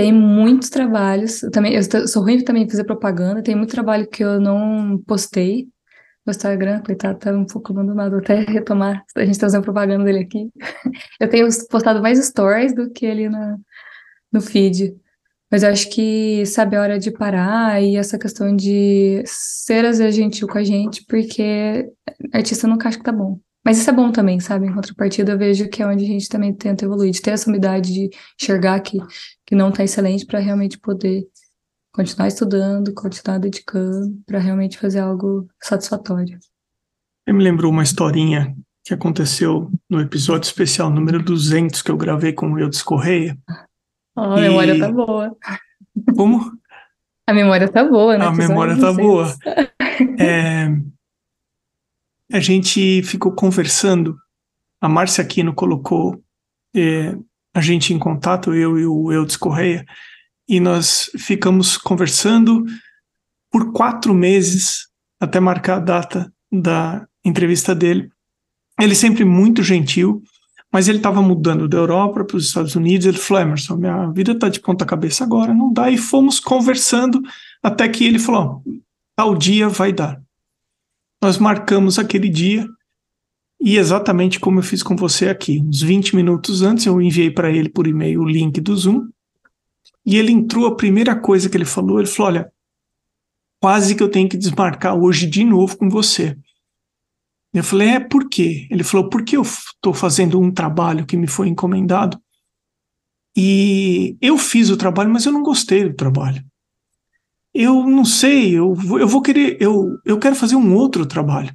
Tem 0.00 0.14
muitos 0.14 0.70
trabalhos, 0.70 1.42
eu 1.42 1.50
também, 1.50 1.74
eu 1.74 2.08
sou 2.08 2.22
ruim 2.22 2.42
também 2.42 2.66
fazer 2.66 2.84
propaganda, 2.84 3.42
tem 3.42 3.54
muito 3.54 3.70
trabalho 3.70 4.08
que 4.08 4.24
eu 4.24 4.40
não 4.40 4.96
postei. 5.06 5.68
no 6.26 6.30
Instagram, 6.30 6.82
coitado, 6.82 7.18
tá 7.18 7.30
um 7.32 7.44
pouco 7.44 7.70
abandonado, 7.70 8.16
até 8.16 8.40
retomar, 8.48 9.04
a 9.14 9.24
gente 9.26 9.38
tá 9.38 9.46
usando 9.46 9.62
propaganda 9.62 10.02
dele 10.04 10.20
aqui. 10.20 10.50
Eu 11.20 11.28
tenho 11.28 11.46
postado 11.68 12.00
mais 12.00 12.18
stories 12.24 12.74
do 12.74 12.90
que 12.90 13.04
ele 13.04 13.28
na, 13.28 13.58
no 14.32 14.40
feed. 14.40 14.96
Mas 15.50 15.62
eu 15.62 15.70
acho 15.70 15.90
que 15.90 16.46
sabe 16.46 16.76
a 16.76 16.80
hora 16.80 16.98
de 16.98 17.10
parar 17.10 17.82
e 17.82 17.96
essa 17.96 18.18
questão 18.18 18.56
de 18.56 19.22
ser 19.26 19.84
às 19.84 19.98
vezes 19.98 20.16
gentil 20.16 20.48
com 20.48 20.56
a 20.58 20.64
gente, 20.64 21.04
porque 21.06 21.90
artista 22.32 22.66
nunca 22.66 22.88
acha 22.88 22.96
que 22.98 23.04
tá 23.04 23.12
bom. 23.12 23.38
Mas 23.64 23.78
isso 23.78 23.90
é 23.90 23.92
bom 23.92 24.10
também, 24.10 24.40
sabe? 24.40 24.66
Em 24.66 24.72
contrapartida, 24.72 25.32
eu 25.32 25.38
vejo 25.38 25.68
que 25.68 25.82
é 25.82 25.86
onde 25.86 26.04
a 26.04 26.08
gente 26.08 26.28
também 26.28 26.52
tenta 26.54 26.84
evoluir, 26.84 27.12
de 27.12 27.20
ter 27.20 27.32
essa 27.32 27.48
humildade 27.48 27.92
de 27.92 28.10
enxergar 28.40 28.80
que, 28.80 28.98
que 29.46 29.54
não 29.54 29.70
tá 29.70 29.84
excelente 29.84 30.24
para 30.24 30.38
realmente 30.38 30.78
poder 30.78 31.26
continuar 31.92 32.28
estudando, 32.28 32.94
continuar 32.94 33.38
dedicando, 33.38 34.18
para 34.26 34.38
realmente 34.38 34.78
fazer 34.78 35.00
algo 35.00 35.46
satisfatório. 35.62 36.38
Eu 37.26 37.34
me 37.34 37.44
lembrou 37.44 37.70
uma 37.70 37.82
historinha 37.82 38.54
que 38.84 38.94
aconteceu 38.94 39.70
no 39.88 40.00
episódio 40.00 40.46
especial 40.46 40.88
número 40.88 41.22
200 41.22 41.82
que 41.82 41.90
eu 41.90 41.96
gravei 41.96 42.32
com 42.32 42.52
o 42.52 42.58
Eudes 42.58 42.82
Correia. 42.82 43.36
Oh, 44.16 44.22
a 44.22 44.38
e... 44.38 44.42
memória 44.42 44.78
tá 44.78 44.90
boa. 44.90 45.36
Como? 46.16 46.52
A 47.26 47.34
memória 47.34 47.68
tá 47.68 47.84
boa, 47.84 48.18
né? 48.18 48.24
A 48.24 48.32
memória 48.32 48.76
tá 48.78 48.92
boa. 48.92 49.32
É... 50.18 50.68
A 52.32 52.38
gente 52.40 53.02
ficou 53.02 53.32
conversando, 53.32 54.16
a 54.80 54.88
Márcia 54.88 55.22
Aquino 55.22 55.52
colocou 55.52 56.22
é, 56.74 57.16
a 57.54 57.60
gente 57.60 57.92
em 57.92 57.98
contato, 57.98 58.54
eu 58.54 58.78
e 58.78 58.86
o 58.86 59.12
Eudes 59.12 59.36
Correia, 59.36 59.84
e 60.48 60.60
nós 60.60 61.10
ficamos 61.18 61.76
conversando 61.76 62.64
por 63.50 63.72
quatro 63.72 64.14
meses 64.14 64.88
até 65.20 65.40
marcar 65.40 65.76
a 65.76 65.80
data 65.80 66.32
da 66.50 67.06
entrevista 67.24 67.74
dele. 67.74 68.08
Ele 68.80 68.94
sempre 68.94 69.24
muito 69.24 69.62
gentil, 69.62 70.22
mas 70.72 70.88
ele 70.88 70.98
estava 70.98 71.20
mudando 71.20 71.68
da 71.68 71.78
Europa 71.78 72.24
para 72.24 72.36
os 72.36 72.46
Estados 72.46 72.74
Unidos. 72.74 73.06
Ele 73.06 73.18
falou: 73.18 73.42
Emerson, 73.42 73.76
minha 73.76 74.10
vida 74.12 74.32
está 74.32 74.48
de 74.48 74.60
ponta 74.60 74.86
cabeça 74.86 75.24
agora, 75.24 75.52
não 75.52 75.72
dá. 75.72 75.90
E 75.90 75.98
fomos 75.98 76.40
conversando 76.40 77.20
até 77.62 77.88
que 77.88 78.04
ele 78.04 78.18
falou: 78.18 78.62
tal 79.16 79.36
dia 79.36 79.68
vai 79.68 79.92
dar. 79.92 80.20
Nós 81.22 81.38
marcamos 81.38 81.98
aquele 81.98 82.28
dia 82.28 82.66
e 83.60 83.76
exatamente 83.76 84.40
como 84.40 84.58
eu 84.58 84.62
fiz 84.62 84.82
com 84.82 84.96
você 84.96 85.28
aqui, 85.28 85.60
uns 85.60 85.82
20 85.82 86.16
minutos 86.16 86.62
antes, 86.62 86.86
eu 86.86 87.00
enviei 87.00 87.30
para 87.30 87.50
ele 87.50 87.68
por 87.68 87.86
e-mail 87.86 88.22
o 88.22 88.28
link 88.28 88.60
do 88.60 88.74
Zoom. 88.74 89.08
E 90.04 90.16
ele 90.16 90.32
entrou, 90.32 90.66
a 90.66 90.76
primeira 90.76 91.14
coisa 91.14 91.50
que 91.50 91.56
ele 91.56 91.66
falou, 91.66 91.98
ele 91.98 92.08
falou: 92.08 92.32
Olha, 92.32 92.52
quase 93.60 93.94
que 93.94 94.02
eu 94.02 94.10
tenho 94.10 94.28
que 94.28 94.38
desmarcar 94.38 94.96
hoje 94.96 95.26
de 95.26 95.44
novo 95.44 95.76
com 95.76 95.90
você. 95.90 96.36
Eu 97.52 97.62
falei, 97.62 97.88
é 97.88 98.00
por 98.00 98.28
quê? 98.28 98.66
Ele 98.70 98.82
falou, 98.82 99.10
porque 99.10 99.36
eu 99.36 99.42
estou 99.42 99.92
fazendo 99.92 100.40
um 100.40 100.50
trabalho 100.50 101.04
que 101.04 101.16
me 101.16 101.26
foi 101.26 101.48
encomendado 101.48 102.20
e 103.36 104.16
eu 104.20 104.38
fiz 104.38 104.70
o 104.70 104.76
trabalho, 104.76 105.10
mas 105.10 105.26
eu 105.26 105.32
não 105.32 105.42
gostei 105.42 105.84
do 105.88 105.94
trabalho. 105.94 106.44
Eu 107.52 107.84
não 107.86 108.04
sei, 108.04 108.52
eu, 108.56 108.76
eu 108.98 109.08
vou 109.08 109.20
querer, 109.20 109.56
eu, 109.60 109.98
eu 110.04 110.18
quero 110.18 110.36
fazer 110.36 110.56
um 110.56 110.74
outro 110.74 111.04
trabalho. 111.04 111.54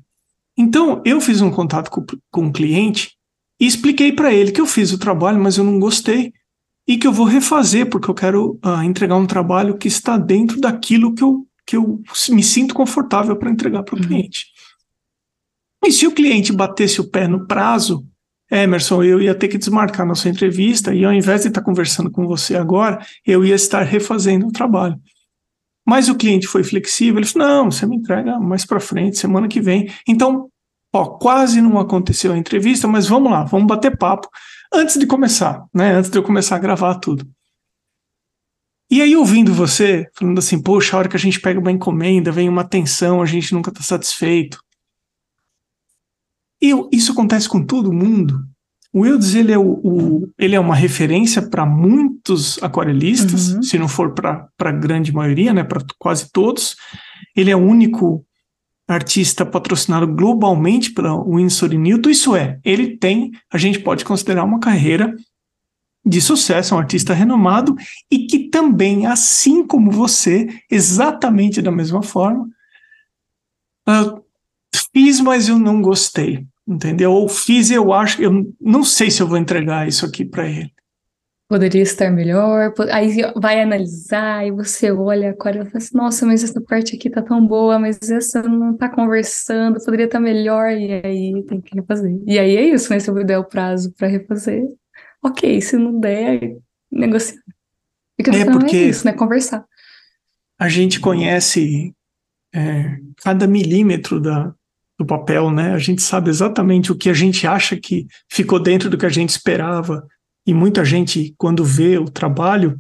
Então, 0.58 1.02
eu 1.06 1.20
fiz 1.22 1.42
um 1.42 1.52
contato 1.52 1.90
com, 1.90 2.06
com 2.32 2.42
um 2.42 2.52
cliente 2.52 3.12
e 3.60 3.66
expliquei 3.66 4.12
para 4.12 4.34
ele 4.34 4.52
que 4.52 4.60
eu 4.60 4.66
fiz 4.66 4.92
o 4.92 4.98
trabalho, 4.98 5.40
mas 5.40 5.58
eu 5.58 5.64
não 5.64 5.80
gostei 5.80 6.34
e 6.88 6.98
que 6.98 7.08
eu 7.08 7.12
vou 7.12 7.26
refazer 7.26 7.90
porque 7.90 8.10
eu 8.10 8.14
quero 8.14 8.60
uh, 8.64 8.84
entregar 8.84 9.16
um 9.16 9.26
trabalho 9.26 9.78
que 9.78 9.88
está 9.88 10.18
dentro 10.18 10.60
daquilo 10.60 11.14
que 11.14 11.24
eu, 11.24 11.46
que 11.66 11.76
eu 11.76 12.02
me 12.30 12.44
sinto 12.44 12.74
confortável 12.76 13.36
para 13.36 13.50
entregar 13.50 13.84
para 13.84 13.96
o 13.96 13.98
uhum. 13.98 14.06
cliente. 14.06 14.48
E 15.86 15.92
se 15.92 16.08
o 16.08 16.12
cliente 16.12 16.52
batesse 16.52 17.00
o 17.00 17.10
pé 17.10 17.28
no 17.28 17.46
prazo, 17.48 18.06
Emerson, 18.50 19.04
eu 19.04 19.22
ia 19.22 19.36
ter 19.36 19.48
que 19.48 19.58
desmarcar 19.58 20.06
nossa 20.06 20.30
entrevista 20.30 20.94
e 20.94 21.04
ao 21.04 21.14
invés 21.14 21.42
de 21.42 21.48
estar 21.48 21.62
conversando 21.62 22.12
com 22.12 22.28
você 22.28 22.56
agora, 22.56 23.04
eu 23.26 23.44
ia 23.44 23.56
estar 23.56 23.82
refazendo 23.82 24.48
o 24.48 24.52
trabalho. 24.52 25.00
Mas 25.86 26.10
o 26.10 26.16
cliente 26.16 26.48
foi 26.48 26.64
flexível, 26.64 27.20
ele 27.20 27.28
falou: 27.28 27.48
não, 27.48 27.72
você 27.72 27.86
me 27.86 27.96
entrega 27.98 28.40
mais 28.40 28.66
para 28.66 28.80
frente, 28.80 29.18
semana 29.18 29.48
que 29.48 29.62
vem. 29.62 29.92
Então, 30.08 30.50
ó, 30.94 31.06
quase 31.06 31.62
não 31.62 31.78
aconteceu 31.78 32.34
a 32.34 32.38
entrevista, 32.38 32.88
mas 32.88 33.08
vamos 33.08 33.32
lá, 33.32 33.44
vamos 33.44 33.68
bater 33.68 33.98
papo 33.98 34.28
antes 34.74 34.98
de 34.98 35.06
começar, 35.06 35.64
né? 35.74 35.94
Antes 35.94 36.10
de 36.10 36.18
eu 36.18 36.24
começar 36.24 36.56
a 36.56 36.60
gravar 36.60 36.96
tudo. 36.96 37.26
E 38.90 39.02
aí, 39.02 39.16
ouvindo 39.16 39.54
você, 39.54 40.08
falando 40.14 40.38
assim, 40.38 40.62
poxa, 40.62 40.96
a 40.96 41.00
hora 41.00 41.10
que 41.10 41.16
a 41.16 41.20
gente 41.20 41.40
pega 41.40 41.60
uma 41.60 41.72
encomenda, 41.72 42.32
vem 42.32 42.48
uma 42.48 42.64
tensão, 42.64 43.22
a 43.22 43.26
gente 43.26 43.54
nunca 43.54 43.72
está 43.72 43.82
satisfeito. 43.82 44.60
E 46.62 46.72
isso 46.92 47.12
acontece 47.12 47.50
com 47.50 47.64
todo 47.64 47.92
mundo. 47.92 48.40
O 48.96 49.02
Wildes 49.02 49.36
ele 49.36 49.52
é, 49.52 49.58
o, 49.58 49.82
o 49.84 50.34
ele 50.40 50.56
é 50.56 50.60
uma 50.60 50.74
referência 50.74 51.42
para 51.42 51.66
muitos 51.66 52.58
aquarelistas, 52.64 53.50
uhum. 53.50 53.62
se 53.62 53.78
não 53.78 53.90
for 53.90 54.14
para 54.14 54.48
a 54.58 54.72
grande 54.72 55.12
maioria, 55.12 55.54
né, 55.54 55.66
para 55.66 55.84
quase 56.00 56.32
todos. 56.32 56.78
Ele 57.36 57.52
é 57.52 57.56
o 57.58 57.60
único 57.60 58.26
artista 58.88 59.46
patrocinado 59.46 60.08
globalmente 60.08 60.92
pela 60.92 61.14
Winsor 61.14 61.74
e 61.74 61.78
Newton. 61.78 62.10
Isso 62.10 62.38
é, 62.38 62.58
ele 62.64 62.96
tem, 62.96 63.34
a 63.52 63.58
gente 63.58 63.80
pode 63.80 64.06
considerar 64.06 64.46
uma 64.46 64.62
carreira 64.62 65.14
de 66.06 66.22
sucesso, 66.22 66.74
é 66.74 66.78
um 66.78 66.80
artista 66.80 67.14
renomado 67.14 67.76
e 68.10 68.20
que 68.28 68.48
também, 68.48 69.08
assim 69.08 69.68
como 69.68 69.92
você, 69.92 70.48
exatamente 70.72 71.62
da 71.62 71.72
mesma 71.72 72.02
forma, 72.02 72.48
uh, 73.90 74.24
fiz, 74.94 75.20
mas 75.20 75.50
eu 75.50 75.60
não 75.60 75.82
gostei, 75.82 76.48
entendeu? 76.68 77.12
Ou 77.12 77.28
fiz, 77.28 77.70
eu 77.70 77.94
acho, 77.94 78.22
eu 78.22 78.54
não 78.60 78.84
sei 78.84 79.12
se 79.12 79.22
eu 79.22 79.28
vou 79.28 79.38
entregar 79.38 79.88
isso 79.88 80.06
aqui 80.06 80.26
para 80.26 80.48
ele. 80.48 80.72
Poderia 81.48 81.84
estar 81.84 82.10
melhor, 82.10 82.74
aí 82.92 83.18
vai 83.36 83.62
analisar 83.62 84.48
e 84.48 84.50
você 84.50 84.92
olha 84.92 85.30
agora 85.30 85.58
e 85.58 85.66
fala 85.66 85.78
assim, 85.78 85.96
nossa, 85.96 86.26
mas 86.26 86.44
essa 86.44 86.60
parte 86.60 86.96
aqui 86.96 87.08
tá 87.08 87.22
tão 87.22 87.46
boa, 87.46 87.78
mas 87.78 88.02
essa 88.10 88.42
não 88.42 88.76
tá 88.76 88.90
conversando, 88.90 89.84
poderia 89.84 90.08
estar 90.08 90.20
melhor, 90.20 90.72
e 90.72 90.92
aí 90.92 91.44
tem 91.44 91.62
que 91.62 91.76
refazer. 91.76 92.20
E 92.26 92.40
aí 92.40 92.58
é 92.58 92.64
isso, 92.64 92.92
né? 92.92 93.00
Se 93.00 93.12
eu 93.12 93.24
der 93.24 93.38
o 93.38 93.44
prazo 93.44 93.94
para 93.94 94.08
refazer, 94.08 94.66
ok, 95.24 95.62
se 95.62 95.78
não 95.78 96.00
der, 96.00 96.58
negociar. 96.92 97.40
Porque 98.18 98.36
é, 98.36 98.46
porque 98.46 98.76
é 98.76 98.84
isso, 98.86 99.06
né? 99.06 99.14
Conversar. 99.14 99.64
A 100.58 100.68
gente 100.68 101.00
conhece 101.00 101.94
é, 102.56 102.98
cada 103.18 103.46
milímetro 103.46 104.20
da, 104.20 104.52
do 104.98 105.06
papel, 105.06 105.52
né? 105.52 105.74
A 105.74 105.78
gente 105.78 106.02
sabe 106.02 106.30
exatamente 106.30 106.92
o 106.92 106.96
que 106.96 107.10
a 107.10 107.14
gente 107.14 107.46
acha 107.46 107.76
que 107.76 108.08
ficou 108.30 108.60
dentro 108.60 108.90
do 108.90 108.98
que 108.98 109.06
a 109.06 109.10
gente 109.10 109.30
esperava. 109.30 110.06
E 110.48 110.54
muita 110.54 110.86
gente, 110.86 111.34
quando 111.38 111.64
vê 111.64 111.98
o 111.98 112.06
trabalho, 112.06 112.80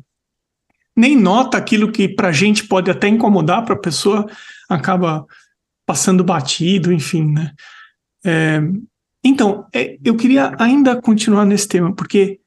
nem 0.96 1.16
nota 1.16 1.58
aquilo 1.58 1.92
que 1.92 2.08
para 2.08 2.30
a 2.30 2.32
gente 2.32 2.68
pode 2.68 2.90
até 2.90 3.08
incomodar, 3.08 3.66
para 3.66 3.76
a 3.76 3.80
pessoa 3.80 4.26
acaba 4.70 5.26
passando 5.86 6.24
batido, 6.24 6.92
enfim, 6.92 7.32
né? 7.32 7.52
É, 8.26 8.60
então, 9.24 9.68
é, 9.74 9.98
eu 10.04 10.16
queria 10.16 10.56
ainda 10.58 11.00
continuar 11.02 11.46
nesse 11.46 11.68
tema, 11.68 11.94
porque 11.94 12.40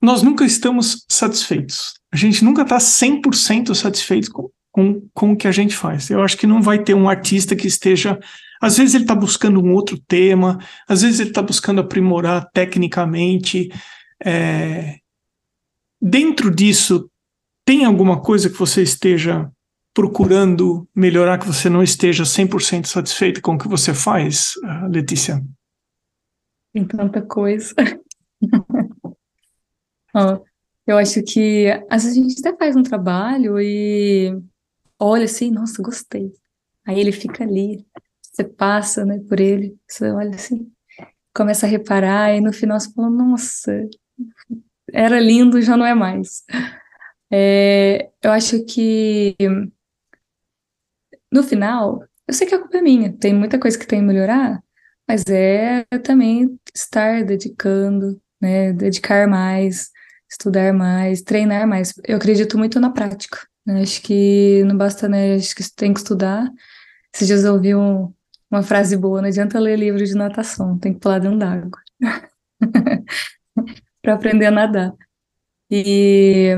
nós 0.00 0.22
nunca 0.22 0.44
estamos 0.44 1.04
satisfeitos. 1.08 1.94
A 2.12 2.16
gente 2.16 2.44
nunca 2.44 2.62
está 2.62 2.76
100% 2.76 3.74
satisfeito 3.74 4.30
com, 4.30 4.50
com, 4.74 5.08
com 5.14 5.32
o 5.32 5.36
que 5.36 5.46
a 5.46 5.52
gente 5.52 5.76
faz. 5.76 6.10
Eu 6.10 6.20
acho 6.20 6.36
que 6.36 6.48
não 6.48 6.60
vai 6.60 6.82
ter 6.82 6.94
um 6.94 7.08
artista 7.08 7.54
que 7.54 7.68
esteja. 7.68 8.18
Às 8.60 8.76
vezes 8.76 8.96
ele 8.96 9.04
está 9.04 9.14
buscando 9.14 9.62
um 9.62 9.72
outro 9.72 9.96
tema, 9.96 10.58
às 10.88 11.02
vezes 11.02 11.20
ele 11.20 11.28
está 11.28 11.40
buscando 11.40 11.80
aprimorar 11.80 12.50
tecnicamente. 12.52 13.70
É... 14.20 14.96
Dentro 16.02 16.52
disso, 16.52 17.08
tem 17.64 17.84
alguma 17.84 18.20
coisa 18.20 18.50
que 18.50 18.58
você 18.58 18.82
esteja 18.82 19.48
procurando 19.94 20.88
melhorar, 20.92 21.38
que 21.38 21.46
você 21.46 21.70
não 21.70 21.80
esteja 21.80 22.24
100% 22.24 22.86
satisfeito 22.86 23.40
com 23.40 23.54
o 23.54 23.58
que 23.58 23.68
você 23.68 23.94
faz, 23.94 24.54
Letícia? 24.90 25.40
Tem 26.72 26.84
tanta 26.84 27.22
coisa. 27.22 27.72
oh, 30.12 30.42
eu 30.84 30.98
acho 30.98 31.22
que 31.22 31.68
às 31.88 32.02
vezes 32.02 32.18
a 32.18 32.20
gente 32.20 32.40
até 32.40 32.58
faz 32.58 32.74
um 32.74 32.82
trabalho 32.82 33.60
e 33.60 34.36
olha 34.98 35.24
assim, 35.24 35.50
nossa, 35.50 35.82
gostei. 35.82 36.32
Aí 36.86 36.98
ele 37.00 37.12
fica 37.12 37.44
ali, 37.44 37.84
você 38.22 38.44
passa, 38.44 39.04
né, 39.04 39.20
por 39.28 39.40
ele, 39.40 39.76
você 39.88 40.10
olha 40.10 40.30
assim, 40.34 40.70
começa 41.34 41.66
a 41.66 41.68
reparar, 41.68 42.34
e 42.34 42.40
no 42.40 42.52
final 42.52 42.78
você 42.80 42.92
fala, 42.92 43.10
nossa, 43.10 43.88
era 44.92 45.20
lindo, 45.20 45.60
já 45.62 45.76
não 45.76 45.86
é 45.86 45.94
mais. 45.94 46.44
É, 47.32 48.10
eu 48.22 48.30
acho 48.32 48.64
que 48.64 49.36
no 51.32 51.42
final, 51.42 52.02
eu 52.28 52.34
sei 52.34 52.46
que 52.46 52.54
a 52.54 52.60
culpa 52.60 52.78
é 52.78 52.82
minha, 52.82 53.12
tem 53.12 53.34
muita 53.34 53.58
coisa 53.58 53.78
que 53.78 53.86
tem 53.86 54.00
que 54.00 54.06
melhorar, 54.06 54.62
mas 55.08 55.24
é 55.28 55.84
também 56.02 56.58
estar 56.74 57.24
dedicando, 57.24 58.20
né, 58.40 58.72
dedicar 58.72 59.26
mais, 59.28 59.90
estudar 60.30 60.72
mais, 60.72 61.22
treinar 61.22 61.66
mais. 61.66 61.92
Eu 62.04 62.16
acredito 62.16 62.56
muito 62.56 62.78
na 62.80 62.90
prática. 62.90 63.38
Acho 63.66 64.02
que 64.02 64.62
não 64.64 64.76
basta, 64.76 65.08
né? 65.08 65.34
Acho 65.34 65.54
que 65.54 65.62
tem 65.74 65.92
que 65.92 66.00
estudar. 66.00 66.50
Esses 67.14 67.26
dias 67.26 67.44
eu 67.44 67.54
ouvi 67.54 67.74
um, 67.74 68.12
uma 68.50 68.62
frase 68.62 68.96
boa, 68.96 69.20
não 69.20 69.28
adianta 69.28 69.58
ler 69.58 69.78
livro 69.78 70.04
de 70.04 70.14
natação, 70.14 70.78
tem 70.78 70.92
que 70.92 71.00
pular 71.00 71.18
dentro 71.18 71.38
d'água 71.38 71.70
para 74.02 74.14
aprender 74.14 74.46
a 74.46 74.50
nadar. 74.50 74.92
E 75.70 76.50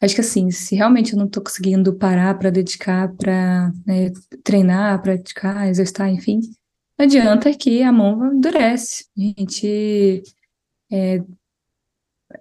acho 0.00 0.14
que 0.14 0.20
assim, 0.20 0.50
se 0.50 0.74
realmente 0.76 1.12
eu 1.12 1.18
não 1.18 1.26
estou 1.26 1.42
conseguindo 1.42 1.94
parar 1.96 2.38
para 2.38 2.50
dedicar, 2.50 3.12
para 3.16 3.70
né, 3.86 4.10
treinar, 4.42 5.02
praticar, 5.02 5.68
exercitar, 5.68 6.08
enfim, 6.08 6.40
não 6.98 7.06
adianta 7.06 7.56
que 7.56 7.82
a 7.82 7.92
mão 7.92 8.34
endurece. 8.34 9.06
A 9.16 9.20
gente 9.20 10.22
é, 10.90 11.22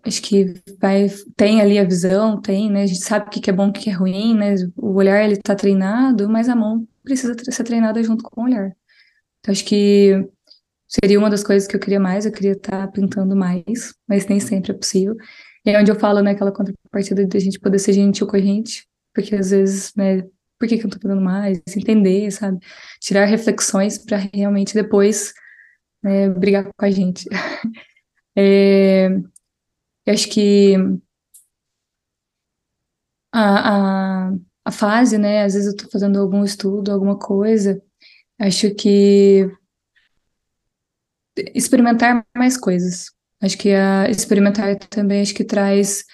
acho 0.04 0.22
que 0.22 0.54
vai, 0.80 1.08
tem 1.36 1.62
ali 1.62 1.80
a 1.80 1.84
visão, 1.84 2.42
tem, 2.42 2.70
né? 2.70 2.84
A 2.84 2.86
gente 2.86 3.04
sabe 3.04 3.28
o 3.28 3.30
que 3.30 3.50
é 3.50 3.54
bom, 3.54 3.70
o 3.70 3.74
que 3.74 3.90
é 3.90 3.94
ruim, 3.94 4.36
né? 4.36 4.56
O 4.76 4.94
olhar 4.96 5.24
ele 5.24 5.38
tá 5.38 5.56
treinado, 5.56 6.30
mas 6.30 6.50
a 6.50 6.56
mão 6.56 6.88
precisa 7.04 7.36
ser 7.38 7.64
treinada 7.64 8.02
junto 8.04 8.24
com 8.24 8.42
o 8.42 8.44
olhar. 8.46 8.76
Então, 9.40 9.52
acho 9.52 9.66
que 9.66 10.28
seria 10.88 11.20
uma 11.20 11.30
das 11.30 11.44
coisas 11.44 11.68
que 11.68 11.76
eu 11.76 11.80
queria 11.80 12.00
mais, 12.00 12.26
eu 12.26 12.32
queria 12.32 12.54
estar 12.54 12.88
tá 12.88 12.92
pintando 12.92 13.36
mais, 13.36 13.94
mas 14.08 14.28
nem 14.28 14.40
sempre 14.40 14.72
é 14.72 14.76
possível. 14.76 15.16
E 15.66 15.70
é 15.72 15.80
onde 15.80 15.92
eu 15.92 16.00
falo, 16.00 16.22
né, 16.22 16.32
aquela 16.32 16.52
contrapartida 16.52 17.26
de 17.26 17.38
a 17.38 17.40
gente 17.42 17.60
poder 17.60 17.80
ser 17.80 17.94
gentil 17.94 18.28
com 18.28 18.36
a 18.38 18.40
gente, 18.40 18.88
porque 19.14 19.36
às 19.36 19.52
vezes, 19.52 19.94
né, 19.96 20.24
por 20.60 20.68
que, 20.68 20.78
que 20.78 20.86
eu 20.86 20.90
tô 20.90 21.00
pintando 21.00 21.22
mais? 21.22 21.62
Entender, 21.76 22.32
sabe? 22.32 22.60
Tirar 23.02 23.26
reflexões 23.26 23.98
para 23.98 24.18
realmente 24.34 24.74
depois 24.74 25.34
né, 26.04 26.30
brigar 26.30 26.66
com 26.66 26.86
a 26.86 26.92
gente. 26.92 27.26
é, 28.36 29.10
eu 30.08 30.14
acho 30.14 30.30
que 30.30 30.74
a, 33.34 34.30
a, 34.30 34.34
a 34.66 34.72
fase, 34.72 35.18
né? 35.18 35.44
Às 35.44 35.54
vezes 35.54 35.68
eu 35.68 35.76
estou 35.76 35.92
fazendo 35.92 36.18
algum 36.18 36.46
estudo, 36.46 36.92
alguma 36.92 37.20
coisa, 37.20 37.82
acho 38.40 38.74
que 38.74 39.52
experimentar 41.54 42.26
mais 42.36 42.58
coisas. 42.58 43.12
Acho 43.42 43.58
que 43.58 43.72
a 43.74 44.10
experimentar 44.10 44.78
também 44.90 45.22
acho 45.22 45.36
que 45.36 45.44
traz 45.44 46.06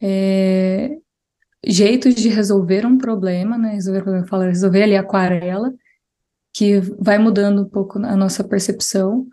é, 0.00 0.90
jeitos 1.66 2.14
de 2.14 2.28
resolver 2.28 2.84
um 2.84 2.98
problema, 2.98 3.56
né? 3.56 3.72
Resolver 3.72 4.02
problema, 4.02 4.26
fala, 4.26 4.46
resolver 4.46 4.82
ali 4.82 4.94
a 4.94 5.00
aquarela, 5.00 5.72
que 6.52 6.80
vai 7.00 7.16
mudando 7.18 7.62
um 7.62 7.68
pouco 7.68 7.98
a 7.98 8.14
nossa 8.14 8.44
percepção 8.44 9.26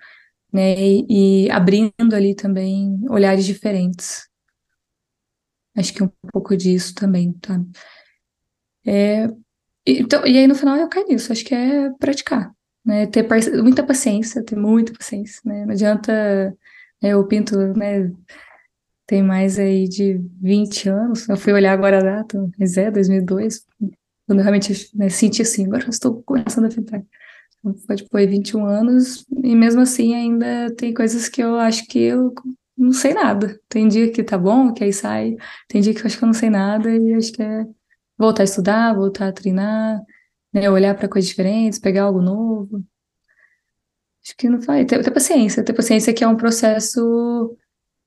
né? 0.54 0.76
E, 0.78 1.46
e 1.46 1.52
abrindo 1.52 2.14
ali 2.14 2.36
também 2.36 3.00
olhares 3.10 3.46
diferentes. 3.46 4.30
Acho 5.76 5.94
que 5.94 6.04
um 6.04 6.10
pouco 6.32 6.56
disso 6.56 6.94
também, 6.94 7.34
tá? 7.34 7.60
É, 8.86 9.28
então, 9.86 10.26
e 10.26 10.38
aí 10.38 10.48
no 10.48 10.56
final 10.56 10.78
eu 10.78 10.88
caio 10.88 11.08
nisso, 11.08 11.32
acho 11.32 11.44
que 11.44 11.56
é 11.56 11.90
praticar, 12.00 12.54
né? 12.86 13.08
Ter 13.08 13.28
muita 13.64 13.84
paciência, 13.84 14.44
ter 14.44 14.56
muita 14.56 14.94
paciência, 14.94 15.42
né? 15.46 15.66
Não 15.66 15.72
adianta, 15.74 16.56
né, 17.02 17.10
eu 17.10 17.28
pinto, 17.28 17.58
né? 17.74 18.12
Tem 19.08 19.24
mais 19.24 19.60
aí 19.60 19.88
de 19.88 20.18
20 20.42 20.90
anos, 20.90 21.28
eu 21.28 21.36
fui 21.38 21.54
olhar 21.54 21.74
agora 21.74 22.00
a 22.00 22.04
data, 22.04 22.50
mas 22.58 22.78
é 22.78 22.90
2002, 22.92 23.66
quando 24.26 24.40
eu 24.40 24.44
realmente 24.44 24.90
né, 24.96 25.10
senti 25.10 25.42
assim, 25.42 25.66
agora 25.66 25.84
eu 25.84 25.90
estou 25.90 26.24
começando 26.24 26.66
a 26.66 26.70
pintar 26.70 27.04
pode 27.88 28.08
pôr 28.10 28.28
21 28.28 28.66
anos, 28.66 29.26
e 29.44 29.56
mesmo 29.56 29.82
assim 29.82 30.14
ainda 30.14 30.74
tem 30.76 30.94
coisas 30.94 31.30
que 31.30 31.42
eu 31.42 31.56
acho 31.56 31.88
que 31.88 32.00
eu 32.00 32.34
não 32.78 32.92
sei 32.92 33.14
nada. 33.14 33.60
Tem 33.70 33.88
dia 33.88 34.12
que 34.12 34.24
tá 34.24 34.38
bom, 34.38 34.74
que 34.74 34.84
aí 34.84 34.94
sai, 34.94 35.36
tem 35.68 35.82
dia 35.82 35.94
que 35.94 36.02
eu 36.02 36.06
acho 36.06 36.18
que 36.18 36.24
eu 36.24 36.28
não 36.28 36.34
sei 36.34 36.50
nada, 36.50 36.90
e 36.90 37.14
acho 37.14 37.32
que 37.32 37.42
é 37.42 37.66
voltar 38.18 38.44
a 38.44 38.46
estudar, 38.46 38.94
voltar 38.96 39.30
a 39.30 39.34
treinar, 39.34 40.02
né, 40.54 40.70
olhar 40.70 40.96
para 40.96 41.08
coisas 41.10 41.30
diferentes, 41.30 41.80
pegar 41.80 42.04
algo 42.04 42.22
novo. 42.22 42.84
Acho 44.24 44.36
que 44.38 44.50
não 44.50 44.60
vai. 44.60 44.86
Ter, 44.86 45.04
ter 45.04 45.12
paciência, 45.12 45.64
ter 45.64 45.74
paciência 45.74 46.14
que 46.14 46.24
é 46.24 46.28
um 46.28 46.38
processo 46.38 47.58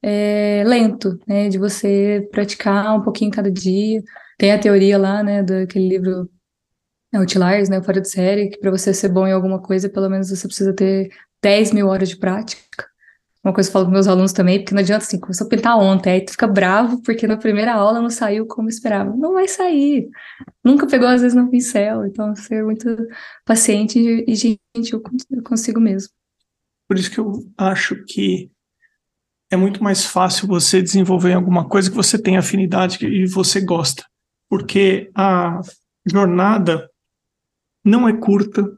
é, 0.03 0.63
lento, 0.67 1.19
né, 1.27 1.49
de 1.49 1.59
você 1.59 2.27
praticar 2.31 2.97
um 2.99 3.03
pouquinho 3.03 3.31
cada 3.31 3.51
dia. 3.51 4.03
Tem 4.39 4.53
a 4.53 4.59
teoria 4.59 4.99
lá, 4.99 5.23
né, 5.23 5.43
daquele 5.43 5.89
livro 5.89 6.31
Outliers, 7.17 7.69
né, 7.69 7.83
fora 7.83 8.01
de 8.01 8.09
série, 8.09 8.51
que 8.51 8.59
para 8.59 8.71
você 8.71 8.93
ser 8.95 9.09
bom 9.09 9.27
em 9.27 9.33
alguma 9.33 9.61
coisa, 9.61 9.89
pelo 9.89 10.09
menos 10.09 10.31
você 10.31 10.47
precisa 10.47 10.73
ter 10.73 11.11
10 11.43 11.73
mil 11.73 11.89
horas 11.89 12.09
de 12.09 12.17
prática. 12.17 12.87
Uma 13.45 13.53
coisa 13.53 13.69
que 13.69 13.71
eu 13.71 13.73
falo 13.75 13.85
com 13.85 13.93
meus 13.93 14.09
alunos 14.09 14.33
também, 14.33 14.59
porque 14.59 14.75
não 14.75 14.81
adianta 14.81 15.05
assim, 15.05 15.21
começou 15.21 15.47
a 15.47 15.51
pintar 15.51 15.79
ontem, 15.79 16.11
aí 16.11 16.25
tu 16.25 16.33
fica 16.33 16.49
bravo 16.49 17.01
porque 17.03 17.29
na 17.29 17.37
primeira 17.37 17.75
aula 17.75 18.01
não 18.03 18.11
saiu 18.11 18.45
como 18.45 18.69
esperava. 18.69 19.15
Não 19.17 19.35
vai 19.35 19.47
sair. 19.47 20.09
Nunca 20.65 20.85
pegou, 20.87 21.07
às 21.07 21.21
vezes, 21.23 21.37
no 21.37 21.49
pincel. 21.49 22.05
Então, 22.07 22.35
ser 22.35 22.65
muito 22.65 22.89
paciente 23.45 23.99
e 24.01 24.35
gentil 24.35 25.01
consigo 25.45 25.81
mesmo. 25.81 26.09
Por 26.89 26.99
isso 26.99 27.09
que 27.09 27.19
eu 27.19 27.33
acho 27.57 28.05
que 28.05 28.51
é 29.49 29.57
muito 29.57 29.81
mais 29.83 30.05
fácil 30.05 30.49
você 30.49 30.83
desenvolver 30.83 31.35
alguma 31.35 31.69
coisa 31.69 31.89
que 31.89 31.97
você 31.97 32.21
tem 32.21 32.37
afinidade 32.37 33.07
e 33.07 33.27
você 33.29 33.61
gosta. 33.61 34.05
Porque 34.49 35.09
a 35.15 35.61
jornada 36.05 36.91
não 37.87 38.09
é 38.09 38.13
curta, 38.13 38.69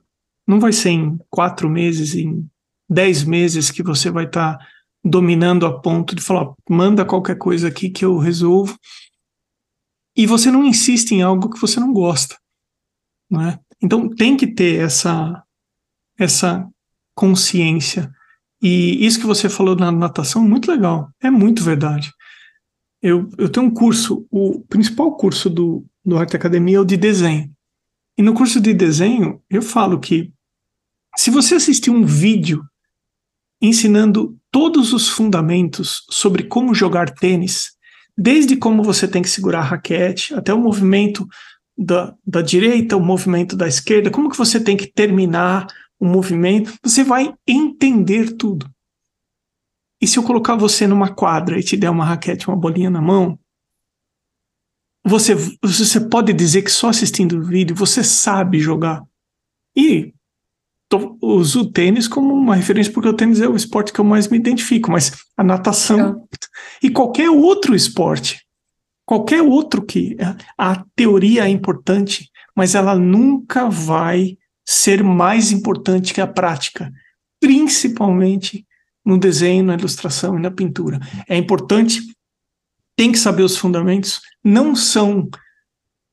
não 0.47 0.61
vai 0.61 0.71
ser 0.71 0.91
em 0.91 1.19
quatro 1.31 1.69
meses, 1.69 2.15
em 2.15 2.47
dez 2.89 3.25
meses 3.25 3.71
que 3.71 3.83
você 3.83 4.11
vai 4.11 4.27
estar 4.27 4.59
tá 4.59 4.67
dominando 5.03 5.65
a 5.65 5.81
ponto 5.81 6.15
de 6.15 6.21
falar, 6.21 6.53
manda 6.69 7.07
qualquer 7.07 7.37
coisa 7.39 7.69
aqui 7.69 7.89
que 7.89 8.05
eu 8.05 8.19
resolvo. 8.19 8.79
E 10.15 10.27
você 10.27 10.51
não 10.51 10.65
insiste 10.65 11.13
em 11.13 11.23
algo 11.23 11.49
que 11.49 11.61
você 11.61 11.81
não 11.81 11.93
gosta, 11.93 12.37
não 13.31 13.41
é? 13.41 13.59
Então 13.81 14.11
tem 14.11 14.37
que 14.37 14.47
ter 14.47 14.81
essa 14.81 15.43
essa 16.19 16.69
consciência. 17.15 18.13
E 18.61 19.07
isso 19.07 19.21
que 19.21 19.27
você 19.27 19.49
falou 19.49 19.77
na 19.77 19.91
natação 19.91 20.45
é 20.45 20.49
muito 20.49 20.71
legal, 20.71 21.11
é 21.23 21.31
muito 21.31 21.63
verdade. 21.63 22.13
Eu, 23.01 23.31
eu 23.39 23.49
tenho 23.49 23.67
um 23.67 23.71
curso, 23.71 24.27
o 24.31 24.61
principal 24.63 25.17
curso 25.17 25.49
do, 25.49 25.87
do 26.05 26.19
Arte 26.19 26.35
Academia 26.35 26.79
é 26.79 26.81
o 26.81 26.85
de 26.85 26.97
desenho. 26.97 27.49
E 28.19 28.23
no 28.23 28.35
curso 28.35 28.61
de 28.61 28.75
desenho, 28.75 29.41
eu 29.49 29.62
falo 29.62 30.01
que 30.01 30.33
se 31.16 31.31
você 31.31 31.55
assistir 31.55 31.91
um 31.91 32.05
vídeo 32.05 32.64
ensinando 33.62 34.37
todos 34.51 34.93
os 34.93 35.09
fundamentos 35.09 36.05
sobre 36.11 36.43
como 36.43 36.75
jogar 36.75 37.11
tênis, 37.11 37.77
desde 38.16 38.57
como 38.57 38.83
você 38.83 39.07
tem 39.07 39.23
que 39.23 39.31
segurar 39.31 39.61
a 39.61 39.64
raquete, 39.64 40.35
até 40.35 40.53
o 40.53 40.61
movimento 40.61 41.25
da, 41.77 42.12
da 42.27 42.43
direita, 42.43 42.97
o 42.97 43.01
movimento 43.01 43.57
da 43.57 43.69
esquerda, 43.69 44.11
como 44.11 44.29
que 44.29 44.37
você 44.37 44.59
tem 44.59 44.77
que 44.77 44.89
terminar 44.89 45.69
o 46.01 46.05
movimento, 46.05 46.75
você 46.83 47.05
vai 47.05 47.33
entender 47.47 48.33
tudo. 48.33 48.69
E 50.01 50.09
se 50.09 50.19
eu 50.19 50.25
colocar 50.25 50.57
você 50.57 50.89
numa 50.89 51.14
quadra 51.14 51.59
e 51.59 51.62
te 51.62 51.77
der 51.77 51.91
uma 51.91 52.05
raquete, 52.05 52.49
uma 52.49 52.57
bolinha 52.57 52.91
na 52.91 53.01
mão, 53.01 53.39
você, 55.09 55.35
você 55.63 56.01
pode 56.01 56.33
dizer 56.33 56.63
que 56.63 56.71
só 56.71 56.89
assistindo 56.89 57.39
o 57.39 57.43
vídeo 57.43 57.75
você 57.75 58.03
sabe 58.05 58.61
jogar. 58.61 59.03
E 59.77 60.13
tô, 60.89 61.17
uso 61.21 61.63
o 61.63 61.73
tênis 61.73 62.09
como 62.09 62.35
uma 62.35 62.57
referência 62.57 62.93
porque 62.93 63.09
o 63.09 63.15
tênis 63.15 63.41
é 63.41 63.49
o 63.49 63.57
esporte 63.57 63.93
que 63.93 64.01
eu 64.01 64.05
mais 64.05 64.29
me 64.29 64.39
identifico, 64.39 64.91
mas 64.91 65.13
a 65.37 65.45
natação 65.45 66.27
e 66.83 66.91
qualquer 66.91 67.31
outro 67.31 67.75
esporte, 67.75 68.45
qualquer 69.05 69.43
outro 69.43 69.83
que 69.85 70.17
a 70.57 70.85
teoria 70.95 71.45
é 71.45 71.49
importante, 71.49 72.31
mas 72.55 72.75
ela 72.75 72.95
nunca 72.95 73.69
vai 73.69 74.37
ser 74.67 75.03
mais 75.03 75.53
importante 75.53 76.13
que 76.13 76.21
a 76.21 76.27
prática, 76.27 76.93
principalmente 77.41 78.67
no 79.05 79.17
desenho, 79.17 79.65
na 79.65 79.75
ilustração 79.75 80.37
e 80.37 80.43
na 80.43 80.51
pintura. 80.51 81.01
É 81.27 81.37
importante 81.37 82.03
tem 82.99 83.13
que 83.13 83.19
saber 83.19 83.45
os 83.45 83.57
fundamentos, 83.57 84.21
não 84.43 84.75
são 84.75 85.31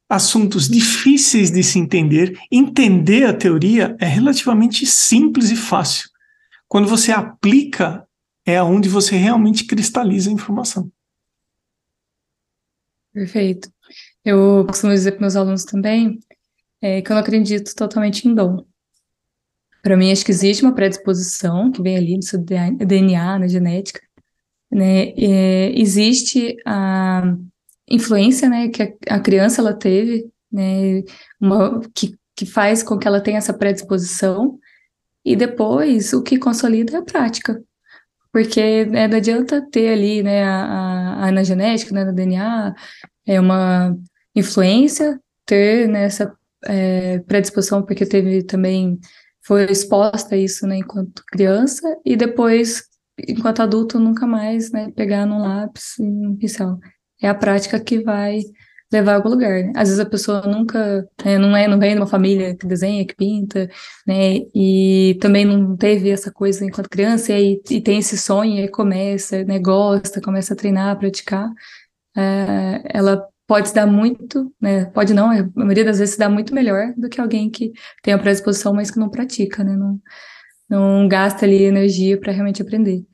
assuntos 0.08 0.70
difíceis 0.70 1.50
de 1.50 1.64
se 1.64 1.80
entender. 1.80 2.40
Entender 2.52 3.24
a 3.24 3.34
teoria 3.34 3.98
é 4.00 4.06
relativamente 4.06 4.86
simples 4.86 5.50
e 5.50 5.56
fácil. 5.56 6.08
Quando 6.68 6.88
você 6.88 7.12
aplica, 7.12 8.08
é 8.46 8.62
onde 8.62 8.88
você 8.88 9.16
realmente 9.16 9.66
cristaliza 9.66 10.30
a 10.30 10.34
informação. 10.34 10.92
Perfeito. 13.12 13.68
Eu 14.24 14.64
costumo 14.68 14.94
dizer 14.94 15.14
para 15.14 15.22
meus 15.22 15.36
alunos 15.36 15.66
também 15.66 16.20
é, 16.80 17.02
que 17.02 17.12
eu 17.12 17.16
não 17.16 17.22
acredito 17.22 17.74
totalmente 17.74 18.28
em 18.28 18.36
dom. 18.36 18.64
Para 19.82 19.98
mim, 19.98 20.12
acho 20.12 20.24
que 20.24 20.32
existe 20.32 20.64
uma 20.64 20.76
predisposição 20.76 21.72
que 21.72 21.82
vem 21.82 21.98
ali 21.98 22.20
do 22.20 22.26
seu 22.26 22.38
DNA, 22.40 23.40
na 23.40 23.48
genética, 23.48 24.02
né? 24.72 25.09
É, 25.18 25.80
existe 25.80 26.55
a 26.66 27.36
influência, 27.89 28.49
né, 28.49 28.70
que 28.70 28.84
a, 28.84 29.16
a 29.16 29.20
criança 29.20 29.61
ela 29.61 29.74
teve, 29.74 30.28
né, 30.51 31.03
uma, 31.39 31.80
que, 31.93 32.18
que 32.36 32.45
faz 32.45 32.82
com 32.82 32.97
que 32.97 33.07
ela 33.07 33.22
tenha 33.22 33.38
essa 33.38 33.53
predisposição, 33.53 34.59
e 35.24 35.36
depois 35.36 36.13
o 36.13 36.22
que 36.22 36.38
consolida 36.38 36.93
é 36.93 36.97
a 36.97 37.03
prática. 37.03 37.61
porque 38.32 38.86
né, 38.86 39.07
não 39.07 39.18
adianta 39.18 39.61
ter 39.72 39.89
ali, 39.93 40.22
né, 40.22 40.43
a, 40.43 41.26
a, 41.26 41.30
a 41.30 41.43
genética, 41.43 41.93
né, 41.93 42.03
no 42.03 42.13
DNA, 42.13 42.76
é 43.26 43.39
uma 43.39 43.97
influência, 44.36 45.20
ter 45.45 45.88
né, 45.88 46.03
essa 46.03 46.36
é, 46.66 47.20
predisposição, 47.20 47.84
porque 47.84 48.05
teve 48.05 48.43
também, 48.43 48.99
foi 49.41 49.66
exposta 49.66 50.36
a 50.36 50.38
isso, 50.38 50.68
né, 50.68 50.78
enquanto 50.78 51.24
criança, 51.28 51.82
e 52.03 52.16
depois, 52.16 52.84
enquanto 53.18 53.61
adulto, 53.61 53.99
nunca 53.99 54.28
mais, 54.28 54.72
né, 54.72 54.91
pegar 54.95 55.26
num 55.26 55.39
lápis 55.39 55.97
e 55.99 56.03
num 56.03 56.36
pincel. 56.36 56.80
É 57.22 57.30
a 57.30 57.36
prática 57.36 57.80
que 57.80 58.01
vai 58.01 58.41
levar 58.91 59.13
a 59.13 59.16
algum 59.16 59.30
lugar. 59.30 59.63
Né? 59.63 59.74
Às 59.76 59.89
vezes 59.89 59.99
a 59.99 60.05
pessoa 60.09 60.41
nunca, 60.41 61.07
né, 61.24 61.38
não 61.38 61.55
é, 61.55 61.68
não 61.68 61.80
vem 61.80 61.93
de 61.93 61.99
uma 61.99 62.07
família 62.07 62.55
que 62.55 62.68
desenha, 62.68 63.05
que 63.05 63.16
pinta, 63.16 63.70
né, 64.07 64.39
e 64.53 65.18
também 65.22 65.45
não 65.45 65.76
teve 65.76 66.09
essa 66.09 66.32
coisa 66.32 66.63
enquanto 66.66 66.89
criança, 66.89 67.32
e 67.32 67.36
aí 67.36 67.61
e 67.70 67.82
tem 67.82 67.99
esse 67.99 68.18
sonho, 68.18 68.63
e 68.63 68.68
começa, 68.68 69.43
né, 69.43 69.59
gosta, 69.59 70.22
começa 70.22 70.53
a 70.53 70.57
treinar, 70.57 70.91
a 70.91 70.95
praticar, 70.95 71.49
é, 72.16 72.82
ela 72.86 73.28
pode 73.47 73.70
se 73.70 73.76
dar 73.76 73.86
muito, 73.86 74.51
né, 74.61 74.86
pode 74.86 75.13
não, 75.13 75.30
a 75.32 75.49
maioria 75.55 75.86
das 75.86 75.99
vezes 75.99 76.16
se 76.16 76.20
dá 76.20 76.30
muito 76.30 76.53
melhor 76.53 76.93
do 76.97 77.09
que 77.09 77.22
alguém 77.22 77.49
que 77.49 77.72
tem 78.01 78.13
a 78.13 78.20
predisposição, 78.20 78.74
mas 78.74 78.89
que 78.91 78.99
não 78.99 79.09
pratica, 79.09 79.63
né, 79.63 79.76
não, 79.76 79.99
não 80.70 81.07
gasta 81.07 81.45
ali 81.45 81.63
energia 81.63 82.20
para 82.20 82.32
realmente 82.32 82.61
aprender. 82.61 83.05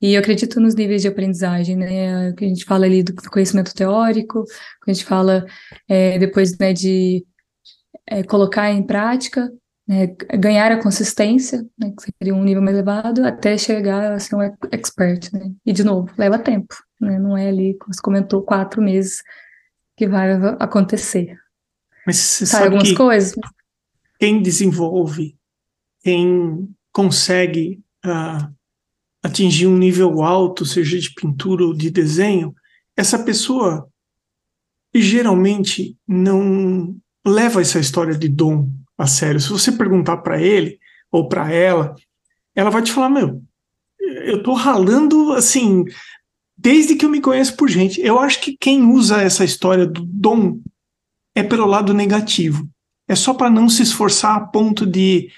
E 0.00 0.14
eu 0.14 0.20
acredito 0.20 0.60
nos 0.60 0.74
níveis 0.74 1.02
de 1.02 1.08
aprendizagem, 1.08 1.76
né? 1.76 2.32
Que 2.34 2.44
a 2.44 2.48
gente 2.48 2.64
fala 2.64 2.84
ali 2.84 3.02
do 3.02 3.14
conhecimento 3.30 3.74
teórico, 3.74 4.44
que 4.84 4.90
a 4.90 4.92
gente 4.92 5.04
fala 5.04 5.46
é, 5.88 6.18
depois 6.18 6.56
né, 6.58 6.72
de 6.72 7.24
é, 8.06 8.22
colocar 8.22 8.70
em 8.70 8.82
prática, 8.82 9.50
né, 9.88 10.08
ganhar 10.38 10.72
a 10.72 10.82
consistência, 10.82 11.64
né, 11.78 11.92
que 11.96 12.12
seria 12.18 12.34
um 12.34 12.44
nível 12.44 12.62
mais 12.62 12.76
elevado, 12.76 13.24
até 13.24 13.56
chegar 13.56 14.12
a 14.12 14.18
ser 14.18 14.36
um 14.36 14.42
expert, 14.70 15.32
né? 15.32 15.50
E 15.64 15.72
de 15.72 15.82
novo, 15.82 16.10
leva 16.18 16.38
tempo, 16.38 16.74
né? 17.00 17.18
Não 17.18 17.36
é 17.36 17.48
ali, 17.48 17.74
como 17.78 17.94
você 17.94 18.02
comentou, 18.02 18.42
quatro 18.42 18.82
meses 18.82 19.22
que 19.96 20.06
vai 20.06 20.32
acontecer. 20.58 21.34
Mas 22.06 22.16
você 22.16 22.46
sabe, 22.46 22.64
algumas 22.66 22.92
coisas? 22.92 23.34
Quem 24.18 24.42
desenvolve, 24.42 25.34
quem 26.02 26.68
consegue 26.94 27.82
uh, 28.06 28.54
atingir 29.22 29.66
um 29.66 29.76
nível 29.76 30.22
alto, 30.22 30.64
seja 30.64 30.98
de 30.98 31.12
pintura 31.12 31.64
ou 31.64 31.74
de 31.74 31.90
desenho, 31.90 32.54
essa 32.96 33.18
pessoa 33.18 33.86
geralmente 34.94 35.96
não 36.06 36.96
leva 37.26 37.60
essa 37.60 37.80
história 37.80 38.16
de 38.16 38.28
dom 38.28 38.70
a 38.96 39.08
sério. 39.08 39.40
Se 39.40 39.50
você 39.50 39.72
perguntar 39.72 40.18
para 40.18 40.40
ele 40.40 40.78
ou 41.10 41.28
para 41.28 41.52
ela, 41.52 41.96
ela 42.54 42.70
vai 42.70 42.80
te 42.80 42.92
falar: 42.92 43.10
Meu, 43.10 43.42
eu 43.98 44.40
tô 44.44 44.52
ralando 44.52 45.32
assim, 45.32 45.84
desde 46.56 46.94
que 46.94 47.04
eu 47.04 47.10
me 47.10 47.20
conheço 47.20 47.56
por 47.56 47.68
gente. 47.68 48.00
Eu 48.00 48.20
acho 48.20 48.40
que 48.40 48.56
quem 48.56 48.84
usa 48.84 49.20
essa 49.20 49.44
história 49.44 49.84
do 49.84 50.04
dom 50.04 50.60
é 51.34 51.42
pelo 51.42 51.66
lado 51.66 51.92
negativo. 51.92 52.68
É 53.08 53.16
só 53.16 53.34
para 53.34 53.50
não 53.50 53.68
se 53.68 53.82
esforçar 53.82 54.36
a 54.36 54.46
ponto 54.46 54.86
de 54.86 55.28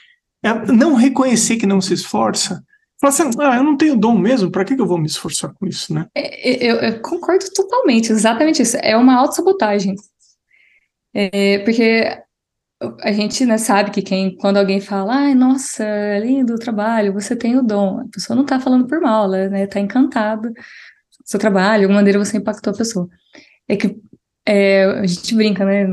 não 0.54 0.94
reconhecer 0.94 1.56
que 1.56 1.66
não 1.66 1.80
se 1.80 1.94
esforça 1.94 2.62
Fala 2.98 3.12
assim, 3.12 3.30
ah, 3.40 3.56
eu 3.56 3.62
não 3.62 3.76
tenho 3.76 3.94
dom 3.94 4.16
mesmo, 4.16 4.50
para 4.50 4.64
que, 4.64 4.74
que 4.74 4.80
eu 4.80 4.86
vou 4.86 4.96
me 4.96 5.06
esforçar 5.06 5.52
com 5.52 5.66
isso, 5.66 5.92
né? 5.92 6.06
É, 6.14 6.50
é, 6.50 6.70
eu, 6.70 6.76
eu 6.76 7.00
concordo 7.02 7.44
totalmente, 7.54 8.10
exatamente 8.10 8.62
isso. 8.62 8.76
É 8.78 8.96
uma 8.96 9.16
autossabotagem. 9.16 9.94
É, 11.12 11.58
porque 11.58 12.18
a 13.02 13.12
gente 13.12 13.44
né, 13.44 13.58
sabe 13.58 13.90
que 13.90 14.00
quem, 14.00 14.34
quando 14.36 14.56
alguém 14.56 14.80
fala, 14.80 15.14
ai, 15.14 15.34
nossa, 15.34 15.84
lindo 16.20 16.54
o 16.54 16.58
trabalho, 16.58 17.12
você 17.12 17.36
tem 17.36 17.56
o 17.58 17.62
dom, 17.62 18.00
a 18.00 18.08
pessoa 18.08 18.34
não 18.34 18.44
está 18.44 18.58
falando 18.58 18.86
por 18.86 19.00
mal, 19.00 19.24
ela 19.24 19.48
né, 19.48 19.66
tá 19.66 19.78
encantada 19.78 20.52
seu 21.24 21.40
trabalho, 21.40 21.80
de 21.80 21.84
alguma 21.84 22.00
maneira 22.00 22.18
você 22.18 22.36
impactou 22.38 22.72
a 22.72 22.76
pessoa. 22.76 23.08
É 23.68 23.76
que 23.76 23.98
é, 24.46 24.84
a 24.84 25.06
gente 25.06 25.34
brinca, 25.34 25.64
né? 25.64 25.86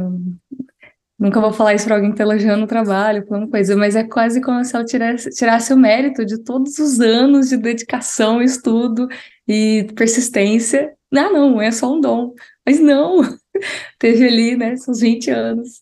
Nunca 1.24 1.40
vou 1.40 1.54
falar 1.54 1.74
isso 1.74 1.86
para 1.86 1.96
alguém 1.96 2.10
que 2.10 2.16
está 2.16 2.26
elogiando 2.26 2.66
o 2.66 2.68
trabalho, 2.68 3.26
falando 3.26 3.50
coisa, 3.50 3.78
mas 3.78 3.96
é 3.96 4.04
quase 4.04 4.42
como 4.42 4.62
se 4.66 4.76
ela 4.76 4.84
tirasse, 4.84 5.30
tirasse 5.30 5.74
o 5.74 5.78
mérito 5.78 6.26
de 6.26 6.38
todos 6.44 6.78
os 6.80 7.00
anos 7.00 7.48
de 7.48 7.56
dedicação, 7.56 8.42
estudo 8.42 9.08
e 9.48 9.88
persistência. 9.96 10.94
Ah, 11.16 11.30
não, 11.30 11.62
é 11.62 11.72
só 11.72 11.94
um 11.94 12.02
dom. 12.02 12.34
Mas 12.66 12.78
não, 12.82 13.22
teve 13.98 14.28
ali, 14.28 14.58
né, 14.58 14.76
seus 14.76 15.00
20 15.00 15.32
anos 15.32 15.82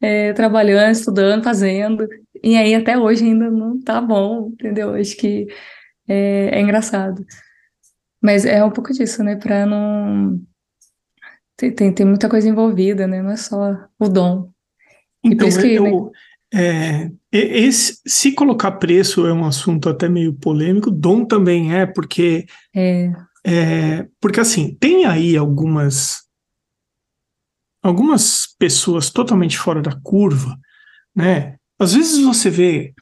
é, 0.00 0.32
trabalhando, 0.32 0.90
estudando, 0.90 1.44
fazendo, 1.44 2.08
e 2.42 2.56
aí 2.56 2.74
até 2.74 2.98
hoje 2.98 3.24
ainda 3.24 3.48
não 3.48 3.80
tá 3.80 4.00
bom, 4.00 4.48
entendeu? 4.54 4.94
Acho 4.94 5.16
que 5.16 5.46
é, 6.08 6.58
é 6.58 6.60
engraçado. 6.60 7.24
Mas 8.20 8.44
é 8.44 8.64
um 8.64 8.72
pouco 8.72 8.92
disso, 8.92 9.22
né, 9.22 9.36
para 9.36 9.66
não. 9.66 10.40
Tem, 11.56 11.72
tem, 11.72 11.94
tem 11.94 12.06
muita 12.06 12.28
coisa 12.28 12.48
envolvida, 12.48 13.06
né, 13.06 13.22
não 13.22 13.30
é 13.30 13.36
só 13.36 13.88
o 13.96 14.08
dom. 14.08 14.50
Então, 15.22 15.48
eu, 15.48 16.12
é, 16.52 17.10
esse, 17.30 18.00
se 18.06 18.32
colocar 18.32 18.72
preço 18.72 19.26
é 19.26 19.32
um 19.32 19.44
assunto 19.44 19.88
até 19.88 20.08
meio 20.08 20.32
polêmico, 20.32 20.90
dom 20.90 21.24
também 21.24 21.74
é, 21.74 21.86
porque. 21.86 22.46
É. 22.74 23.12
É, 23.46 24.06
porque 24.20 24.40
assim, 24.40 24.76
tem 24.78 25.04
aí 25.04 25.36
algumas. 25.36 26.28
Algumas 27.82 28.46
pessoas 28.58 29.08
totalmente 29.08 29.56
fora 29.56 29.80
da 29.80 29.98
curva, 30.02 30.58
né? 31.16 31.56
Às 31.78 31.94
vezes 31.94 32.22
você 32.22 32.50
vê 32.50 32.92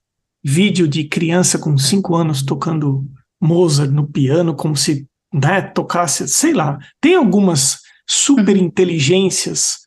vídeo 0.45 0.87
de 0.87 1.03
criança 1.05 1.59
com 1.59 1.77
cinco 1.77 2.15
anos 2.15 2.45
tocando 2.45 3.05
Mozart 3.41 3.91
no 3.91 4.07
piano, 4.07 4.55
como 4.55 4.77
se 4.77 5.09
né, 5.35 5.63
tocasse, 5.63 6.29
sei 6.29 6.53
lá. 6.53 6.79
Tem 7.01 7.17
algumas 7.17 7.81
super 8.07 8.57
uhum. 8.57 8.65
inteligências 8.65 9.81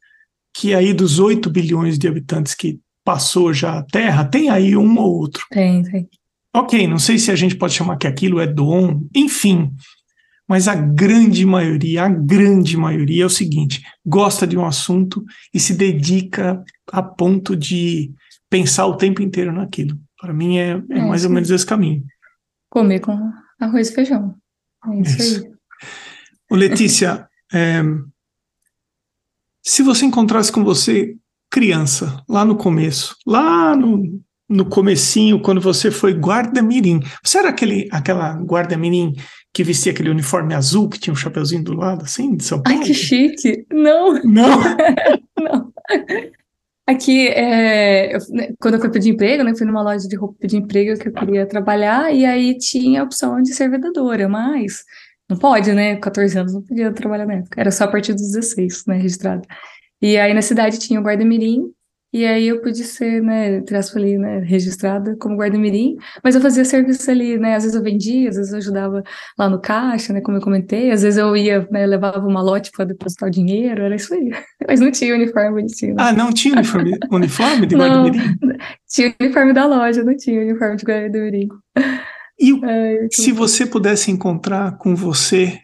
que 0.53 0.73
aí 0.73 0.93
dos 0.93 1.19
8 1.19 1.49
bilhões 1.49 1.97
de 1.97 2.07
habitantes 2.07 2.53
que 2.53 2.79
passou 3.03 3.53
já 3.53 3.79
a 3.79 3.83
Terra, 3.83 4.25
tem 4.25 4.49
aí 4.49 4.75
um 4.75 4.97
ou 4.97 5.19
outro. 5.19 5.45
Tem, 5.49 5.83
tem. 5.83 6.09
Ok, 6.53 6.85
não 6.85 6.99
sei 6.99 7.17
se 7.17 7.31
a 7.31 7.35
gente 7.35 7.55
pode 7.55 7.73
chamar 7.73 7.97
que 7.97 8.07
aquilo 8.07 8.39
é 8.39 8.47
dom, 8.47 9.01
enfim. 9.15 9.73
Mas 10.47 10.67
a 10.67 10.75
grande 10.75 11.45
maioria, 11.45 12.03
a 12.03 12.09
grande 12.09 12.75
maioria 12.75 13.23
é 13.23 13.25
o 13.25 13.29
seguinte: 13.29 13.81
gosta 14.05 14.45
de 14.45 14.57
um 14.57 14.65
assunto 14.65 15.23
e 15.53 15.59
se 15.59 15.73
dedica 15.73 16.61
a 16.91 17.01
ponto 17.01 17.55
de 17.55 18.11
pensar 18.49 18.85
o 18.85 18.97
tempo 18.97 19.21
inteiro 19.21 19.53
naquilo. 19.53 19.97
Para 20.19 20.33
mim 20.33 20.57
é, 20.57 20.71
é, 20.89 20.97
é 20.97 21.01
mais 21.05 21.23
ou 21.23 21.31
menos 21.31 21.49
esse 21.49 21.65
caminho. 21.65 22.03
Comer 22.69 22.99
com 22.99 23.17
arroz 23.59 23.89
e 23.89 23.93
feijão. 23.93 24.35
É 24.87 24.99
isso, 24.99 25.21
isso. 25.21 25.45
aí. 25.45 25.51
Ô, 26.51 26.55
Letícia, 26.55 27.29
é, 27.53 27.81
se 29.63 29.83
você 29.83 30.05
encontrasse 30.05 30.51
com 30.51 30.63
você 30.63 31.15
criança, 31.49 32.23
lá 32.29 32.45
no 32.45 32.55
começo, 32.55 33.15
lá 33.27 33.75
no, 33.75 34.21
no 34.49 34.65
comecinho, 34.65 35.41
quando 35.41 35.59
você 35.59 35.91
foi 35.91 36.13
guarda-mirim, 36.13 37.01
você 37.23 37.39
era 37.39 37.49
aquele, 37.49 37.89
aquela 37.91 38.33
guarda-mirim 38.41 39.13
que 39.53 39.63
vestia 39.63 39.91
aquele 39.91 40.09
uniforme 40.09 40.53
azul, 40.53 40.89
que 40.89 40.97
tinha 40.97 41.13
um 41.13 41.17
chapeuzinho 41.17 41.63
do 41.63 41.73
lado, 41.73 42.03
assim, 42.03 42.35
de 42.35 42.43
São 42.43 42.61
Paulo? 42.61 42.79
Ai, 42.79 42.85
que 42.85 42.93
chique! 42.93 43.65
Não! 43.71 44.13
Não? 44.23 44.59
Não. 45.37 45.73
Aqui, 46.87 47.27
é, 47.27 48.15
eu, 48.15 48.19
né, 48.29 48.53
quando 48.59 48.75
eu 48.75 48.79
fui 48.79 48.89
pedir 48.89 49.09
emprego, 49.09 49.43
né, 49.43 49.55
fui 49.55 49.65
numa 49.65 49.83
loja 49.83 50.07
de 50.07 50.15
roupa 50.15 50.35
pedir 50.39 50.57
emprego 50.57 50.99
que 50.99 51.09
eu 51.09 51.13
queria 51.13 51.45
trabalhar, 51.45 52.13
e 52.13 52.25
aí 52.25 52.57
tinha 52.57 53.01
a 53.01 53.03
opção 53.03 53.41
de 53.41 53.53
ser 53.53 53.69
vendedora, 53.69 54.27
mas 54.27 54.83
não 55.31 55.37
pode, 55.37 55.71
né? 55.71 55.95
14 55.95 56.37
anos 56.37 56.53
não 56.53 56.61
podia 56.61 56.91
trabalhar 56.91 57.25
na 57.25 57.35
época. 57.35 57.59
Era 57.59 57.71
só 57.71 57.85
a 57.85 57.87
partir 57.87 58.13
dos 58.13 58.31
16, 58.31 58.85
né? 58.85 58.97
Registrado. 58.97 59.47
E 60.01 60.17
aí 60.17 60.33
na 60.33 60.41
cidade 60.41 60.77
tinha 60.77 60.99
o 60.99 61.03
guarda-mirim, 61.03 61.71
e 62.13 62.25
aí 62.25 62.49
eu 62.49 62.61
pude 62.61 62.83
ser, 62.83 63.21
né, 63.21 63.61
traço 63.61 63.97
ali, 63.97 64.17
né, 64.17 64.39
registrada 64.39 65.15
como 65.17 65.37
guarda-mirim, 65.37 65.95
mas 66.21 66.35
eu 66.35 66.41
fazia 66.41 66.65
serviço 66.65 67.09
ali, 67.09 67.37
né, 67.37 67.55
às 67.55 67.63
vezes 67.63 67.77
eu 67.77 67.81
vendia, 67.81 68.27
às 68.27 68.35
vezes 68.35 68.51
eu 68.51 68.57
ajudava 68.57 69.01
lá 69.39 69.49
no 69.49 69.61
caixa, 69.61 70.11
né, 70.11 70.19
como 70.19 70.35
eu 70.35 70.41
comentei, 70.41 70.91
às 70.91 71.03
vezes 71.03 71.17
eu 71.17 71.37
ia, 71.37 71.65
né, 71.71 71.85
levava 71.85 72.27
uma 72.27 72.41
lote 72.41 72.69
para 72.71 72.83
depositar 72.83 73.29
o 73.29 73.31
dinheiro, 73.31 73.83
era 73.83 73.95
isso 73.95 74.13
aí. 74.13 74.29
Mas 74.67 74.81
não 74.81 74.91
tinha 74.91 75.15
uniforme 75.15 75.51
bonitinho. 75.51 75.95
Né? 75.95 76.03
Ah, 76.03 76.11
não 76.11 76.33
tinha 76.33 76.55
uniforme, 76.55 76.97
uniforme 77.09 77.65
de 77.65 77.75
guarda-mirim? 77.77 78.37
Tinha 78.89 79.15
uniforme 79.21 79.53
da 79.53 79.65
loja, 79.65 80.03
não 80.03 80.17
tinha 80.17 80.41
uniforme 80.41 80.75
de 80.75 80.83
guarda-mirim. 80.83 81.47
E 82.41 82.59
Ai, 82.65 83.07
se 83.11 83.31
você 83.31 83.67
pudesse 83.67 84.09
encontrar 84.09 84.75
com 84.79 84.95
você 84.95 85.61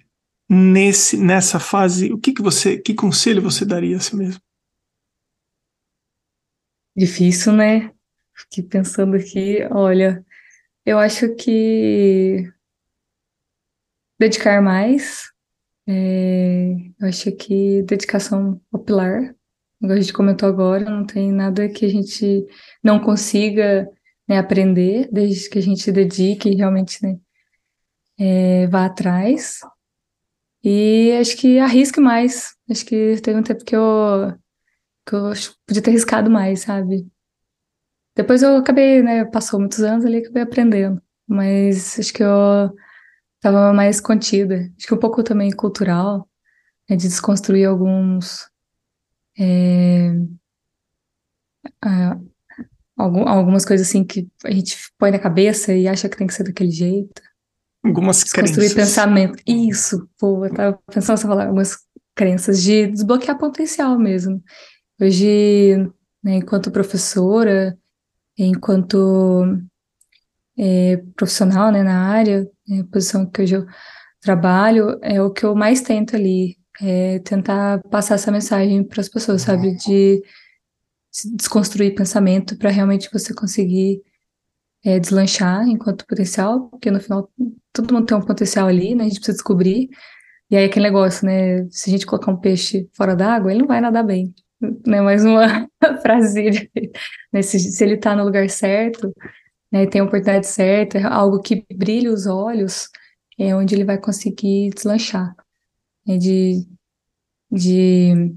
nesse 0.47 1.17
nessa 1.17 1.59
fase, 1.59 2.13
o 2.13 2.19
que 2.19 2.31
que 2.31 2.41
você, 2.41 2.77
que 2.77 2.93
conselho 2.93 3.41
você 3.41 3.65
daria 3.65 3.97
a 3.97 3.99
si 3.99 4.15
mesmo? 4.15 4.39
Difícil, 6.95 7.53
né? 7.53 7.91
Fiquei 8.35 8.63
pensando 8.63 9.15
aqui, 9.15 9.67
olha, 9.71 10.23
eu 10.85 10.99
acho 10.99 11.33
que 11.33 12.47
dedicar 14.19 14.61
mais, 14.61 15.31
é, 15.87 16.73
eu 16.99 17.07
acho 17.07 17.31
que 17.31 17.81
dedicação 17.81 18.61
ao 18.71 18.79
pilar, 18.79 19.35
como 19.79 19.93
a 19.93 19.99
gente 19.99 20.13
comentou 20.13 20.47
agora, 20.47 20.87
não 20.87 21.05
tem 21.05 21.31
nada 21.31 21.67
que 21.67 21.85
a 21.85 21.89
gente 21.89 22.45
não 22.83 22.99
consiga 22.99 23.89
né, 24.27 24.37
aprender, 24.39 25.09
desde 25.11 25.49
que 25.49 25.59
a 25.59 25.61
gente 25.61 25.91
dedique 25.91 26.49
realmente, 26.55 27.01
né, 27.03 27.19
é, 28.19 28.67
vá 28.67 28.85
atrás 28.85 29.59
e 30.63 31.11
acho 31.19 31.37
que 31.37 31.59
arrisque 31.59 31.99
mais. 31.99 32.55
Acho 32.69 32.85
que 32.85 33.19
teve 33.21 33.39
um 33.39 33.43
tempo 33.43 33.63
que 33.63 33.75
eu, 33.75 34.33
que 35.07 35.15
eu 35.15 35.31
podia 35.67 35.81
ter 35.83 35.91
arriscado 35.91 36.29
mais, 36.31 36.61
sabe? 36.61 37.07
Depois 38.15 38.41
eu 38.41 38.57
acabei, 38.57 39.01
né? 39.03 39.25
Passou 39.25 39.59
muitos 39.59 39.79
anos 39.81 40.05
ali, 40.05 40.17
acabei 40.17 40.43
aprendendo. 40.43 41.01
Mas 41.27 41.99
acho 41.99 42.13
que 42.13 42.23
eu 42.23 42.71
estava 43.35 43.73
mais 43.73 44.01
contida. 44.01 44.71
Acho 44.77 44.87
que 44.87 44.93
um 44.93 44.99
pouco 44.99 45.23
também 45.23 45.51
cultural, 45.55 46.29
né, 46.89 46.95
de 46.97 47.07
desconstruir 47.07 47.67
alguns. 47.67 48.49
É, 49.39 50.11
algum, 52.97 53.27
algumas 53.27 53.63
coisas 53.63 53.87
assim 53.87 54.03
que 54.03 54.27
a 54.43 54.51
gente 54.51 54.75
põe 54.97 55.11
na 55.11 55.19
cabeça 55.19 55.73
e 55.73 55.87
acha 55.87 56.09
que 56.09 56.17
tem 56.17 56.27
que 56.27 56.33
ser 56.33 56.43
daquele 56.43 56.71
jeito. 56.71 57.21
Algumas 57.83 58.23
Desconstruir 58.23 58.73
crenças. 58.73 58.73
pensamento. 58.73 59.41
Isso, 59.45 60.09
pô, 60.19 60.45
eu 60.45 60.53
tava 60.53 60.79
pensando 60.91 61.17
você 61.17 61.27
falar 61.27 61.45
algumas 61.45 61.77
crenças 62.15 62.61
de 62.61 62.87
desbloquear 62.87 63.37
potencial 63.37 63.97
mesmo. 63.97 64.43
Hoje, 64.99 65.77
né, 66.23 66.37
enquanto 66.37 66.71
professora, 66.71 67.77
enquanto 68.37 69.45
é, 70.57 70.97
profissional 71.15 71.71
né, 71.71 71.83
na 71.83 72.09
área, 72.09 72.47
né, 72.67 72.83
posição 72.91 73.25
que 73.25 73.43
hoje 73.43 73.55
eu 73.55 73.65
trabalho, 74.19 74.97
é 75.03 75.21
o 75.21 75.31
que 75.31 75.45
eu 75.45 75.55
mais 75.55 75.81
tento 75.81 76.15
ali, 76.15 76.57
é 76.81 77.19
tentar 77.19 77.79
passar 77.89 78.15
essa 78.15 78.31
mensagem 78.31 78.83
para 78.83 79.01
as 79.01 79.07
pessoas, 79.07 79.43
sabe? 79.43 79.75
De 79.77 80.21
desconstruir 81.35 81.95
pensamento 81.95 82.57
para 82.57 82.69
realmente 82.69 83.09
você 83.11 83.33
conseguir 83.33 84.01
é, 84.85 84.99
deslanchar 84.99 85.67
enquanto 85.67 86.05
potencial, 86.05 86.69
porque 86.69 86.91
no 86.91 86.99
final 86.99 87.29
todo 87.73 87.93
mundo 87.93 88.05
tem 88.05 88.17
um 88.17 88.21
potencial 88.21 88.67
ali, 88.67 88.95
né? 88.95 89.03
A 89.03 89.07
gente 89.07 89.17
precisa 89.17 89.37
descobrir. 89.37 89.89
E 90.49 90.55
aí 90.55 90.65
aquele 90.65 90.85
negócio, 90.85 91.25
né? 91.25 91.67
Se 91.69 91.89
a 91.89 91.91
gente 91.91 92.05
colocar 92.05 92.31
um 92.31 92.37
peixe 92.37 92.89
fora 92.95 93.15
d'água, 93.15 93.51
ele 93.51 93.61
não 93.61 93.67
vai 93.67 93.81
nadar 93.81 94.03
bem. 94.03 94.33
Né? 94.85 95.01
Mais 95.01 95.25
uma 95.25 95.67
frase, 96.01 96.69
né? 97.33 97.41
Se, 97.41 97.59
se 97.59 97.83
ele 97.83 97.95
está 97.95 98.15
no 98.15 98.23
lugar 98.23 98.49
certo, 98.49 99.13
né? 99.71 99.85
Tem 99.87 100.01
a 100.01 100.03
oportunidade 100.05 100.47
certa, 100.47 101.07
algo 101.07 101.41
que 101.41 101.65
brilhe 101.73 102.09
os 102.09 102.25
olhos, 102.27 102.89
é 103.37 103.55
onde 103.55 103.75
ele 103.75 103.83
vai 103.85 103.97
conseguir 103.97 104.69
deslanchar. 104.73 105.35
Né? 106.05 106.17
De, 106.17 106.65
de 107.51 108.33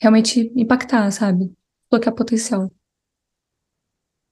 realmente 0.00 0.52
impactar, 0.54 1.10
sabe? 1.10 1.50
Colocar 1.88 2.12
potencial. 2.12 2.70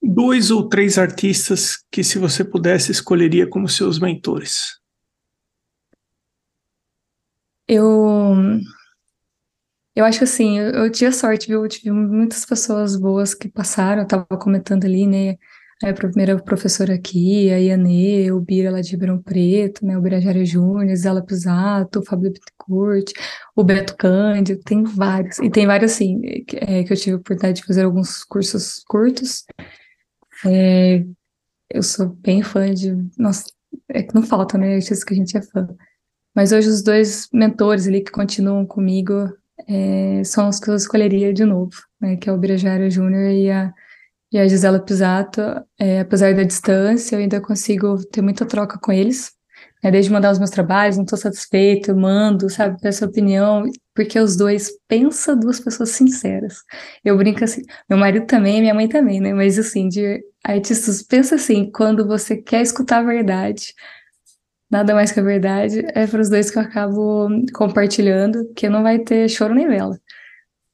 Dois 0.03 0.51
ou 0.51 0.69
três 0.69 0.99
artistas 0.99 1.83
que, 1.91 2.05
se 2.05 2.19
você 2.19 2.45
pudesse, 2.45 2.93
escolheria 2.93 3.49
como 3.49 3.69
seus 3.69 3.99
mentores. 3.99 4.79
Eu. 7.67 8.35
Eu 9.97 10.05
acho 10.05 10.19
que 10.19 10.25
assim, 10.25 10.59
eu, 10.59 10.71
eu 10.71 10.91
tive 10.91 11.13
sorte, 11.13 11.47
viu? 11.47 11.63
Eu 11.63 11.69
tive 11.69 11.91
muitas 11.91 12.45
pessoas 12.45 12.97
boas 12.97 13.33
que 13.33 13.49
passaram, 13.49 14.03
eu 14.03 14.09
tava 14.09 14.27
comentando 14.27 14.85
ali, 14.85 15.07
né? 15.07 15.39
A 15.83 15.93
primeira 15.93 16.41
professora 16.41 16.95
aqui, 16.95 17.51
a 17.51 17.59
Ianê, 17.59 18.31
o 18.31 18.41
Bira 18.41 18.71
lá 18.71 18.81
de 18.81 18.93
Ribeirão 18.93 19.21
Preto, 19.21 19.85
né? 19.85 19.99
O 19.99 20.01
Birajara 20.01 20.45
Júnior, 20.45 20.97
Zela 20.97 21.25
Pisato, 21.25 21.99
o 21.99 22.05
Fábio 22.05 22.31
Bittencourt, 22.31 23.13
o 23.57 23.65
Beto 23.65 23.97
Cândido, 23.97 24.63
tem 24.63 24.85
vários. 24.85 25.39
E 25.41 25.51
tem 25.51 25.67
vários, 25.67 25.93
assim, 25.93 26.21
é, 26.55 26.85
que 26.85 26.93
eu 26.93 26.97
tive 26.97 27.13
a 27.13 27.17
oportunidade 27.17 27.61
de 27.61 27.67
fazer 27.67 27.85
alguns 27.85 28.23
cursos 28.23 28.85
curtos. 28.87 29.45
É, 30.47 31.05
eu 31.69 31.83
sou 31.83 32.09
bem 32.09 32.43
fã 32.43 32.73
de. 32.73 32.97
Nossa, 33.19 33.45
é 33.89 34.03
que 34.03 34.15
não 34.15 34.23
falta, 34.23 34.57
né? 34.57 34.75
Artistas 34.75 35.03
que 35.03 35.13
a 35.13 35.17
gente 35.17 35.37
é 35.37 35.43
fã. 35.43 35.69
Mas 36.35 36.53
hoje 36.53 36.69
os 36.69 36.83
dois 36.83 37.29
mentores 37.33 37.87
ali 37.87 38.01
que 38.03 38.13
continuam 38.13 38.65
comigo 38.65 39.29
é, 39.69 40.23
são 40.25 40.49
os 40.49 40.59
que 40.61 40.71
eu 40.71 40.75
escolheria 40.75 41.33
de 41.33 41.45
novo, 41.45 41.75
né? 42.01 42.17
Que 42.17 42.29
é 42.31 42.33
o 42.33 42.39
Birajara 42.39 42.89
Júnior 42.89 43.31
e 43.31 43.51
a, 43.51 43.73
e 44.33 44.39
a 44.39 44.47
Gisela 44.49 44.81
Pisato. 44.81 45.41
É, 45.79 46.01
apesar 46.01 46.35
da 46.35 46.43
distância, 46.43 47.17
eu 47.17 47.21
ainda 47.21 47.41
consigo 47.41 48.05
ter 48.07 48.23
muita 48.23 48.47
troca 48.47 48.79
com 48.79 48.93
eles. 48.93 49.33
Né? 49.83 49.91
Desde 49.91 50.11
mandar 50.11 50.33
os 50.33 50.39
meus 50.39 50.51
trabalhos, 50.51 50.97
não 50.97 51.05
estou 51.05 51.19
satisfeita, 51.19 51.91
eu 51.91 51.97
mando, 51.97 52.49
sabe, 52.49 52.81
peço 52.81 53.05
opinião, 53.05 53.65
porque 53.95 54.19
os 54.19 54.37
dois 54.37 54.71
pensam 54.89 55.39
duas 55.39 55.61
pessoas 55.61 55.91
sinceras. 55.91 56.57
Eu 57.05 57.17
brinco 57.17 57.45
assim, 57.45 57.63
meu 57.89 57.99
marido 57.99 58.27
também, 58.27 58.61
minha 58.61 58.75
mãe 58.75 58.89
também, 58.89 59.21
né? 59.21 59.33
Mas 59.35 59.59
assim, 59.59 59.89
de 59.89 60.21
artistas, 60.43 61.03
pensa 61.03 61.35
assim, 61.37 61.71
quando 61.71 62.07
você 62.07 62.37
quer 62.37 62.63
escutar 62.63 62.99
a 62.99 63.03
verdade, 63.03 63.75
nada 64.71 64.95
mais 64.95 65.13
que 65.13 65.21
a 65.21 65.23
verdade, 65.23 65.83
é 65.95 66.07
para 66.07 66.21
os 66.21 66.29
dois 66.31 66.51
que 66.51 66.59
eu 66.59 66.63
acabo 66.63 67.29
compartilhando, 67.55 68.53
que 68.55 68.69
não 68.69 68.83
vai 68.83 68.99
ter 68.99 69.29
choro 69.29 69.55
nem 69.55 69.69
vela. 69.69 69.99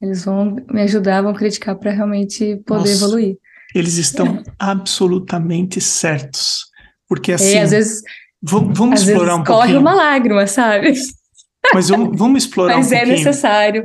Eles 0.00 0.24
vão 0.24 0.56
me 0.70 0.82
ajudar, 0.82 1.22
vão 1.22 1.34
criticar 1.34 1.76
para 1.76 1.90
realmente 1.90 2.56
poder 2.66 2.90
Nossa, 2.90 3.04
evoluir. 3.04 3.36
Eles 3.74 3.96
estão 3.96 4.26
é. 4.26 4.42
absolutamente 4.58 5.80
certos. 5.80 6.66
Porque 7.08 7.32
assim. 7.32 7.54
É, 7.54 7.62
às 7.62 7.70
vezes. 7.70 8.02
Vamos, 8.42 8.76
vamos 8.76 9.02
às 9.02 9.08
explorar 9.08 9.32
vezes 9.32 9.40
um 9.40 9.44
corre 9.44 9.58
pouquinho. 9.58 9.80
uma 9.80 9.94
lágrima, 9.94 10.46
sabe? 10.46 10.94
Mas 11.74 11.88
vamos, 11.90 12.18
vamos 12.18 12.44
explorar 12.44 12.76
Mas 12.76 12.90
um 12.90 12.94
é 12.94 12.98
pouquinho 13.00 13.18
necessário. 13.18 13.84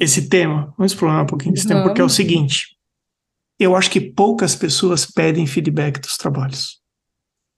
esse 0.00 0.28
tema. 0.28 0.72
Vamos 0.78 0.92
explorar 0.92 1.22
um 1.22 1.26
pouquinho 1.26 1.54
esse 1.54 1.66
tema, 1.66 1.82
porque 1.82 2.00
é 2.00 2.04
o 2.04 2.08
seguinte: 2.08 2.76
eu 3.58 3.74
acho 3.74 3.90
que 3.90 4.00
poucas 4.00 4.54
pessoas 4.54 5.04
pedem 5.04 5.46
feedback 5.46 5.98
dos 6.00 6.16
trabalhos. 6.16 6.80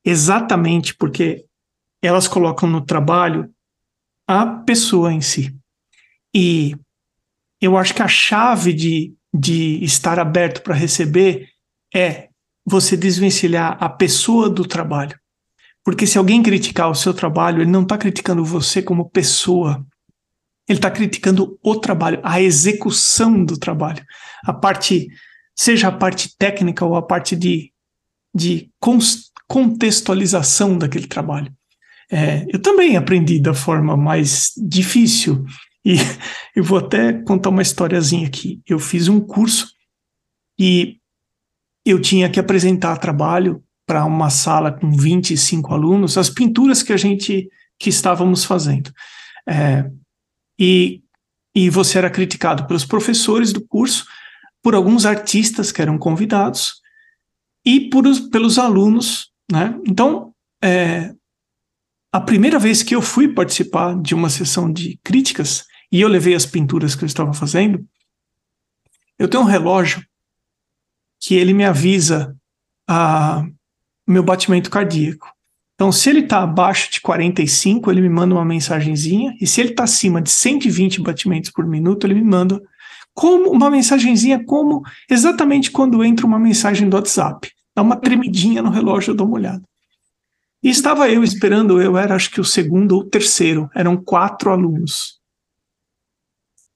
Exatamente 0.05 0.97
porque 0.97 1.45
elas 2.03 2.27
colocam 2.27 2.69
no 2.69 2.81
trabalho 2.81 3.51
a 4.27 4.47
pessoa 4.47 5.13
em 5.13 5.21
si. 5.21 5.55
E 6.35 6.75
eu 7.61 7.77
acho 7.77 7.95
que 7.95 8.03
a 8.03 8.09
chave 8.09 8.73
de, 8.73 9.15
de 9.33 9.85
estar 9.85 10.19
aberto 10.19 10.63
para 10.63 10.75
receber 10.75 11.49
é 11.95 12.29
você 12.65 12.97
desvencilhar 12.97 13.77
a 13.81 13.89
pessoa 13.89 14.49
do 14.49 14.65
trabalho. 14.65 15.19
Porque 15.85 16.07
se 16.07 16.19
alguém 16.19 16.43
criticar 16.43 16.91
o 16.91 16.95
seu 16.95 17.13
trabalho, 17.13 17.63
ele 17.63 17.71
não 17.71 17.83
está 17.83 17.97
criticando 17.97 18.45
você 18.45 18.83
como 18.83 19.11
pessoa. 19.11 19.85
Ele 20.69 20.79
está 20.79 20.91
criticando 20.91 21.59
o 21.63 21.77
trabalho, 21.77 22.21
a 22.23 22.41
execução 22.41 23.45
do 23.45 23.59
trabalho. 23.59 24.05
A 24.45 24.53
parte, 24.53 25.09
seja 25.57 25.89
a 25.89 25.93
parte 25.93 26.37
técnica 26.37 26.85
ou 26.85 26.95
a 26.95 27.03
parte 27.03 27.35
de, 27.35 27.73
de 28.35 28.71
contextualização 29.49 30.79
daquele 30.79 31.07
trabalho. 31.07 31.53
É, 32.13 32.45
eu 32.49 32.61
também 32.61 32.97
aprendi 32.97 33.41
da 33.41 33.55
forma 33.55 33.97
mais 33.97 34.53
difícil. 34.57 35.45
E 35.85 35.95
eu 36.55 36.63
vou 36.65 36.79
até 36.79 37.13
contar 37.13 37.51
uma 37.51 37.63
historiazinha 37.63 38.27
aqui. 38.27 38.61
Eu 38.67 38.79
fiz 38.79 39.09
um 39.09 39.21
curso 39.21 39.73
e 40.59 40.99
eu 41.85 42.01
tinha 42.01 42.29
que 42.29 42.39
apresentar 42.39 42.99
trabalho 42.99 43.65
para 43.87 44.05
uma 44.05 44.31
sala 44.31 44.71
com 44.71 44.93
25 44.93 45.75
alunos, 45.75 46.17
as 46.17 46.31
pinturas 46.31 46.83
que 46.83 46.93
a 46.93 46.97
gente 46.97 47.49
que 47.79 47.89
estávamos 47.89 48.45
fazendo. 48.45 48.93
É, 49.49 49.91
e, 50.59 51.03
e 51.55 51.71
você 51.71 51.99
era 51.99 52.11
criticado 52.11 52.67
pelos 52.67 52.85
professores 52.85 53.53
do 53.53 53.67
curso, 53.67 54.07
por 54.63 54.75
alguns 54.75 55.07
artistas 55.07 55.73
que 55.73 55.81
eram 55.81 55.99
convidados 55.99 56.75
e 57.65 57.89
por 57.89 58.07
os, 58.07 58.21
pelos 58.21 58.59
alunos. 58.59 59.33
Né? 59.51 59.75
Então, 59.87 60.35
é, 60.63 61.15
a 62.13 62.21
primeira 62.21 62.59
vez 62.59 62.83
que 62.83 62.95
eu 62.95 63.01
fui 63.01 63.29
participar 63.33 64.01
de 64.01 64.15
uma 64.15 64.29
sessão 64.29 64.71
de 64.71 65.01
críticas 65.03 65.65
e 65.91 66.01
eu 66.01 66.09
levei 66.09 66.35
as 66.35 66.47
pinturas 66.47 66.95
que 66.95 67.05
eu 67.05 67.07
estava 67.07 67.33
fazendo, 67.33 67.85
eu 69.19 69.29
tenho 69.29 69.43
um 69.43 69.47
relógio 69.47 70.05
que 71.19 71.35
ele 71.35 71.53
me 71.53 71.65
avisa 71.65 72.35
a 72.89 73.45
meu 74.07 74.23
batimento 74.23 74.71
cardíaco. 74.71 75.29
Então, 75.75 75.93
se 75.93 76.11
ele 76.11 76.21
está 76.21 76.43
abaixo 76.43 76.91
de 76.93 77.01
45, 77.01 77.91
ele 77.91 78.03
me 78.03 78.09
manda 78.09 78.35
uma 78.35 78.45
mensagenzinha, 78.45 79.35
e 79.41 79.47
se 79.47 79.61
ele 79.61 79.71
está 79.71 79.85
acima 79.85 80.21
de 80.21 80.31
120 80.31 81.01
batimentos 81.01 81.51
por 81.51 81.67
minuto, 81.67 82.07
ele 82.07 82.15
me 82.15 82.25
manda 82.25 82.61
como 83.15 83.51
uma 83.51 83.71
mensagenzinha, 83.71 84.45
como 84.45 84.83
exatamente 85.09 85.71
quando 85.71 86.05
entra 86.05 86.27
uma 86.27 86.39
mensagem 86.39 86.89
do 86.89 86.97
WhatsApp. 86.97 87.51
Dá 87.75 87.83
uma 87.83 87.97
tremidinha 87.97 88.63
no 88.63 88.71
relógio, 88.71 89.13
eu 89.13 89.15
dou 89.15 89.27
uma 89.27 89.37
olhada. 89.37 89.63
E 90.63 90.69
estava 90.69 91.09
eu 91.09 91.25
esperando, 91.25 91.81
eu 91.81 91.97
era 91.97 92.15
acho 92.15 92.31
que 92.31 92.41
o 92.41 92.45
segundo 92.45 92.93
ou 92.93 93.05
terceiro, 93.05 93.71
eram 93.75 93.97
quatro 93.97 94.51
alunos. 94.51 95.20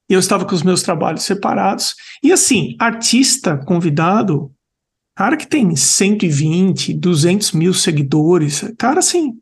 E 0.09 0.15
eu 0.15 0.21
estava 0.21 0.45
com 0.45 0.55
os 0.55 0.63
meus 0.63 0.83
trabalhos 0.83 1.23
separados. 1.23 1.95
E 2.23 2.33
assim, 2.33 2.77
artista 2.79 3.57
convidado, 3.57 4.53
cara 5.17 5.37
que 5.37 5.47
tem 5.47 5.75
120, 5.75 6.95
200 6.95 7.53
mil 7.53 7.73
seguidores, 7.73 8.65
cara 8.79 8.99
assim. 8.99 9.35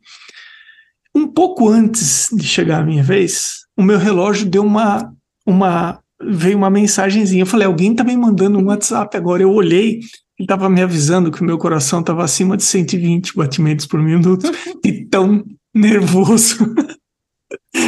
Um 1.15 1.27
pouco 1.27 1.69
antes 1.69 2.29
de 2.31 2.43
chegar 2.43 2.81
a 2.81 2.85
minha 2.85 3.03
vez, 3.03 3.65
o 3.77 3.83
meu 3.83 3.97
relógio 3.97 4.49
deu 4.49 4.63
uma. 4.63 5.13
uma 5.45 5.99
veio 6.25 6.57
uma 6.57 6.69
mensagenzinha. 6.69 7.41
Eu 7.41 7.47
falei, 7.47 7.67
alguém 7.67 7.93
tá 7.93 8.03
me 8.03 8.15
mandando 8.15 8.57
um 8.57 8.67
WhatsApp 8.67 9.15
agora. 9.17 9.43
Eu 9.43 9.51
olhei, 9.51 9.95
Ele 9.95 10.03
estava 10.39 10.69
me 10.69 10.81
avisando 10.81 11.31
que 11.31 11.41
o 11.41 11.45
meu 11.45 11.57
coração 11.57 11.99
estava 11.99 12.23
acima 12.23 12.55
de 12.55 12.63
120 12.63 13.35
batimentos 13.35 13.85
por 13.85 14.01
minuto 14.01 14.49
e 14.85 15.05
tão 15.05 15.43
nervoso. 15.75 16.73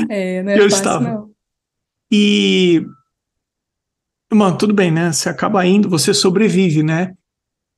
É, 0.09 0.43
não 0.43 0.51
é 0.51 0.55
eu 0.55 0.63
fácil, 0.63 0.75
estava. 0.75 1.09
Não. 1.09 1.34
E, 2.17 2.85
mano, 4.31 4.57
tudo 4.57 4.73
bem, 4.73 4.89
né? 4.89 5.11
Você 5.11 5.27
acaba 5.27 5.65
indo, 5.65 5.89
você 5.89 6.13
sobrevive, 6.13 6.81
né? 6.81 7.13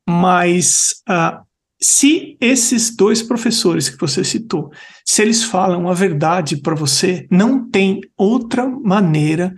Mas 0.08 1.02
uh, 1.10 1.44
se 1.80 2.36
esses 2.40 2.94
dois 2.94 3.20
professores 3.20 3.88
que 3.88 3.98
você 3.98 4.22
citou, 4.22 4.70
se 5.04 5.22
eles 5.22 5.42
falam 5.42 5.88
a 5.88 5.92
verdade 5.92 6.56
para 6.58 6.76
você, 6.76 7.26
não 7.32 7.68
tem 7.68 8.00
outra 8.16 8.64
maneira, 8.64 9.52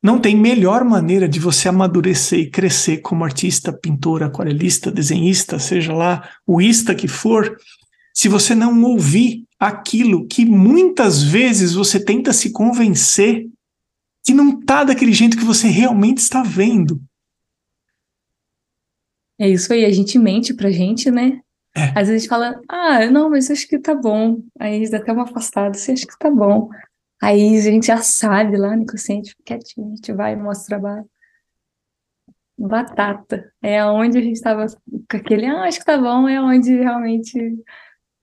não 0.00 0.20
tem 0.20 0.36
melhor 0.36 0.84
maneira 0.84 1.28
de 1.28 1.40
você 1.40 1.68
amadurecer 1.68 2.38
e 2.38 2.50
crescer 2.50 2.98
como 2.98 3.24
artista, 3.24 3.72
pintor, 3.72 4.22
aquarelista, 4.22 4.88
desenhista, 4.88 5.58
seja 5.58 5.92
lá 5.92 6.28
o 6.46 6.62
ista 6.62 6.94
que 6.94 7.08
for, 7.08 7.56
se 8.14 8.28
você 8.28 8.54
não 8.54 8.84
ouvir 8.84 9.44
aquilo 9.58 10.28
que 10.28 10.44
muitas 10.44 11.24
vezes 11.24 11.74
você 11.74 11.98
tenta 11.98 12.32
se 12.32 12.52
convencer 12.52 13.46
que 14.24 14.32
não 14.32 14.60
tá 14.60 14.84
daquele 14.84 15.12
jeito 15.12 15.36
que 15.36 15.44
você 15.44 15.68
realmente 15.68 16.18
está 16.18 16.42
vendo. 16.42 17.02
É 19.38 19.48
isso 19.48 19.72
aí, 19.72 19.84
a 19.84 19.90
gente 19.90 20.18
mente 20.18 20.54
pra 20.54 20.70
gente, 20.70 21.10
né? 21.10 21.40
É. 21.74 21.88
Às 21.98 22.08
vezes 22.08 22.10
a 22.10 22.18
gente 22.18 22.28
fala, 22.28 22.60
ah, 22.68 23.06
não, 23.06 23.30
mas 23.30 23.50
acho 23.50 23.66
que 23.66 23.78
tá 23.78 23.94
bom. 23.94 24.42
Aí 24.58 24.88
dá 24.88 24.98
até 24.98 25.12
uma 25.12 25.24
afastada, 25.24 25.76
assim, 25.76 25.92
acho 25.92 26.06
que 26.06 26.18
tá 26.18 26.30
bom. 26.30 26.68
Aí 27.20 27.56
a 27.56 27.60
gente 27.62 27.86
já 27.86 27.98
sabe 27.98 28.56
lá 28.56 28.76
no 28.76 28.82
inconsciente, 28.82 29.34
quietinho, 29.44 29.92
a 29.92 29.96
gente 29.96 30.12
vai 30.12 30.34
e 30.34 30.36
mostra 30.36 30.64
o 30.64 30.80
trabalho. 30.80 31.10
Batata. 32.58 33.52
É 33.62 33.84
onde 33.84 34.18
a 34.18 34.20
gente 34.20 34.36
estava 34.36 34.66
com 34.66 35.16
aquele, 35.16 35.46
ah, 35.46 35.64
acho 35.64 35.78
que 35.78 35.84
tá 35.84 35.98
bom, 35.98 36.28
é 36.28 36.40
onde 36.40 36.74
realmente 36.74 37.38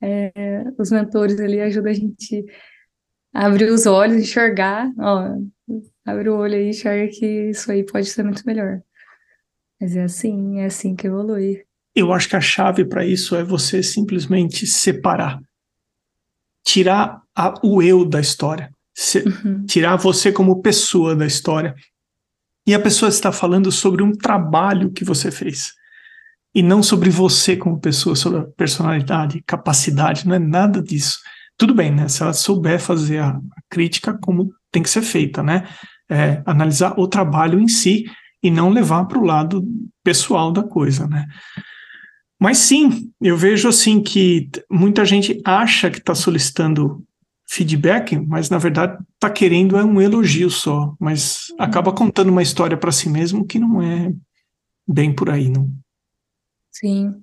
é, 0.01 0.63
os 0.77 0.91
mentores 0.91 1.39
ali 1.39 1.59
ajudam 1.61 1.91
a 1.91 1.93
gente 1.95 2.45
abrir 3.33 3.69
os 3.69 3.85
olhos, 3.85 4.17
enxergar, 4.17 4.91
ó, 4.97 5.35
abre 6.05 6.29
o 6.29 6.37
olho 6.37 6.55
aí 6.55 6.65
e 6.65 6.69
enxerga 6.69 7.11
que 7.11 7.49
isso 7.49 7.71
aí 7.71 7.83
pode 7.83 8.07
ser 8.07 8.23
muito 8.23 8.43
melhor. 8.45 8.81
Mas 9.79 9.95
é 9.95 10.03
assim, 10.03 10.59
é 10.59 10.65
assim 10.65 10.95
que 10.95 11.07
evolui. 11.07 11.63
Eu 11.95 12.11
acho 12.13 12.29
que 12.29 12.35
a 12.35 12.41
chave 12.41 12.85
para 12.85 13.05
isso 13.05 13.35
é 13.35 13.43
você 13.43 13.81
simplesmente 13.81 14.67
separar. 14.67 15.39
Tirar 16.65 17.21
a, 17.35 17.53
o 17.63 17.81
eu 17.81 18.05
da 18.05 18.19
história. 18.19 18.73
Se, 18.93 19.19
uhum. 19.19 19.65
Tirar 19.65 19.95
você 19.95 20.31
como 20.31 20.61
pessoa 20.61 21.15
da 21.15 21.25
história. 21.25 21.73
E 22.67 22.73
a 22.73 22.79
pessoa 22.79 23.09
está 23.09 23.31
falando 23.31 23.71
sobre 23.71 24.03
um 24.03 24.11
trabalho 24.11 24.91
que 24.91 25.03
você 25.03 25.31
fez. 25.31 25.73
E 26.53 26.61
não 26.61 26.83
sobre 26.83 27.09
você 27.09 27.55
como 27.55 27.79
pessoa, 27.79 28.15
sobre 28.15 28.39
a 28.39 28.45
personalidade, 28.45 29.43
capacidade, 29.45 30.27
não 30.27 30.35
é 30.35 30.39
nada 30.39 30.81
disso. 30.81 31.19
Tudo 31.59 31.75
bem, 31.75 31.91
né? 31.91 32.07
Se 32.07 32.23
ela 32.23 32.31
souber 32.31 32.79
fazer 32.79 33.19
a, 33.19 33.37
crítica 33.69 34.17
como 34.17 34.51
tem 34.71 34.81
que 34.81 34.89
ser 34.89 35.01
feita, 35.01 35.43
né? 35.43 35.67
É, 36.09 36.41
analisar 36.45 36.97
o 36.97 37.05
trabalho 37.05 37.59
em 37.59 37.67
si 37.67 38.05
e 38.41 38.49
não 38.49 38.69
levar 38.69 39.05
para 39.05 39.19
o 39.19 39.25
lado 39.25 39.63
pessoal 40.01 40.53
da 40.53 40.63
coisa, 40.63 41.05
né? 41.05 41.27
Mas 42.39 42.59
sim, 42.59 43.11
eu 43.21 43.35
vejo 43.35 43.67
assim 43.67 44.01
que 44.01 44.49
muita 44.71 45.03
gente 45.03 45.41
acha 45.43 45.91
que 45.91 45.97
está 45.97 46.15
solicitando 46.15 47.03
feedback, 47.45 48.17
mas 48.17 48.49
na 48.49 48.57
verdade 48.57 48.97
está 49.15 49.29
querendo 49.29 49.75
é 49.75 49.83
um 49.83 50.01
elogio 50.01 50.49
só, 50.49 50.95
mas 50.97 51.47
acaba 51.59 51.91
contando 51.91 52.29
uma 52.29 52.41
história 52.41 52.77
para 52.77 52.91
si 52.91 53.09
mesmo 53.09 53.45
que 53.45 53.59
não 53.59 53.81
é 53.81 54.13
bem 54.87 55.13
por 55.13 55.29
aí, 55.29 55.49
não. 55.49 55.69
Sim, 56.71 57.13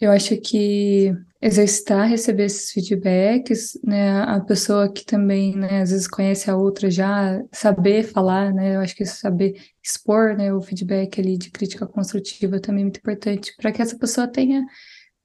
eu 0.00 0.10
acho 0.10 0.40
que 0.40 1.14
exercitar, 1.42 2.08
receber 2.08 2.44
esses 2.44 2.70
feedbacks, 2.70 3.76
né, 3.82 4.22
a 4.22 4.38
pessoa 4.38 4.90
que 4.90 5.04
também, 5.04 5.56
né, 5.56 5.82
às 5.82 5.90
vezes 5.90 6.06
conhece 6.06 6.48
a 6.48 6.56
outra 6.56 6.88
já, 6.88 7.42
saber 7.50 8.04
falar, 8.04 8.54
né, 8.54 8.76
eu 8.76 8.80
acho 8.80 8.94
que 8.94 9.04
saber 9.04 9.60
expor, 9.82 10.36
né, 10.36 10.54
o 10.54 10.62
feedback 10.62 11.20
ali 11.20 11.36
de 11.36 11.50
crítica 11.50 11.84
construtiva 11.84 12.60
também 12.60 12.82
é 12.82 12.84
muito 12.84 12.98
importante, 12.98 13.52
para 13.56 13.72
que 13.72 13.82
essa 13.82 13.98
pessoa 13.98 14.28
tenha 14.28 14.64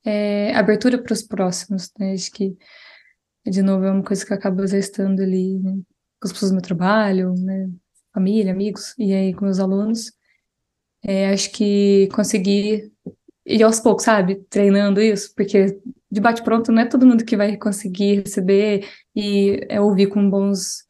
é, 0.04 0.56
abertura 0.56 0.98
para 0.98 1.14
os 1.14 1.22
próximos, 1.22 1.92
né, 2.00 2.14
acho 2.14 2.32
que, 2.32 2.58
de 3.46 3.62
novo, 3.62 3.86
é 3.86 3.92
uma 3.92 4.04
coisa 4.04 4.26
que 4.26 4.34
eu 4.34 4.38
acabo 4.38 4.64
exercitando 4.64 5.22
ali, 5.22 5.60
né, 5.60 5.74
com 6.20 6.28
as 6.28 6.34
pessoas 6.34 6.50
do 6.50 6.56
meu 6.56 6.64
trabalho, 6.64 7.36
né, 7.38 7.70
família, 8.12 8.52
amigos, 8.52 8.96
e 8.98 9.14
aí 9.14 9.36
com 9.36 9.46
meus 9.46 9.60
alunos, 9.60 10.12
é, 11.04 11.30
acho 11.30 11.52
que 11.52 12.10
conseguir 12.12 12.92
e 13.48 13.64
aos 13.64 13.80
poucos, 13.80 14.04
sabe, 14.04 14.44
treinando 14.50 15.02
isso, 15.02 15.34
porque 15.34 15.80
de 16.10 16.22
bate-pronto 16.22 16.72
não 16.72 16.82
é 16.82 16.86
todo 16.86 17.06
mundo 17.06 17.26
que 17.26 17.36
vai 17.36 17.58
conseguir 17.58 18.22
receber 18.22 18.88
e 19.16 19.66
é 19.70 19.80
ouvir 19.82 20.08
com 20.08 20.30
bons, 20.30 20.86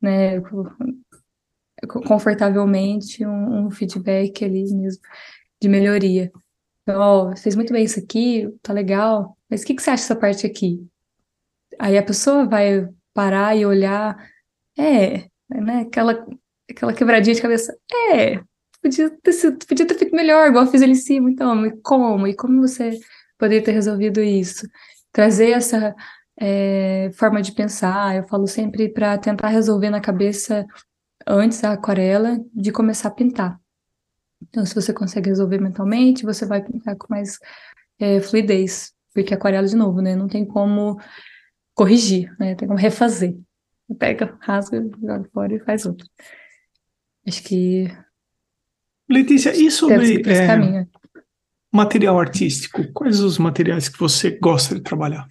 né, 0.00 0.40
confortavelmente 2.06 3.24
um, 3.24 3.66
um 3.66 3.70
feedback 3.70 4.44
ali 4.44 4.64
mesmo 4.74 5.00
de 5.60 5.68
melhoria. 5.68 6.32
Então, 6.82 7.00
ó, 7.00 7.36
fez 7.36 7.54
muito 7.54 7.72
bem 7.72 7.84
isso 7.84 8.00
aqui, 8.00 8.48
tá 8.62 8.72
legal, 8.72 9.36
mas 9.48 9.62
o 9.62 9.66
que, 9.66 9.74
que 9.74 9.82
você 9.82 9.90
acha 9.90 10.02
dessa 10.02 10.16
parte 10.16 10.46
aqui? 10.46 10.84
Aí 11.78 11.96
a 11.96 12.02
pessoa 12.02 12.46
vai 12.46 12.88
parar 13.14 13.56
e 13.56 13.64
olhar, 13.64 14.16
é, 14.76 15.28
né, 15.48 15.80
aquela, 15.86 16.26
aquela 16.68 16.92
quebradinha 16.92 17.34
de 17.34 17.42
cabeça, 17.42 17.76
é, 18.12 18.40
podia 18.82 19.10
ter 19.22 19.32
sido, 19.32 19.58
podia 19.66 19.86
ter 19.86 19.94
feito 19.94 20.16
melhor, 20.16 20.48
igual 20.48 20.64
eu 20.64 20.70
fiz 20.70 20.82
ali 20.82 20.92
em 20.92 20.96
cima, 20.96 21.30
então, 21.30 21.66
e 21.66 21.76
como? 21.82 22.26
E 22.26 22.34
como 22.34 22.60
você 22.60 22.98
poderia 23.38 23.64
ter 23.64 23.72
resolvido 23.72 24.20
isso. 24.20 24.68
Trazer 25.12 25.52
essa 25.52 25.94
é, 26.38 27.10
forma 27.14 27.40
de 27.40 27.52
pensar, 27.52 28.16
eu 28.16 28.28
falo 28.28 28.46
sempre 28.46 28.88
para 28.88 29.16
tentar 29.18 29.48
resolver 29.48 29.90
na 29.90 30.00
cabeça 30.00 30.66
antes 31.26 31.60
da 31.60 31.72
aquarela 31.72 32.38
de 32.54 32.72
começar 32.72 33.08
a 33.08 33.12
pintar. 33.12 33.60
Então, 34.42 34.64
se 34.64 34.74
você 34.74 34.92
consegue 34.92 35.28
resolver 35.28 35.60
mentalmente, 35.60 36.24
você 36.24 36.46
vai 36.46 36.62
pintar 36.62 36.96
com 36.96 37.06
mais 37.10 37.38
é, 37.98 38.20
fluidez, 38.20 38.92
porque 39.12 39.34
aquarela, 39.34 39.66
de 39.66 39.76
novo, 39.76 40.00
né, 40.00 40.14
não 40.14 40.28
tem 40.28 40.44
como 40.44 41.00
corrigir, 41.74 42.34
né, 42.38 42.54
tem 42.54 42.68
como 42.68 42.78
refazer. 42.78 43.36
Pega, 43.98 44.36
rasga, 44.40 44.82
joga 45.00 45.28
fora 45.32 45.54
e 45.54 45.60
faz 45.60 45.86
outro. 45.86 46.06
Acho 47.26 47.42
que. 47.42 47.90
Letícia, 49.08 49.56
e 49.56 49.70
sobre. 49.70 50.22
É, 50.30 50.86
Material 51.72 52.18
artístico, 52.18 52.90
quais 52.92 53.20
os 53.20 53.38
materiais 53.38 53.88
que 53.88 53.98
você 53.98 54.30
gosta 54.38 54.74
de 54.74 54.80
trabalhar? 54.80 55.26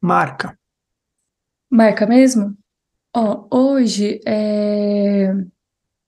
Marca. 0.00 0.58
Marca 1.68 2.06
mesmo? 2.06 2.56
Ó, 3.14 3.48
hoje 3.50 4.20
é... 4.24 5.32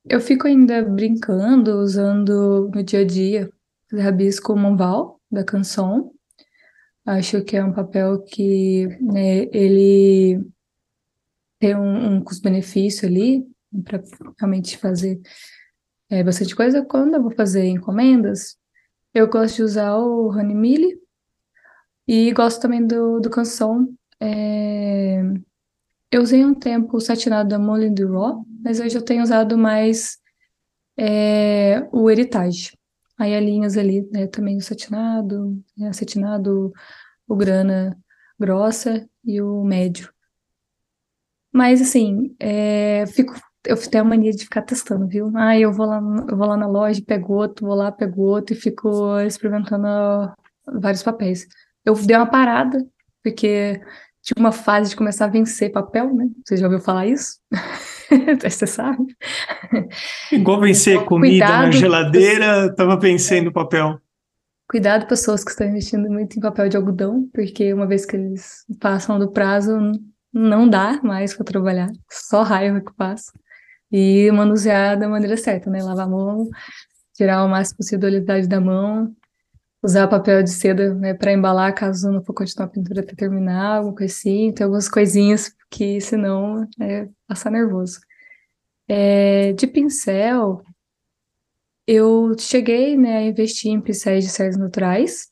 eu 0.05 0.20
fico 0.20 0.47
ainda 0.47 0.84
brincando, 0.84 1.78
usando 1.78 2.70
no 2.72 2.82
dia 2.82 3.01
a 3.01 3.05
dia 3.05 3.51
rabisco 3.93 4.57
Monval, 4.57 5.20
da 5.30 5.45
canção. 5.45 6.12
Acho 7.05 7.43
que 7.43 7.57
é 7.57 7.64
um 7.64 7.72
papel 7.72 8.22
que 8.22 8.86
né, 9.01 9.49
ele 9.53 10.40
tem 11.59 11.74
um, 11.76 12.14
um 12.14 12.20
custo-benefício 12.22 13.09
ali 13.09 13.45
para 13.84 14.03
realmente 14.38 14.78
fazer 14.78 15.20
é, 16.09 16.22
bastante 16.22 16.55
coisa. 16.55 16.84
Quando 16.84 17.14
eu 17.14 17.22
vou 17.22 17.32
fazer 17.32 17.64
encomendas, 17.66 18.57
eu 19.14 19.28
gosto 19.28 19.56
de 19.56 19.62
usar 19.62 19.96
o 19.96 20.28
Honey 20.28 20.54
Millie 20.54 21.00
e 22.06 22.32
gosto 22.32 22.60
também 22.60 22.86
do, 22.86 23.20
do 23.20 23.30
canção. 23.30 23.88
É... 24.20 25.20
Eu 26.10 26.22
usei 26.22 26.44
um 26.44 26.54
tempo 26.54 26.96
o 26.96 27.00
satinado 27.00 27.48
da 27.48 27.58
Molin 27.58 27.94
du 27.94 28.12
Raw, 28.12 28.44
mas 28.62 28.80
hoje 28.80 28.96
eu 28.96 29.02
tenho 29.04 29.22
usado 29.22 29.56
mais 29.56 30.18
é, 30.96 31.88
o 31.90 32.10
Heritage. 32.10 32.76
Aí 33.18 33.34
as 33.34 33.42
linhas 33.44 33.76
ali, 33.78 34.02
né, 34.10 34.26
também 34.26 34.56
o 34.56 34.60
satinado, 34.60 35.62
né, 35.76 35.88
acetinado, 35.88 36.72
o 37.26 37.36
grana 37.36 37.96
grossa 38.38 39.08
e 39.24 39.40
o 39.40 39.64
médio. 39.64 40.12
Mas 41.52 41.80
assim, 41.80 42.34
é, 42.40 43.06
fico 43.06 43.34
eu 43.64 43.76
tenho 43.76 44.04
a 44.04 44.06
mania 44.06 44.32
de 44.32 44.44
ficar 44.44 44.62
testando, 44.62 45.06
viu? 45.06 45.30
Ah, 45.36 45.58
eu 45.58 45.72
vou 45.72 45.86
lá, 45.86 46.00
eu 46.28 46.36
vou 46.36 46.46
lá 46.46 46.56
na 46.56 46.66
loja, 46.66 47.02
pego 47.06 47.34
outro, 47.34 47.66
vou 47.66 47.76
lá, 47.76 47.92
pego 47.92 48.22
outro 48.22 48.54
e 48.54 48.58
fico 48.58 49.18
experimentando 49.20 49.86
vários 50.80 51.02
papéis. 51.02 51.46
Eu 51.84 51.94
dei 51.94 52.16
uma 52.16 52.26
parada, 52.26 52.84
porque 53.22 53.80
tinha 54.20 54.36
uma 54.38 54.52
fase 54.52 54.90
de 54.90 54.96
começar 54.96 55.26
a 55.26 55.28
vencer 55.28 55.70
papel, 55.70 56.14
né? 56.14 56.28
Você 56.44 56.56
já 56.56 56.66
ouviu 56.66 56.80
falar 56.80 57.06
isso? 57.06 57.38
Você 58.42 58.66
sabe? 58.66 59.04
Igual 60.30 60.60
vencer 60.60 60.96
então, 60.96 61.06
comida 61.06 61.46
cuidado, 61.46 61.64
na 61.64 61.70
geladeira, 61.72 62.74
tava 62.74 62.96
vencendo 62.98 63.52
papel. 63.52 63.98
Cuidado, 64.68 65.06
pessoas 65.06 65.44
que 65.44 65.50
estão 65.50 65.66
investindo 65.66 66.10
muito 66.10 66.36
em 66.36 66.40
papel 66.40 66.68
de 66.68 66.76
algodão, 66.76 67.28
porque 67.32 67.72
uma 67.72 67.86
vez 67.86 68.04
que 68.04 68.16
eles 68.16 68.64
passam 68.80 69.18
do 69.18 69.30
prazo, 69.30 69.78
não 70.32 70.68
dá 70.68 71.00
mais 71.02 71.34
para 71.34 71.44
trabalhar, 71.44 71.90
só 72.10 72.42
raiva 72.42 72.80
que 72.80 72.92
passa 72.94 73.32
e 73.93 74.30
manusear 74.32 74.99
da 74.99 75.09
maneira 75.09 75.36
certa, 75.36 75.70
né? 75.70 75.82
Lavar 75.82 76.07
a 76.07 76.11
mão, 76.11 76.49
tirar 77.14 77.45
o 77.45 77.49
máximo 77.49 77.78
possível 77.78 78.01
da 78.01 78.07
oleosidade 78.09 78.49
da 78.49 78.61
mão 78.61 79.14
usar 79.82 80.07
papel 80.07 80.43
de 80.43 80.51
seda, 80.51 80.95
né, 80.95 81.12
para 81.12 81.32
embalar 81.32 81.74
caso 81.74 82.11
não 82.11 82.22
for 82.24 82.32
continuar 82.32 82.66
a 82.66 82.70
pintura 82.70 83.01
até 83.01 83.14
terminar, 83.14 83.78
alguma 83.78 83.97
coisa 83.97 84.14
assim. 84.14 84.53
Tem 84.53 84.64
algumas 84.64 84.88
coisinhas 84.88 85.53
que 85.68 86.01
senão 86.01 86.68
é 86.80 87.09
passar 87.26 87.51
nervoso. 87.51 87.99
É, 88.88 89.53
de 89.53 89.66
pincel, 89.66 90.62
eu 91.86 92.32
cheguei, 92.38 92.97
né, 92.97 93.18
a 93.18 93.22
investir 93.22 93.72
em 93.72 93.80
pincéis 93.80 94.24
de 94.24 94.30
céus 94.30 94.57
naturais. 94.57 95.30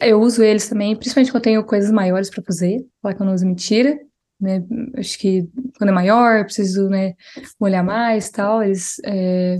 Eu 0.00 0.20
uso 0.20 0.42
eles 0.42 0.68
também, 0.68 0.94
principalmente 0.94 1.32
quando 1.32 1.36
eu 1.36 1.42
tenho 1.42 1.64
coisas 1.64 1.90
maiores 1.90 2.30
para 2.30 2.44
fazer, 2.44 2.86
falar 3.02 3.14
que 3.14 3.22
eu 3.22 3.26
não 3.26 3.34
uso 3.34 3.46
mentira, 3.46 3.98
né? 4.40 4.64
Acho 4.96 5.18
que 5.18 5.48
quando 5.76 5.90
é 5.90 5.92
maior, 5.92 6.38
eu 6.38 6.44
preciso, 6.44 6.88
né, 6.88 7.14
molhar 7.58 7.84
mais, 7.84 8.30
tal, 8.30 8.62
eles 8.62 9.00
é, 9.04 9.58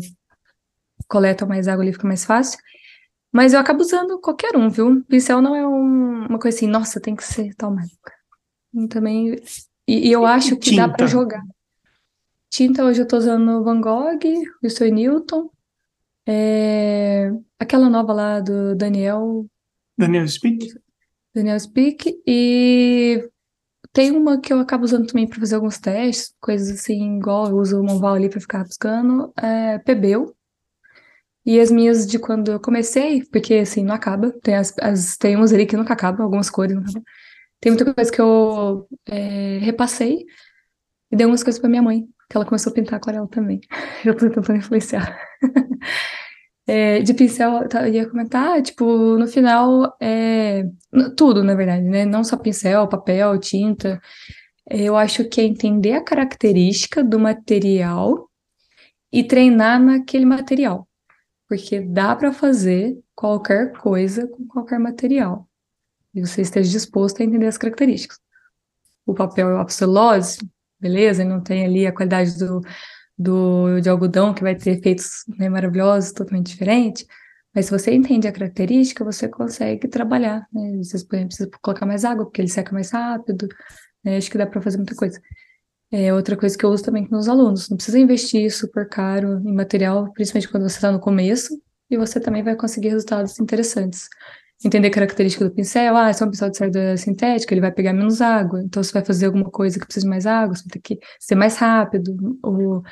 coletam 1.08 1.48
mais 1.48 1.66
água 1.66 1.82
ali, 1.82 1.92
fica 1.92 2.06
mais 2.06 2.24
fácil. 2.24 2.58
Mas 3.32 3.52
eu 3.52 3.60
acabo 3.60 3.80
usando 3.80 4.20
qualquer 4.20 4.56
um, 4.56 4.70
viu? 4.70 5.04
Pincel 5.04 5.42
não 5.42 5.54
é 5.54 5.66
um, 5.66 6.26
uma 6.26 6.38
coisa 6.38 6.56
assim, 6.56 6.66
nossa, 6.66 7.00
tem 7.00 7.14
que 7.14 7.24
ser 7.24 7.54
tal 7.54 7.74
marca. 7.74 8.12
Também. 8.88 9.36
E, 9.86 10.08
e 10.08 10.12
eu 10.12 10.24
acho 10.24 10.56
que 10.56 10.70
Tinta. 10.70 10.86
dá 10.86 10.94
para 10.94 11.06
jogar. 11.06 11.42
Tinta 12.50 12.84
hoje 12.84 13.02
eu 13.02 13.06
tô 13.06 13.18
usando 13.18 13.62
Van 13.62 13.80
Gogh, 13.80 14.18
Winston 14.62 14.86
Newton. 14.86 15.50
É... 16.26 17.30
Aquela 17.58 17.90
nova 17.90 18.12
lá 18.12 18.40
do 18.40 18.74
Daniel. 18.74 19.46
Daniel 19.96 20.26
Speak. 20.28 20.74
Daniel 21.34 21.60
Speak. 21.60 22.22
E 22.26 23.28
tem 23.98 24.12
uma 24.12 24.40
que 24.40 24.52
eu 24.52 24.60
acabo 24.60 24.84
usando 24.84 25.08
também 25.08 25.26
para 25.26 25.40
fazer 25.40 25.56
alguns 25.56 25.76
testes, 25.76 26.32
coisas 26.40 26.70
assim, 26.70 27.16
igual 27.16 27.48
eu 27.48 27.56
uso 27.56 27.80
o 27.80 27.82
Monval 27.82 28.14
ali 28.14 28.30
para 28.30 28.40
ficar 28.40 28.62
buscando. 28.62 29.32
É 29.36 29.76
Pebeu. 29.80 30.36
E 31.44 31.58
as 31.58 31.68
minhas 31.68 32.06
de 32.06 32.16
quando 32.16 32.52
eu 32.52 32.60
comecei, 32.60 33.24
porque 33.24 33.54
assim, 33.54 33.82
não 33.82 33.92
acaba. 33.92 34.30
Tem, 34.40 34.54
as, 34.54 34.72
as, 34.80 35.16
tem 35.16 35.34
umas 35.34 35.52
ali 35.52 35.66
que 35.66 35.76
nunca 35.76 35.94
acabam, 35.94 36.22
algumas 36.22 36.48
cores 36.48 36.76
não 36.76 36.82
acabam. 36.82 37.02
Tem 37.60 37.72
muita 37.72 37.92
coisa 37.92 38.12
que 38.12 38.20
eu 38.20 38.86
é, 39.04 39.58
repassei 39.58 40.24
e 41.10 41.16
dei 41.16 41.26
umas 41.26 41.42
coisas 41.42 41.60
para 41.60 41.68
minha 41.68 41.82
mãe, 41.82 42.02
que 42.30 42.36
ela 42.36 42.46
começou 42.46 42.70
a 42.70 42.74
pintar 42.74 42.98
aquarela 42.98 43.26
também. 43.26 43.58
Eu 44.06 44.16
tô 44.16 44.30
tentando 44.30 44.58
influenciar. 44.58 45.20
é, 46.68 47.00
de 47.00 47.14
pincel, 47.14 47.66
eu 47.80 47.88
ia 47.88 48.10
comentar, 48.10 48.60
tipo, 48.60 48.84
no 49.16 49.26
final, 49.26 49.96
é, 49.98 50.64
tudo, 51.16 51.42
na 51.42 51.54
verdade, 51.54 51.82
né? 51.82 52.04
Não 52.04 52.22
só 52.22 52.36
pincel, 52.36 52.86
papel, 52.86 53.38
tinta. 53.38 53.98
Eu 54.68 54.94
acho 54.94 55.24
que 55.24 55.40
é 55.40 55.44
entender 55.44 55.94
a 55.94 56.04
característica 56.04 57.02
do 57.02 57.18
material 57.18 58.28
e 59.10 59.24
treinar 59.24 59.80
naquele 59.82 60.26
material. 60.26 60.86
Porque 61.48 61.80
dá 61.80 62.14
para 62.14 62.34
fazer 62.34 62.98
qualquer 63.14 63.72
coisa 63.72 64.26
com 64.28 64.46
qualquer 64.46 64.78
material. 64.78 65.48
E 66.14 66.20
você 66.20 66.42
esteja 66.42 66.70
disposto 66.70 67.22
a 67.22 67.24
entender 67.24 67.46
as 67.46 67.56
características. 67.56 68.18
O 69.06 69.14
papel 69.14 69.48
é 69.48 69.62
o 69.62 69.68
celulose, 69.68 70.38
beleza? 70.78 71.24
Não 71.24 71.40
tem 71.40 71.64
ali 71.64 71.86
a 71.86 71.92
qualidade 71.92 72.38
do, 72.38 72.60
do, 73.18 73.80
de 73.80 73.88
algodão, 73.88 74.32
que 74.32 74.42
vai 74.42 74.54
ter 74.54 74.78
efeitos 74.78 75.24
né, 75.38 75.48
maravilhosos, 75.48 76.12
totalmente 76.12 76.48
diferentes. 76.48 77.06
Mas 77.54 77.66
se 77.66 77.70
você 77.72 77.92
entende 77.92 78.28
a 78.28 78.32
característica, 78.32 79.04
você 79.04 79.28
consegue 79.28 79.88
trabalhar. 79.88 80.46
Né? 80.52 80.76
Você 80.78 81.04
precisa 81.04 81.50
colocar 81.60 81.86
mais 81.86 82.04
água, 82.04 82.24
porque 82.24 82.40
ele 82.40 82.48
seca 82.48 82.72
mais 82.72 82.90
rápido. 82.90 83.48
Né? 84.04 84.16
Acho 84.16 84.30
que 84.30 84.38
dá 84.38 84.46
para 84.46 84.62
fazer 84.62 84.76
muita 84.76 84.94
coisa. 84.94 85.20
É 85.90 86.12
outra 86.12 86.36
coisa 86.36 86.56
que 86.56 86.64
eu 86.64 86.70
uso 86.70 86.84
também 86.84 87.06
com 87.06 87.16
os 87.16 87.28
alunos. 87.28 87.68
Não 87.68 87.76
precisa 87.76 87.98
investir 87.98 88.50
super 88.52 88.88
caro 88.88 89.40
em 89.40 89.54
material, 89.54 90.12
principalmente 90.12 90.48
quando 90.48 90.68
você 90.68 90.76
está 90.76 90.92
no 90.92 91.00
começo, 91.00 91.60
e 91.90 91.96
você 91.96 92.20
também 92.20 92.42
vai 92.42 92.54
conseguir 92.54 92.90
resultados 92.90 93.40
interessantes 93.40 94.08
entender 94.64 94.88
a 94.88 94.90
característica 94.90 95.44
do 95.44 95.50
pincel. 95.50 95.96
Ah, 95.96 96.12
se 96.12 96.22
é 96.22 96.26
um 96.26 96.30
pincel 96.30 96.50
de 96.50 96.56
cerda 96.56 96.96
sintética, 96.96 97.54
ele 97.54 97.60
vai 97.60 97.72
pegar 97.72 97.92
menos 97.92 98.20
água. 98.20 98.60
Então, 98.62 98.82
se 98.82 98.92
vai 98.92 99.04
fazer 99.04 99.26
alguma 99.26 99.50
coisa 99.50 99.78
que 99.78 99.86
precisa 99.86 100.04
de 100.04 100.10
mais 100.10 100.26
água, 100.26 100.56
você 100.56 100.62
vai 100.64 100.72
ter 100.72 100.80
que 100.80 100.98
ser 101.20 101.34
mais 101.34 101.56
rápido. 101.56 102.38
Ou 102.42 102.82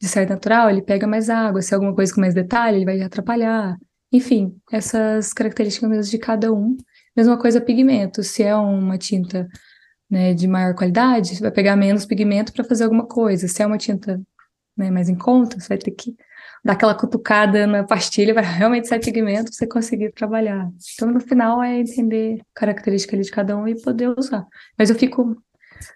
de 0.00 0.08
cerda 0.08 0.34
natural, 0.34 0.70
ele 0.70 0.82
pega 0.82 1.06
mais 1.06 1.30
água. 1.30 1.62
Se 1.62 1.72
é 1.72 1.76
alguma 1.76 1.94
coisa 1.94 2.14
com 2.14 2.20
mais 2.20 2.34
detalhe, 2.34 2.78
ele 2.78 2.84
vai 2.84 3.00
atrapalhar. 3.00 3.76
Enfim, 4.12 4.54
essas 4.72 5.32
características 5.32 6.10
de 6.10 6.18
cada 6.18 6.52
um. 6.52 6.76
Mesma 7.16 7.38
coisa 7.38 7.60
pigmento. 7.60 8.22
Se 8.22 8.42
é 8.42 8.54
uma 8.54 8.98
tinta 8.98 9.48
né, 10.10 10.34
de 10.34 10.46
maior 10.46 10.74
qualidade, 10.74 11.36
você 11.36 11.42
vai 11.42 11.50
pegar 11.50 11.76
menos 11.76 12.06
pigmento 12.06 12.52
para 12.52 12.64
fazer 12.64 12.84
alguma 12.84 13.06
coisa. 13.06 13.48
Se 13.48 13.62
é 13.62 13.66
uma 13.66 13.78
tinta 13.78 14.20
né, 14.76 14.90
mais 14.90 15.08
em 15.08 15.16
conta, 15.16 15.58
você 15.58 15.68
vai 15.68 15.78
ter 15.78 15.90
que 15.90 16.16
dar 16.64 16.74
aquela 16.74 16.94
cutucada 16.94 17.66
na 17.66 17.84
pastilha 17.84 18.34
para 18.34 18.42
realmente 18.42 18.88
sair 18.88 19.00
pigmento 19.00 19.52
você 19.52 19.66
conseguir 19.66 20.12
trabalhar. 20.12 20.70
Então, 20.94 21.10
no 21.10 21.20
final, 21.20 21.62
é 21.62 21.78
entender 21.78 22.40
a 22.40 22.60
característica 22.60 23.16
de 23.16 23.30
cada 23.30 23.56
um 23.56 23.66
e 23.66 23.80
poder 23.80 24.08
usar. 24.18 24.46
Mas 24.76 24.90
eu 24.90 24.96
fico 24.96 25.36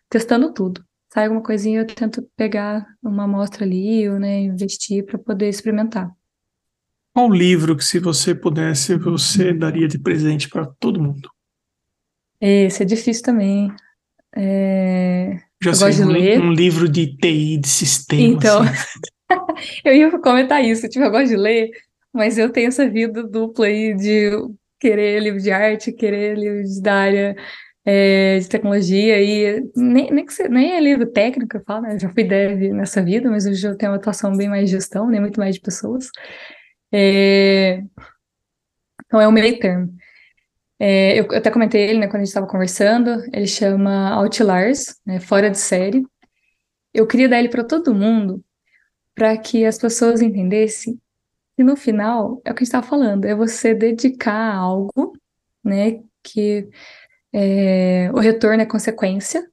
testando 0.08 0.52
tudo. 0.52 0.84
Sai 1.12 1.24
alguma 1.24 1.42
coisinha, 1.42 1.80
eu 1.80 1.86
tento 1.86 2.26
pegar 2.36 2.86
uma 3.02 3.24
amostra 3.24 3.64
ali, 3.64 4.08
ou 4.08 4.18
né, 4.18 4.40
investir 4.40 5.04
para 5.04 5.18
poder 5.18 5.48
experimentar. 5.48 6.10
Qual 7.14 7.30
livro 7.30 7.76
que, 7.76 7.84
se 7.84 7.98
você 7.98 8.34
pudesse, 8.34 8.96
você 8.96 9.52
daria 9.52 9.86
de 9.86 9.98
presente 9.98 10.48
para 10.48 10.64
todo 10.80 11.02
mundo? 11.02 11.28
Esse 12.40 12.82
é 12.82 12.86
difícil 12.86 13.22
também. 13.22 13.70
É... 14.34 15.38
Já 15.62 15.70
eu 15.70 15.74
sei, 15.74 16.04
um, 16.04 16.46
um, 16.46 16.52
livro 16.52 16.88
de 16.88 17.14
TI, 17.18 17.58
de 17.58 17.68
sistema. 17.68 18.22
Então, 18.22 18.62
assim. 18.62 19.00
eu 19.84 19.94
ia 19.94 20.18
comentar 20.18 20.64
isso, 20.64 20.88
tipo, 20.88 21.04
eu 21.04 21.10
gosto 21.10 21.28
de 21.28 21.36
ler, 21.36 21.70
mas 22.12 22.38
eu 22.38 22.50
tenho 22.50 22.68
essa 22.68 22.88
vida 22.88 23.22
dupla 23.22 23.66
aí 23.66 23.94
de 23.94 24.30
querer 24.78 25.20
livro 25.20 25.40
de 25.40 25.50
arte, 25.50 25.92
querer 25.92 26.36
livro 26.36 26.62
da 26.82 26.94
área 26.94 27.36
é, 27.84 28.38
de 28.38 28.48
tecnologia, 28.48 29.20
e 29.20 29.60
nem, 29.76 30.10
nem, 30.10 30.26
que, 30.26 30.48
nem 30.48 30.72
é 30.72 30.80
livro 30.80 31.06
técnico, 31.06 31.56
eu 31.56 31.62
falo, 31.64 31.82
né? 31.82 31.94
Eu 31.94 32.00
já 32.00 32.08
fui 32.10 32.24
dev 32.24 32.72
nessa 32.72 33.02
vida, 33.02 33.30
mas 33.30 33.46
hoje 33.46 33.66
eu 33.66 33.76
tenho 33.76 33.92
uma 33.92 33.98
atuação 33.98 34.36
bem 34.36 34.48
mais 34.48 34.66
de 34.66 34.76
gestão, 34.76 35.08
nem 35.08 35.20
muito 35.20 35.38
mais 35.40 35.54
de 35.54 35.60
pessoas. 35.60 36.08
É... 36.92 37.82
Então 39.06 39.20
é 39.20 39.28
o 39.28 39.32
meio 39.32 39.58
termo. 39.58 39.92
É, 40.78 41.20
eu, 41.20 41.26
até 41.36 41.50
comentei 41.50 41.82
ele, 41.82 42.00
né, 42.00 42.06
quando 42.06 42.16
a 42.16 42.18
gente 42.20 42.28
estava 42.28 42.46
conversando, 42.46 43.22
ele 43.32 43.46
chama 43.46 44.10
Outliers, 44.14 44.96
né, 45.06 45.20
Fora 45.20 45.50
de 45.50 45.58
Série. 45.58 46.04
Eu 46.92 47.06
queria 47.06 47.28
dar 47.28 47.38
ele 47.38 47.48
para 47.48 47.64
todo 47.64 47.94
mundo, 47.94 48.44
para 49.14 49.36
que 49.36 49.64
as 49.64 49.78
pessoas 49.78 50.22
entendessem 50.22 51.00
que 51.56 51.62
no 51.64 51.76
final 51.76 52.40
é 52.44 52.50
o 52.50 52.54
que 52.54 52.62
a 52.62 52.64
gente 52.64 52.68
estava 52.68 52.86
falando, 52.86 53.24
é 53.24 53.34
você 53.34 53.74
dedicar 53.74 54.54
algo, 54.54 55.12
né, 55.64 56.02
que 56.22 56.68
é, 57.32 58.10
o 58.12 58.18
retorno 58.18 58.62
é 58.62 58.66
consequência. 58.66 59.46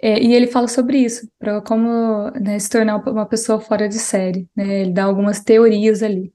É, 0.00 0.20
e 0.20 0.34
ele 0.34 0.46
fala 0.46 0.68
sobre 0.68 0.98
isso, 0.98 1.28
para 1.38 1.62
como 1.62 2.30
né, 2.32 2.58
se 2.58 2.68
tornar 2.68 2.96
uma 2.96 3.26
pessoa 3.26 3.60
fora 3.60 3.88
de 3.88 3.98
série, 3.98 4.48
né? 4.54 4.82
Ele 4.82 4.92
dá 4.92 5.04
algumas 5.04 5.40
teorias 5.40 6.02
ali. 6.02 6.32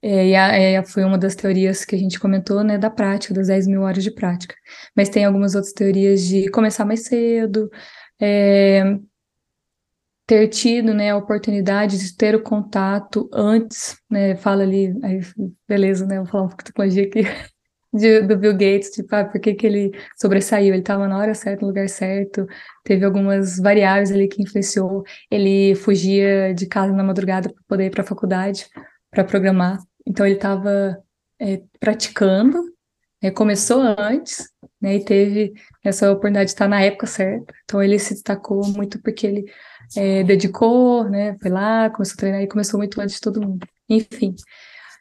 É, 0.00 0.28
e 0.28 0.34
a, 0.36 0.56
é, 0.56 0.82
foi 0.84 1.04
uma 1.04 1.18
das 1.18 1.34
teorias 1.34 1.84
que 1.84 1.96
a 1.96 1.98
gente 1.98 2.20
comentou, 2.20 2.62
né, 2.64 2.78
da 2.78 2.88
prática, 2.90 3.34
das 3.34 3.48
10 3.48 3.66
mil 3.66 3.82
horas 3.82 4.02
de 4.04 4.12
prática. 4.12 4.54
Mas 4.96 5.08
tem 5.08 5.24
algumas 5.24 5.54
outras 5.54 5.72
teorias 5.72 6.22
de 6.22 6.48
começar 6.50 6.84
mais 6.84 7.04
cedo, 7.04 7.68
é, 8.20 8.98
ter 10.28 10.46
tido, 10.48 10.92
né, 10.92 11.10
a 11.10 11.16
oportunidade 11.16 11.96
de 11.98 12.14
ter 12.14 12.36
o 12.36 12.42
contato 12.42 13.30
antes, 13.32 13.96
né, 14.10 14.36
fala 14.36 14.62
ali, 14.62 14.94
aí, 15.02 15.20
beleza, 15.66 16.04
né, 16.04 16.18
vou 16.18 16.26
falar 16.26 16.44
um 16.44 16.48
pouco 16.48 16.62
de 16.62 16.66
tecnologia 16.66 17.04
aqui, 17.04 17.22
de, 17.94 18.20
do 18.20 18.36
Bill 18.36 18.52
Gates, 18.52 18.90
tipo, 18.90 19.08
ah, 19.16 19.24
por 19.24 19.40
que 19.40 19.54
que 19.54 19.66
ele 19.66 19.90
sobressaiu? 20.20 20.74
Ele 20.74 20.82
estava 20.82 21.08
na 21.08 21.16
hora 21.16 21.34
certa, 21.34 21.62
no 21.62 21.68
lugar 21.68 21.88
certo, 21.88 22.46
teve 22.84 23.06
algumas 23.06 23.58
variáveis 23.58 24.12
ali 24.12 24.28
que 24.28 24.42
influenciou, 24.42 25.02
ele 25.30 25.74
fugia 25.74 26.52
de 26.54 26.66
casa 26.66 26.92
na 26.92 27.02
madrugada 27.02 27.48
para 27.48 27.62
poder 27.66 27.86
ir 27.86 27.90
para 27.90 28.02
a 28.02 28.06
faculdade, 28.06 28.68
para 29.10 29.24
programar, 29.24 29.78
então 30.06 30.26
ele 30.26 30.34
estava 30.34 31.02
é, 31.40 31.62
praticando, 31.80 32.62
é, 33.22 33.30
começou 33.30 33.80
antes, 33.80 34.46
né, 34.78 34.96
e 34.96 35.02
teve 35.02 35.54
essa 35.82 36.10
oportunidade 36.10 36.48
de 36.48 36.52
estar 36.52 36.68
na 36.68 36.82
época 36.82 37.06
certa, 37.06 37.54
então 37.64 37.82
ele 37.82 37.98
se 37.98 38.12
destacou 38.12 38.62
muito 38.68 39.00
porque 39.00 39.26
ele 39.26 39.46
é, 39.96 40.22
dedicou, 40.24 41.08
né? 41.08 41.36
Foi 41.38 41.50
lá, 41.50 41.90
começou 41.90 42.14
a 42.14 42.16
treinar 42.16 42.42
e 42.42 42.48
começou 42.48 42.78
muito 42.78 43.00
antes 43.00 43.16
de 43.16 43.20
todo 43.20 43.40
mundo. 43.40 43.66
Enfim. 43.88 44.34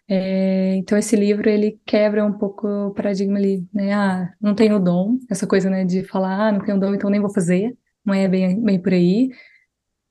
É, 0.09 0.75
então 0.75 0.97
esse 0.97 1.15
livro 1.15 1.49
ele 1.49 1.79
quebra 1.85 2.23
um 2.23 2.31
pouco 2.31 2.67
o 2.67 2.93
paradigma 2.93 3.37
ali, 3.37 3.67
né? 3.73 3.93
Ah, 3.93 4.33
não 4.41 4.55
tenho 4.55 4.79
dom, 4.79 5.17
essa 5.29 5.45
coisa, 5.45 5.69
né, 5.69 5.83
de 5.83 6.03
falar, 6.03 6.47
ah, 6.47 6.51
não 6.51 6.63
tenho 6.63 6.79
dom, 6.79 6.93
então 6.93 7.09
nem 7.09 7.19
vou 7.19 7.33
fazer. 7.33 7.77
Não 8.05 8.13
é 8.13 8.27
bem, 8.27 8.61
bem 8.63 8.81
por 8.81 8.93
aí. 8.93 9.29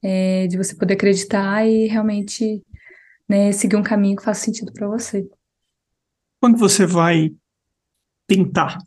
É, 0.03 0.47
de 0.47 0.57
você 0.59 0.77
poder 0.77 0.95
acreditar 0.95 1.67
e 1.67 1.87
realmente 1.87 2.63
né, 3.29 3.51
seguir 3.53 3.77
um 3.77 3.83
caminho 3.83 4.17
que 4.17 4.23
faça 4.23 4.45
sentido 4.45 4.73
para 4.73 4.87
você. 4.87 5.27
Quando 6.41 6.59
você 6.59 6.87
vai 6.87 7.35
tentar 8.27 8.79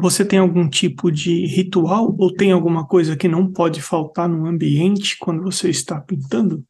você 0.00 0.24
tem 0.24 0.38
algum 0.38 0.68
tipo 0.68 1.10
de 1.10 1.46
ritual 1.46 2.14
ou 2.18 2.32
tem 2.32 2.52
alguma 2.52 2.86
coisa 2.86 3.16
que 3.16 3.28
não 3.28 3.50
pode 3.52 3.80
faltar 3.80 4.28
no 4.28 4.46
ambiente 4.46 5.16
quando 5.18 5.42
você 5.42 5.70
está 5.70 6.00
pintando? 6.00 6.64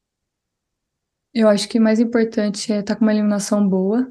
Eu 1.33 1.49
acho 1.49 1.69
que 1.69 1.79
o 1.79 1.83
mais 1.83 2.01
importante 2.01 2.73
é 2.73 2.81
estar 2.81 2.97
com 2.97 3.05
uma 3.05 3.13
iluminação 3.13 3.67
boa, 3.69 4.11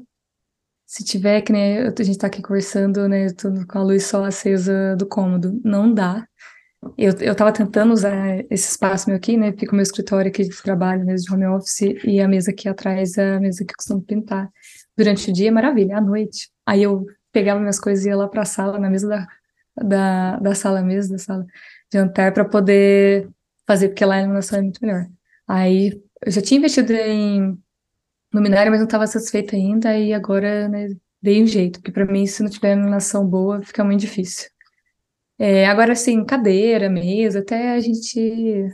se 0.86 1.04
tiver, 1.04 1.42
que 1.42 1.52
nem 1.52 1.78
a 1.80 2.02
gente 2.02 2.18
tá 2.18 2.28
aqui 2.28 2.40
conversando, 2.40 3.06
né, 3.08 3.26
com 3.68 3.78
a 3.78 3.82
luz 3.82 4.06
só 4.06 4.24
acesa 4.24 4.96
do 4.96 5.06
cômodo, 5.06 5.60
não 5.62 5.92
dá. 5.92 6.26
Eu, 6.96 7.12
eu 7.20 7.34
tava 7.34 7.52
tentando 7.52 7.92
usar 7.92 8.38
esse 8.50 8.70
espaço 8.70 9.10
meu 9.10 9.16
aqui, 9.16 9.36
né, 9.36 9.52
fica 9.52 9.72
o 9.72 9.74
meu 9.74 9.82
escritório 9.82 10.30
aqui 10.30 10.44
de 10.44 10.62
trabalho, 10.62 11.04
mesa 11.04 11.24
de 11.24 11.34
home 11.34 11.46
office, 11.46 11.80
e 12.04 12.20
a 12.20 12.28
mesa 12.28 12.52
aqui 12.52 12.68
atrás 12.68 13.18
é 13.18 13.34
a 13.34 13.40
mesa 13.40 13.64
que 13.64 13.72
eu 13.72 13.76
costumo 13.76 14.00
pintar. 14.00 14.48
Durante 14.96 15.30
o 15.30 15.32
dia, 15.32 15.52
maravilha, 15.52 15.98
à 15.98 16.00
noite. 16.00 16.50
Aí 16.64 16.82
eu 16.82 17.04
pegava 17.38 17.60
minhas 17.60 17.78
coisas 17.78 18.04
e 18.04 18.08
ia 18.08 18.16
lá 18.16 18.26
pra 18.28 18.44
sala, 18.44 18.78
na 18.78 18.90
mesa 18.90 19.08
da, 19.08 19.28
da, 19.84 20.36
da 20.38 20.54
sala 20.54 20.82
mesmo, 20.82 21.12
da 21.12 21.18
sala 21.18 21.44
de 21.44 21.98
jantar, 21.98 22.32
para 22.32 22.44
poder 22.44 23.28
fazer, 23.66 23.88
porque 23.88 24.04
lá 24.04 24.16
a 24.16 24.20
iluminação 24.20 24.58
é 24.58 24.62
muito 24.62 24.84
melhor. 24.84 25.06
Aí 25.46 26.02
eu 26.26 26.32
já 26.32 26.42
tinha 26.42 26.58
investido 26.58 26.92
em 26.92 27.56
luminária, 28.34 28.70
mas 28.70 28.80
não 28.80 28.86
estava 28.86 29.06
satisfeita 29.06 29.54
ainda, 29.54 29.96
e 29.96 30.12
agora, 30.12 30.68
né, 30.68 30.88
dei 31.22 31.42
um 31.42 31.46
jeito, 31.46 31.78
porque 31.80 31.92
para 31.92 32.06
mim, 32.06 32.26
se 32.26 32.42
não 32.42 32.50
tiver 32.50 32.72
iluminação 32.72 33.26
boa, 33.26 33.62
fica 33.62 33.84
muito 33.84 34.00
difícil. 34.00 34.50
É, 35.38 35.66
agora, 35.66 35.92
assim, 35.92 36.24
cadeira, 36.24 36.90
mesa, 36.90 37.38
até 37.38 37.74
a 37.74 37.80
gente 37.80 38.20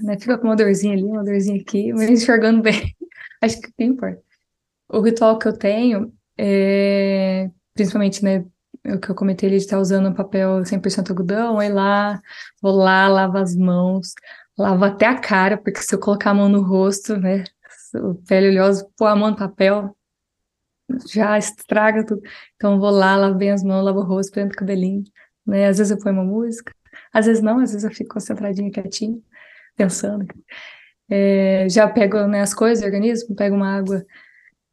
né, 0.02 0.18
fica 0.18 0.38
com 0.38 0.46
uma 0.46 0.56
dorzinha 0.56 0.94
ali, 0.94 1.04
uma 1.04 1.22
dorzinha 1.22 1.60
aqui, 1.60 1.92
mas 1.94 2.08
enxergando 2.08 2.62
bem. 2.62 2.96
Acho 3.42 3.60
que 3.60 3.70
tem 3.72 3.88
importa. 3.88 4.22
O 4.88 5.00
ritual 5.00 5.38
que 5.38 5.46
eu 5.48 5.56
tenho, 5.58 6.12
é, 6.38 7.50
principalmente, 7.74 8.24
né, 8.24 8.44
o 8.86 8.98
que 8.98 9.10
eu 9.10 9.14
comentei 9.14 9.48
ali 9.48 9.58
de 9.58 9.64
estar 9.64 9.78
usando 9.78 10.14
papel 10.14 10.64
100% 10.64 11.10
algodão, 11.10 11.58
aí 11.58 11.72
lá, 11.72 12.20
vou 12.60 12.72
lá, 12.72 13.08
lavo 13.08 13.38
as 13.38 13.56
mãos, 13.56 14.14
lavo 14.58 14.84
até 14.84 15.06
a 15.06 15.18
cara, 15.18 15.56
porque 15.56 15.80
se 15.80 15.94
eu 15.94 16.00
colocar 16.00 16.30
a 16.30 16.34
mão 16.34 16.48
no 16.48 16.62
rosto, 16.62 17.16
né, 17.16 17.44
pele 18.26 18.48
oleosa, 18.50 18.86
pôr 18.96 19.06
a 19.06 19.16
mão 19.16 19.30
no 19.30 19.36
papel, 19.36 19.96
já 21.10 21.38
estraga 21.38 22.04
tudo. 22.04 22.22
Então, 22.56 22.78
vou 22.78 22.90
lá, 22.90 23.16
lavo 23.16 23.36
bem 23.36 23.50
as 23.50 23.62
mãos, 23.62 23.84
lavo 23.84 24.00
o 24.00 24.04
rosto, 24.04 24.32
prendo 24.32 24.52
o 24.52 24.56
cabelinho, 24.56 25.04
né? 25.46 25.68
Às 25.68 25.78
vezes 25.78 25.90
eu 25.90 25.98
ponho 25.98 26.14
uma 26.16 26.24
música, 26.24 26.74
às 27.12 27.26
vezes 27.26 27.42
não, 27.42 27.58
às 27.60 27.72
vezes 27.72 27.84
eu 27.84 27.90
fico 27.90 28.14
concentradinha, 28.14 28.70
quietinha, 28.70 29.18
pensando. 29.76 30.26
É, 31.08 31.68
já 31.68 31.88
pego 31.88 32.26
né, 32.26 32.40
as 32.42 32.54
coisas, 32.54 32.84
organismo, 32.84 33.34
pego 33.36 33.56
uma 33.56 33.76
água 33.76 34.04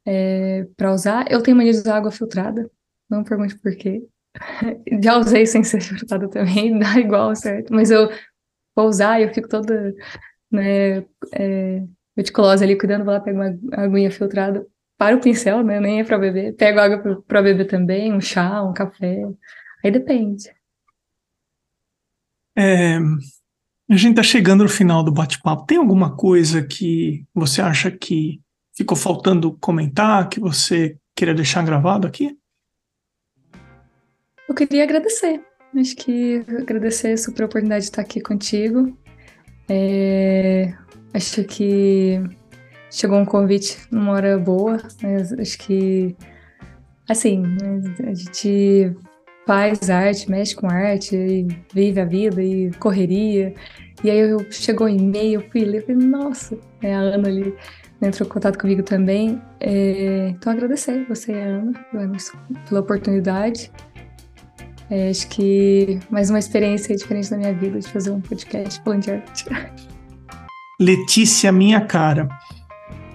é, 0.05 0.67
para 0.77 0.93
usar. 0.93 1.31
Eu 1.31 1.41
tenho 1.41 1.57
mania 1.57 1.73
de 1.73 1.79
usar 1.79 1.97
água 1.97 2.11
filtrada, 2.11 2.69
não 3.11 3.23
pergunte 3.23 3.57
por 3.59 3.75
quê. 3.75 4.01
Já 5.03 5.17
usei 5.17 5.45
sem 5.45 5.63
ser 5.63 5.81
filtrada 5.81 6.29
também, 6.29 6.77
dá 6.79 6.97
igual, 6.99 7.35
certo? 7.35 7.73
Mas 7.73 7.91
eu 7.91 8.09
vou 8.75 8.87
usar 8.87 9.19
e 9.19 9.23
eu 9.23 9.33
fico 9.33 9.47
toda, 9.47 9.93
né, 10.49 10.99
é, 11.33 11.83
meticulosa 12.15 12.63
ali, 12.63 12.77
cuidando, 12.77 13.05
vou 13.05 13.13
lá, 13.13 13.19
pego 13.19 13.39
uma 13.39 13.57
aguinha 13.73 14.11
filtrada 14.11 14.65
para 14.97 15.15
o 15.15 15.19
pincel, 15.19 15.63
né? 15.63 15.79
Nem 15.79 15.99
é 15.99 16.03
para 16.03 16.17
beber. 16.17 16.55
Pego 16.55 16.79
água 16.79 17.23
para 17.27 17.41
beber 17.41 17.65
também, 17.65 18.13
um 18.13 18.21
chá, 18.21 18.63
um 18.63 18.73
café. 18.73 19.21
Aí 19.83 19.91
depende. 19.91 20.49
É, 22.55 22.97
a 23.89 23.95
gente 23.95 24.11
está 24.11 24.23
chegando 24.23 24.63
no 24.63 24.69
final 24.69 25.03
do 25.03 25.11
bate-papo. 25.11 25.65
Tem 25.65 25.77
alguma 25.77 26.15
coisa 26.15 26.61
que 26.61 27.25
você 27.33 27.61
acha 27.61 27.89
que 27.89 28.39
ficou 28.75 28.95
faltando 28.95 29.57
comentar, 29.59 30.29
que 30.29 30.39
você 30.39 30.97
queria 31.15 31.33
deixar 31.33 31.65
gravado 31.65 32.07
aqui? 32.07 32.37
Eu 34.51 34.55
queria 34.55 34.83
agradecer. 34.83 35.41
Acho 35.77 35.95
que 35.95 36.43
agradecer 36.59 37.13
a 37.13 37.17
super 37.17 37.45
oportunidade 37.45 37.85
de 37.85 37.89
estar 37.91 38.01
aqui 38.01 38.19
contigo. 38.19 38.97
É, 39.69 40.73
Acho 41.13 41.45
que 41.45 42.21
chegou 42.89 43.17
um 43.17 43.23
convite 43.23 43.77
numa 43.89 44.11
hora 44.11 44.37
boa. 44.37 44.75
Né? 45.01 45.15
Acho 45.39 45.57
que, 45.57 46.17
assim, 47.07 47.43
a 48.05 48.13
gente 48.13 48.93
faz 49.47 49.89
arte, 49.89 50.29
mexe 50.29 50.53
com 50.53 50.67
arte, 50.67 51.47
vive 51.73 52.01
a 52.01 52.05
vida 52.05 52.43
e 52.43 52.71
correria. 52.71 53.53
E 54.03 54.09
aí 54.09 54.19
eu, 54.19 54.51
chegou 54.51 54.87
um 54.87 54.89
e-mail, 54.89 55.39
eu 55.39 55.49
fui 55.49 55.63
ler, 55.63 55.85
falei, 55.85 56.05
nossa, 56.05 56.57
é 56.81 56.93
a 56.93 56.99
Ana 56.99 57.29
ali 57.29 57.55
entrou 58.01 58.27
em 58.27 58.31
contato 58.31 58.59
comigo 58.59 58.83
também. 58.83 59.41
É, 59.61 60.27
então 60.29 60.51
agradecer 60.51 61.05
você, 61.07 61.31
Ana, 61.31 61.71
pela 62.67 62.81
oportunidade. 62.81 63.71
É, 64.91 65.09
acho 65.09 65.25
que 65.29 65.97
mais 66.09 66.29
uma 66.29 66.37
experiência 66.37 66.93
diferente 66.93 67.31
na 67.31 67.37
minha 67.37 67.53
vida 67.53 67.79
de 67.79 67.87
fazer 67.87 68.11
um 68.11 68.19
podcast 68.19 68.81
falando 68.83 69.01
de 69.01 69.11
arte. 69.11 69.45
Letícia 70.77 71.49
Minha 71.49 71.79
Cara. 71.79 72.27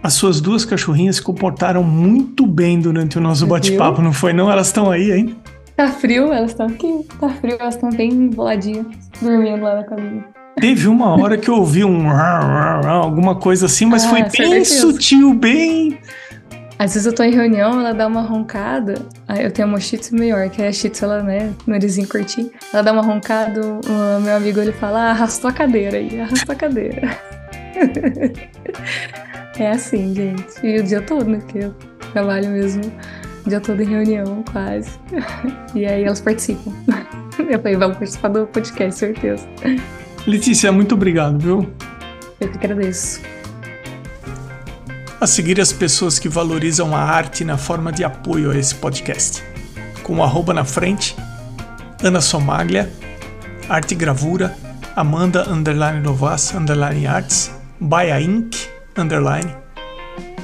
As 0.03 0.15
suas 0.15 0.41
duas 0.41 0.65
cachorrinhas 0.65 1.17
se 1.17 1.23
comportaram 1.23 1.83
muito 1.83 2.47
bem 2.47 2.81
durante 2.81 3.19
o 3.19 3.21
nosso 3.21 3.47
bate-papo, 3.47 4.01
não 4.01 4.13
foi 4.13 4.33
não? 4.33 4.51
Elas 4.51 4.69
estão 4.69 4.91
aí, 4.91 5.13
hein? 5.13 5.37
Tá 5.77 5.89
frio, 5.89 6.33
elas 6.33 6.53
estão 6.53 6.67
aqui. 6.67 7.07
Tá 7.21 7.29
frio, 7.29 7.59
elas 7.61 7.75
estão 7.75 7.91
bem 7.91 8.29
boladinhas, 8.29 8.87
dormindo 9.21 9.63
lá 9.63 9.77
na 9.77 9.85
caminha. 9.85 10.25
Teve 10.59 10.89
uma 10.89 11.15
hora 11.21 11.37
que 11.37 11.51
eu 11.51 11.57
ouvi 11.57 11.85
um 11.85 12.09
alguma 12.09 13.35
coisa 13.35 13.67
assim, 13.67 13.85
mas 13.85 14.05
ah, 14.05 14.09
foi 14.09 14.23
bem 14.23 14.65
sutil, 14.65 15.35
bem. 15.35 15.99
Às 16.79 16.93
vezes 16.93 17.07
eu 17.07 17.15
tô 17.15 17.23
em 17.23 17.31
reunião, 17.31 17.81
ela 17.81 17.93
dá 17.93 18.07
uma 18.07 18.21
roncada. 18.21 18.95
Aí 19.27 19.45
eu 19.45 19.51
tenho 19.51 19.67
uma 19.67 19.81
shih 19.81 19.97
tzu 19.97 20.15
maior, 20.15 20.49
que 20.51 20.61
é 20.61 20.69
a 20.69 20.73
shih 20.73 20.91
tzu, 20.91 21.05
ela, 21.05 21.23
né, 21.23 21.53
narizinho 21.67 22.07
curtinho. 22.07 22.51
Ela 22.73 22.83
dá 22.83 22.93
uma 22.93 23.03
roncada, 23.03 23.61
o 23.63 24.21
meu 24.21 24.37
amigo 24.37 24.61
ele 24.61 24.73
fala, 24.73 25.01
ah, 25.01 25.11
arrastou 25.11 25.49
a 25.49 25.53
cadeira 25.53 25.97
aí, 25.97 26.21
arrastou 26.21 26.53
a 26.53 26.57
cadeira. 26.57 27.19
é 29.59 29.71
assim, 29.71 30.15
gente. 30.15 30.45
E 30.63 30.79
o 30.79 30.83
dia 30.83 31.01
todo, 31.01 31.25
né? 31.25 31.39
Porque 31.39 31.59
eu 31.59 31.75
trabalho 32.13 32.51
mesmo 32.51 32.83
o 33.47 33.49
dia 33.49 33.61
todo 33.61 33.81
em 33.81 33.87
reunião, 33.87 34.45
quase. 34.53 34.91
E 35.75 35.87
aí 35.87 36.05
elas 36.05 36.21
participam. 36.21 36.73
Eu 37.39 37.59
falei, 37.59 37.77
vamos 37.77 37.99
participar 37.99 38.29
do 38.29 38.47
podcast, 38.47 38.99
certeza. 38.99 39.47
Letícia, 40.27 40.73
muito 40.73 40.95
obrigado, 40.95 41.39
viu? 41.39 41.71
Eu 42.41 42.49
que 42.49 42.57
agradeço. 42.57 43.21
A 45.19 45.27
seguir 45.27 45.59
as 45.59 45.73
pessoas 45.73 46.19
que 46.19 46.29
valorizam 46.29 46.95
a 46.95 47.01
arte 47.01 47.43
na 47.43 47.57
forma 47.57 47.91
de 47.91 48.05
apoio 48.05 48.51
a 48.51 48.59
esse 48.59 48.75
podcast. 48.75 49.43
Com 50.03 50.19
o 50.19 50.23
arroba 50.23 50.53
na 50.53 50.63
frente, 50.63 51.17
Ana 52.03 52.21
Somaglia, 52.21 52.93
Arte 53.67 53.95
Gravura, 53.95 54.55
Amanda 54.95 55.51
Underline 55.51 56.01
Novas 56.01 56.55
Underline 56.55 57.07
Arts, 57.07 57.51
Baia 57.81 58.21
Inc. 58.21 58.55
Underline, 58.95 59.57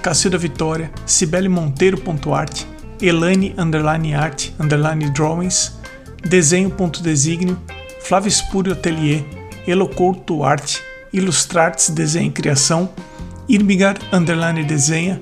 Cacilda 0.03 0.39
Vitória, 0.39 0.91
Cibele 1.05 1.51
Monteiro.art, 1.51 2.65
Elane 3.01 3.55
Underline 3.59 4.15
Art 4.15 4.53
Underline 4.59 5.11
Drawings, 5.11 5.79
Desenho.designio, 6.25 7.61
Flávio 8.01 8.29
Espúrio 8.29 8.73
Atelier, 8.73 9.23
Elocouto 9.67 10.43
Art, 10.45 10.79
Ilustrartes 11.13 11.91
Desenho 11.91 12.29
e 12.29 12.33
Criação, 12.33 12.91
Irmigar 13.49 13.97
Underline 14.13 14.65
Desenha, 14.65 15.21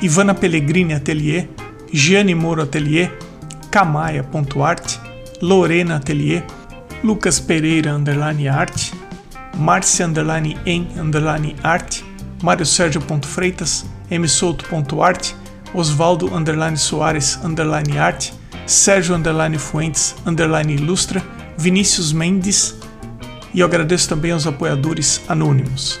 Ivana 0.00 0.34
Pellegrini 0.34 0.94
Atelier, 0.94 1.48
Gianni 1.92 2.34
Moro 2.34 2.62
Atelier, 2.62 3.10
Camaia.art, 3.70 4.98
Lorena 5.40 5.96
Atelier, 5.96 6.44
Lucas 7.02 7.40
Pereira 7.40 7.94
Underline 7.94 8.48
Art, 8.48 8.92
Marcia 9.56 10.06
underline 10.06 10.56
em 10.64 10.88
underline 10.98 11.56
arte, 11.62 12.04
Mário 12.42 12.64
Sérgio.freitas, 12.64 13.84
msouto.arte, 14.10 15.34
Osvaldo 15.74 16.34
underline 16.34 16.76
Soares 16.76 17.38
underline 17.44 17.98
arte, 17.98 18.32
Sérgio 18.66 19.14
underline 19.14 19.58
Fuentes 19.58 20.14
underline 20.26 20.74
ilustra, 20.74 21.22
Vinícius 21.58 22.12
Mendes 22.12 22.76
e 23.54 23.60
eu 23.60 23.66
agradeço 23.66 24.08
também 24.08 24.32
aos 24.32 24.46
apoiadores 24.46 25.20
anônimos. 25.28 26.00